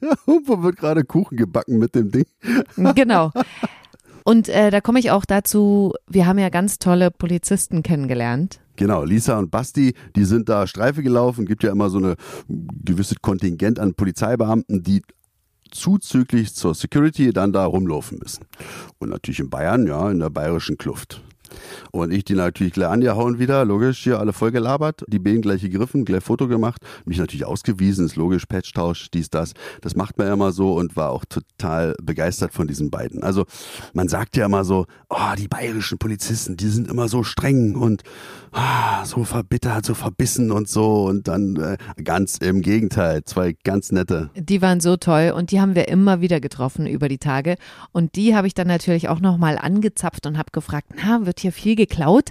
Irgendwo 0.27 0.63
wird 0.63 0.77
gerade 0.77 1.05
Kuchen 1.05 1.37
gebacken 1.37 1.79
mit 1.79 1.95
dem 1.95 2.11
Ding. 2.11 2.27
Genau. 2.95 3.33
Und 4.25 4.49
äh, 4.49 4.71
da 4.71 4.81
komme 4.81 4.99
ich 4.99 5.11
auch 5.11 5.25
dazu, 5.25 5.95
wir 6.09 6.27
haben 6.27 6.39
ja 6.39 6.49
ganz 6.49 6.79
tolle 6.79 7.11
Polizisten 7.11 7.83
kennengelernt. 7.83 8.61
Genau, 8.77 9.05
Lisa 9.05 9.39
und 9.39 9.51
Basti, 9.51 9.95
die 10.17 10.25
sind 10.25 10.49
da 10.49 10.67
Streife 10.67 11.03
gelaufen, 11.03 11.45
gibt 11.45 11.63
ja 11.63 11.71
immer 11.71 11.91
so 11.91 11.99
eine 11.99 12.17
gewisse 12.49 13.17
Kontingent 13.21 13.79
an 13.79 13.95
Polizeibeamten, 13.95 14.83
die 14.83 15.03
zuzüglich 15.71 16.55
zur 16.55 16.75
Security 16.75 17.33
dann 17.33 17.53
da 17.53 17.65
rumlaufen 17.65 18.19
müssen. 18.19 18.45
Und 18.99 19.11
natürlich 19.11 19.41
in 19.41 19.51
Bayern, 19.51 19.87
ja, 19.87 20.11
in 20.11 20.19
der 20.19 20.31
bayerischen 20.31 20.79
Kluft. 20.79 21.23
Und 21.93 22.13
ich 22.13 22.25
die 22.25 22.35
natürlich 22.35 22.73
gleich 22.73 22.89
angehauen 22.89 23.39
wieder, 23.39 23.65
logisch, 23.65 24.03
hier 24.03 24.19
alle 24.19 24.33
voll 24.33 24.51
gelabert, 24.51 25.05
die 25.09 25.19
Bänen 25.19 25.43
gleich 25.43 25.63
gegriffen, 25.63 26.05
gleich 26.05 26.23
Foto 26.23 26.49
gemacht, 26.49 26.83
mich 27.05 27.19
natürlich 27.19 27.45
ausgewiesen, 27.45 28.07
ist 28.07 28.17
logisch, 28.17 28.47
Patchtausch, 28.47 29.11
dies, 29.11 29.31
das. 29.31 29.53
Das 29.81 29.97
macht 29.97 30.19
man 30.19 30.27
ja 30.27 30.33
immer 30.33 30.53
so 30.53 30.75
und 30.75 30.97
war 30.97 31.11
auch 31.11 31.25
total 31.25 31.95
begeistert 32.03 32.53
von 32.53 32.67
diesen 32.67 32.91
beiden. 32.91 33.23
Also 33.23 33.47
man 33.93 34.09
sagt 34.09 34.37
ja 34.37 34.47
immer 34.47 34.65
so, 34.65 34.87
oh, 35.09 35.35
die 35.39 35.49
bayerischen 35.49 35.99
Polizisten, 35.99 36.57
die 36.57 36.69
sind 36.69 36.89
immer 36.89 37.09
so 37.09 37.23
streng 37.23 37.75
und 37.75 38.03
oh, 38.53 39.05
so 39.05 39.25
verbittert, 39.25 39.85
so 39.85 39.95
verbissen 39.95 40.51
und 40.51 40.69
so 40.69 41.05
und 41.05 41.29
dann 41.29 41.57
äh, 41.57 41.77
ganz 42.03 42.39
im 42.39 42.63
Gegenteil, 42.63 43.25
zwei 43.25 43.57
ganz 43.65 43.93
nette. 43.93 44.31
Die 44.35 44.63
waren 44.63 44.81
so 44.81 44.97
toll 44.97 45.33
und 45.35 45.51
die 45.51 45.61
haben 45.61 45.75
wir 45.75 45.89
immer 45.89 46.21
wieder 46.21 46.41
getroffen 46.41 46.87
über 46.87 47.09
die 47.09 47.19
Tage 47.19 47.57
und 47.93 48.17
die 48.17 48.35
habe 48.35 48.47
ich 48.47 48.55
dann 48.55 48.69
natürlich 48.69 49.09
auch 49.09 49.21
nochmal 49.21 49.59
angezapft 49.59 50.27
und 50.27 50.39
habe 50.39 50.51
gefragt, 50.53 50.89
na, 50.97 51.27
wird 51.27 51.40
hier 51.41 51.53
viel 51.53 51.77
geklaut? 51.77 52.31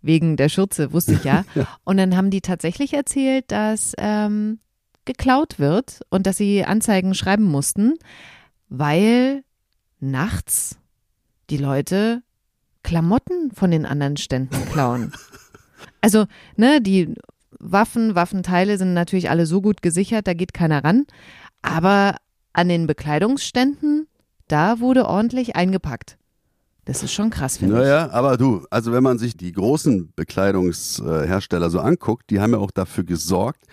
Wegen 0.00 0.36
der 0.36 0.48
Schürze, 0.48 0.92
wusste 0.92 1.12
ich 1.14 1.24
ja. 1.24 1.44
ja. 1.54 1.66
Und 1.84 1.96
dann 1.96 2.16
haben 2.16 2.30
die 2.30 2.40
tatsächlich 2.40 2.94
erzählt, 2.94 3.50
dass 3.52 3.94
ähm, 3.98 4.58
geklaut 5.04 5.58
wird 5.58 6.00
und 6.10 6.26
dass 6.26 6.36
sie 6.36 6.64
Anzeigen 6.64 7.14
schreiben 7.14 7.44
mussten, 7.44 7.94
weil 8.68 9.44
nachts 10.00 10.78
die 11.50 11.56
Leute 11.56 12.22
Klamotten 12.82 13.52
von 13.52 13.70
den 13.70 13.86
anderen 13.86 14.16
Ständen 14.16 14.64
klauen. 14.66 15.12
Also, 16.00 16.26
ne, 16.56 16.80
die 16.80 17.14
Waffen, 17.60 18.16
Waffenteile 18.16 18.76
sind 18.76 18.92
natürlich 18.92 19.30
alle 19.30 19.46
so 19.46 19.60
gut 19.60 19.82
gesichert, 19.82 20.26
da 20.26 20.34
geht 20.34 20.52
keiner 20.52 20.82
ran. 20.82 21.06
Aber 21.60 22.16
an 22.52 22.68
den 22.68 22.88
Bekleidungsständen, 22.88 24.08
da 24.48 24.80
wurde 24.80 25.06
ordentlich 25.06 25.54
eingepackt. 25.54 26.18
Das 26.84 27.02
ist 27.02 27.12
schon 27.12 27.30
krass, 27.30 27.58
finde 27.58 27.76
naja, 27.76 27.84
ich. 27.84 28.06
Naja, 28.08 28.12
aber 28.12 28.36
du, 28.36 28.66
also 28.70 28.92
wenn 28.92 29.02
man 29.02 29.18
sich 29.18 29.36
die 29.36 29.52
großen 29.52 30.12
Bekleidungshersteller 30.16 31.70
so 31.70 31.80
anguckt, 31.80 32.30
die 32.30 32.40
haben 32.40 32.52
ja 32.52 32.58
auch 32.58 32.72
dafür 32.72 33.04
gesorgt, 33.04 33.64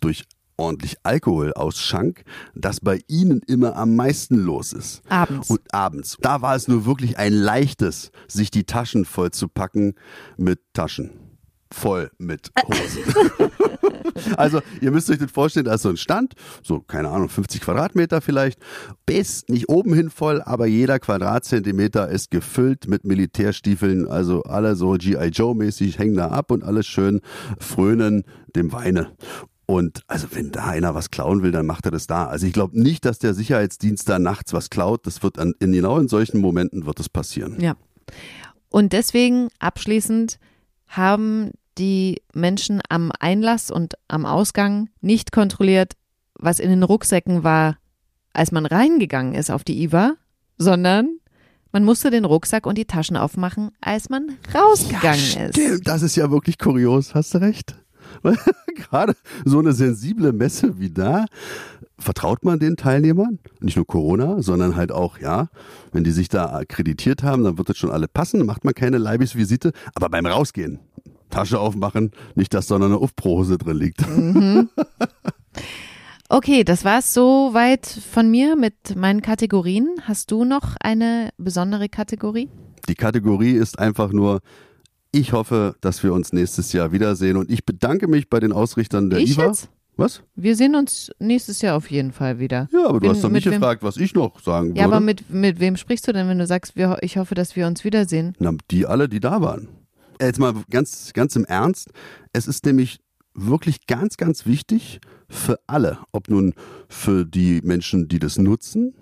durch 0.00 0.24
ordentlich 0.56 0.96
Alkohol 1.02 1.52
ausschank, 1.54 2.22
dass 2.54 2.80
bei 2.80 3.00
ihnen 3.08 3.40
immer 3.46 3.76
am 3.76 3.96
meisten 3.96 4.36
los 4.36 4.72
ist. 4.72 5.02
Abends. 5.08 5.50
Und 5.50 5.60
abends. 5.72 6.18
Da 6.20 6.42
war 6.42 6.54
es 6.54 6.68
nur 6.68 6.84
wirklich 6.84 7.18
ein 7.18 7.32
leichtes, 7.32 8.12
sich 8.28 8.50
die 8.50 8.64
Taschen 8.64 9.04
voll 9.04 9.30
zu 9.30 9.48
packen 9.48 9.94
mit 10.36 10.60
Taschen. 10.72 11.29
Voll 11.72 12.10
mit 12.18 12.50
Hosen. 12.66 13.04
Also, 14.36 14.60
ihr 14.80 14.90
müsst 14.90 15.10
euch 15.10 15.18
das 15.18 15.30
vorstellen, 15.30 15.66
da 15.66 15.74
ist 15.74 15.82
so 15.82 15.88
ein 15.88 15.96
Stand, 15.96 16.34
so, 16.62 16.80
keine 16.80 17.08
Ahnung, 17.08 17.28
50 17.28 17.60
Quadratmeter 17.60 18.20
vielleicht, 18.20 18.58
bis 19.06 19.44
nicht 19.48 19.68
oben 19.68 19.94
hin 19.94 20.10
voll, 20.10 20.42
aber 20.42 20.66
jeder 20.66 20.98
Quadratzentimeter 20.98 22.08
ist 22.08 22.30
gefüllt 22.30 22.88
mit 22.88 23.04
Militärstiefeln, 23.04 24.08
also 24.08 24.42
alle 24.42 24.76
so 24.76 24.92
G.I. 24.92 25.28
Joe-mäßig 25.28 25.98
hängen 25.98 26.16
da 26.16 26.28
ab 26.28 26.50
und 26.50 26.64
alles 26.64 26.86
schön 26.86 27.20
frönen 27.58 28.24
dem 28.54 28.72
Weine. 28.72 29.12
Und 29.66 30.02
also 30.08 30.26
wenn 30.32 30.50
da 30.50 30.64
einer 30.64 30.96
was 30.96 31.12
klauen 31.12 31.42
will, 31.42 31.52
dann 31.52 31.64
macht 31.64 31.84
er 31.84 31.92
das 31.92 32.08
da. 32.08 32.26
Also 32.26 32.44
ich 32.46 32.52
glaube 32.52 32.80
nicht, 32.80 33.04
dass 33.04 33.20
der 33.20 33.34
Sicherheitsdienst 33.34 34.08
da 34.08 34.18
nachts 34.18 34.52
was 34.52 34.68
klaut. 34.68 35.06
Das 35.06 35.22
wird 35.22 35.38
an, 35.38 35.54
in 35.60 35.70
genau 35.70 35.98
in 35.98 36.08
solchen 36.08 36.40
Momenten 36.40 36.86
wird 36.86 36.98
das 36.98 37.08
passieren. 37.08 37.60
Ja. 37.60 37.76
Und 38.68 38.92
deswegen 38.92 39.48
abschließend 39.60 40.40
haben 40.88 41.52
die 41.80 42.22
Menschen 42.34 42.80
am 42.88 43.10
Einlass 43.18 43.70
und 43.70 43.94
am 44.06 44.26
Ausgang 44.26 44.90
nicht 45.00 45.32
kontrolliert, 45.32 45.94
was 46.34 46.60
in 46.60 46.70
den 46.70 46.82
Rucksäcken 46.82 47.42
war, 47.42 47.78
als 48.32 48.52
man 48.52 48.66
reingegangen 48.66 49.34
ist 49.34 49.50
auf 49.50 49.64
die 49.64 49.82
IWA, 49.82 50.14
sondern 50.58 51.18
man 51.72 51.84
musste 51.84 52.10
den 52.10 52.24
Rucksack 52.24 52.66
und 52.66 52.76
die 52.76 52.84
Taschen 52.84 53.16
aufmachen, 53.16 53.70
als 53.80 54.10
man 54.10 54.36
rausgegangen 54.54 55.24
ja, 55.34 55.46
ist. 55.46 55.86
Das 55.86 56.02
ist 56.02 56.16
ja 56.16 56.30
wirklich 56.30 56.58
kurios, 56.58 57.14
hast 57.14 57.34
du 57.34 57.38
recht. 57.38 57.76
Gerade 58.74 59.14
so 59.44 59.60
eine 59.60 59.72
sensible 59.72 60.32
Messe 60.32 60.78
wie 60.78 60.90
da, 60.90 61.26
vertraut 61.98 62.44
man 62.44 62.58
den 62.58 62.76
Teilnehmern? 62.76 63.38
Nicht 63.60 63.76
nur 63.76 63.86
Corona, 63.86 64.42
sondern 64.42 64.76
halt 64.76 64.92
auch, 64.92 65.18
ja, 65.18 65.48
wenn 65.92 66.04
die 66.04 66.10
sich 66.10 66.28
da 66.28 66.46
akkreditiert 66.46 67.22
haben, 67.22 67.44
dann 67.44 67.56
wird 67.56 67.68
das 67.68 67.78
schon 67.78 67.90
alle 67.90 68.08
passen, 68.08 68.38
dann 68.38 68.46
macht 68.46 68.64
man 68.64 68.74
keine 68.74 68.98
Leibesvisite, 68.98 69.72
aber 69.94 70.08
beim 70.08 70.26
Rausgehen, 70.26 70.80
Tasche 71.30 71.58
aufmachen, 71.58 72.12
nicht, 72.34 72.52
dass 72.54 72.66
da 72.66 72.78
noch 72.78 72.86
eine 72.86 72.98
Aufprohose 72.98 73.58
drin 73.58 73.76
liegt. 73.76 74.06
Mhm. 74.08 74.68
Okay, 76.32 76.62
das 76.62 76.84
war's 76.84 77.12
soweit 77.12 77.86
von 77.86 78.30
mir 78.30 78.54
mit 78.54 78.94
meinen 78.94 79.20
Kategorien. 79.20 79.88
Hast 80.02 80.30
du 80.30 80.44
noch 80.44 80.76
eine 80.80 81.30
besondere 81.38 81.88
Kategorie? 81.88 82.48
Die 82.88 82.94
Kategorie 82.94 83.50
ist 83.50 83.80
einfach 83.80 84.12
nur, 84.12 84.40
ich 85.10 85.32
hoffe, 85.32 85.74
dass 85.80 86.04
wir 86.04 86.12
uns 86.12 86.32
nächstes 86.32 86.72
Jahr 86.72 86.92
wiedersehen 86.92 87.36
und 87.36 87.50
ich 87.50 87.64
bedanke 87.64 88.06
mich 88.06 88.30
bei 88.30 88.38
den 88.38 88.52
Ausrichtern 88.52 89.10
der 89.10 89.18
ich 89.18 89.36
IWA. 89.36 89.46
Jetzt? 89.46 89.70
Was? 89.96 90.22
Wir 90.36 90.54
sehen 90.54 90.76
uns 90.76 91.10
nächstes 91.18 91.62
Jahr 91.62 91.76
auf 91.76 91.90
jeden 91.90 92.12
Fall 92.12 92.38
wieder. 92.38 92.68
Ja, 92.72 92.86
aber 92.86 93.00
du 93.00 93.06
Wen, 93.06 93.10
hast 93.10 93.24
doch 93.24 93.28
mich 93.28 93.44
gefragt, 93.44 93.82
was 93.82 93.96
ich 93.96 94.14
noch 94.14 94.40
sagen 94.40 94.68
würde. 94.68 94.78
Ja, 94.78 94.86
aber 94.86 95.00
mit, 95.00 95.28
mit 95.30 95.58
wem 95.58 95.76
sprichst 95.76 96.06
du 96.06 96.12
denn, 96.12 96.28
wenn 96.28 96.38
du 96.38 96.46
sagst, 96.46 96.76
wir, 96.76 96.98
ich 97.02 97.16
hoffe, 97.18 97.34
dass 97.34 97.56
wir 97.56 97.66
uns 97.66 97.84
wiedersehen? 97.84 98.34
Na, 98.38 98.52
die 98.70 98.86
alle, 98.86 99.08
die 99.08 99.20
da 99.20 99.42
waren. 99.42 99.68
Jetzt 100.20 100.38
mal 100.38 100.54
ganz, 100.68 101.12
ganz 101.14 101.34
im 101.34 101.46
Ernst. 101.46 101.90
Es 102.34 102.46
ist 102.46 102.66
nämlich 102.66 103.00
wirklich 103.32 103.86
ganz, 103.86 104.18
ganz 104.18 104.44
wichtig 104.44 105.00
für 105.28 105.58
alle, 105.66 105.98
ob 106.12 106.28
nun 106.28 106.52
für 106.88 107.24
die 107.24 107.62
Menschen, 107.62 108.06
die 108.06 108.18
das 108.18 108.36
nutzen 108.36 108.94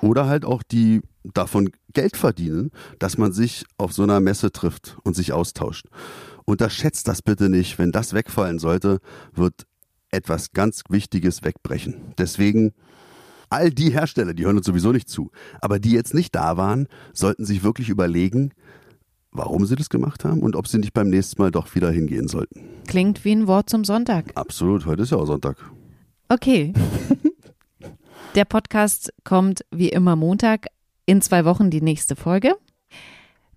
oder 0.00 0.26
halt 0.26 0.44
auch 0.44 0.64
die 0.64 1.02
davon 1.22 1.70
Geld 1.92 2.16
verdienen, 2.16 2.70
dass 2.98 3.18
man 3.18 3.32
sich 3.32 3.64
auf 3.78 3.92
so 3.92 4.02
einer 4.02 4.18
Messe 4.18 4.50
trifft 4.50 4.98
und 5.04 5.14
sich 5.14 5.32
austauscht. 5.32 5.86
Unterschätzt 6.44 7.06
das 7.06 7.22
bitte 7.22 7.48
nicht. 7.48 7.78
Wenn 7.78 7.92
das 7.92 8.12
wegfallen 8.12 8.58
sollte, 8.58 8.98
wird 9.32 9.66
etwas 10.10 10.52
ganz 10.52 10.82
Wichtiges 10.88 11.44
wegbrechen. 11.44 12.14
Deswegen 12.18 12.72
all 13.48 13.70
die 13.70 13.90
Hersteller, 13.90 14.34
die 14.34 14.44
hören 14.44 14.56
uns 14.56 14.66
sowieso 14.66 14.90
nicht 14.90 15.08
zu, 15.08 15.30
aber 15.60 15.78
die 15.78 15.92
jetzt 15.92 16.14
nicht 16.14 16.34
da 16.34 16.56
waren, 16.56 16.88
sollten 17.12 17.44
sich 17.44 17.62
wirklich 17.62 17.88
überlegen, 17.88 18.52
warum 19.34 19.66
sie 19.66 19.76
das 19.76 19.90
gemacht 19.90 20.24
haben 20.24 20.40
und 20.40 20.56
ob 20.56 20.68
sie 20.68 20.78
nicht 20.78 20.94
beim 20.94 21.08
nächsten 21.08 21.42
Mal 21.42 21.50
doch 21.50 21.74
wieder 21.74 21.90
hingehen 21.90 22.28
sollten. 22.28 22.62
Klingt 22.86 23.24
wie 23.24 23.34
ein 23.34 23.46
Wort 23.46 23.68
zum 23.68 23.84
Sonntag. 23.84 24.30
Absolut, 24.36 24.86
heute 24.86 25.02
ist 25.02 25.10
ja 25.10 25.18
auch 25.18 25.26
Sonntag. 25.26 25.56
Okay. 26.28 26.72
Der 28.34 28.44
Podcast 28.44 29.12
kommt 29.24 29.64
wie 29.70 29.90
immer 29.90 30.16
Montag, 30.16 30.66
in 31.06 31.20
zwei 31.20 31.44
Wochen 31.44 31.70
die 31.70 31.82
nächste 31.82 32.16
Folge. 32.16 32.54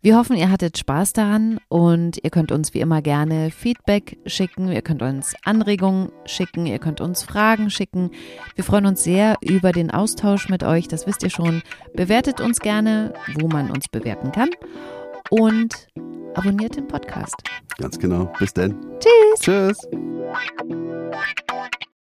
Wir 0.02 0.16
hoffen, 0.16 0.38
ihr 0.38 0.52
hattet 0.52 0.78
Spaß 0.78 1.14
daran 1.14 1.60
und 1.70 2.24
ihr 2.24 2.30
könnt 2.30 2.52
uns 2.52 2.74
wie 2.74 2.80
immer 2.80 3.02
gerne 3.02 3.50
Feedback 3.50 4.18
schicken, 4.28 4.72
ihr 4.72 4.84
könnt 4.84 5.02
uns 5.02 5.34
Anregungen 5.44 6.12
schicken, 6.26 6.68
ihr 6.68 6.78
könnt 6.78 7.02
uns 7.02 7.24
Fragen 7.24 7.72
schicken. 7.72 8.12
Wir 8.56 8.64
freuen 8.64 8.86
uns 8.86 9.04
sehr 9.04 9.38
über 9.42 9.72
den 9.72 9.90
Austausch 9.90 10.50
mit 10.50 10.64
euch, 10.64 10.88
das 10.88 11.08
wisst 11.08 11.24
ihr 11.24 11.32
schon. 11.32 11.64
Bewertet 11.96 12.40
uns 12.42 12.60
gerne, 12.60 13.14
wo 13.40 13.48
man 13.48 13.72
uns 13.72 13.88
bewerten 13.90 14.32
kann 14.32 14.50
und 15.30 15.88
abonniert 16.36 16.76
den 16.76 16.88
Podcast. 16.88 17.36
Ganz 17.78 17.98
genau. 18.00 18.32
Bis 18.40 18.54
dann. 18.54 18.80
Tschüss. 19.00 19.40
Tschüss. 19.40 19.88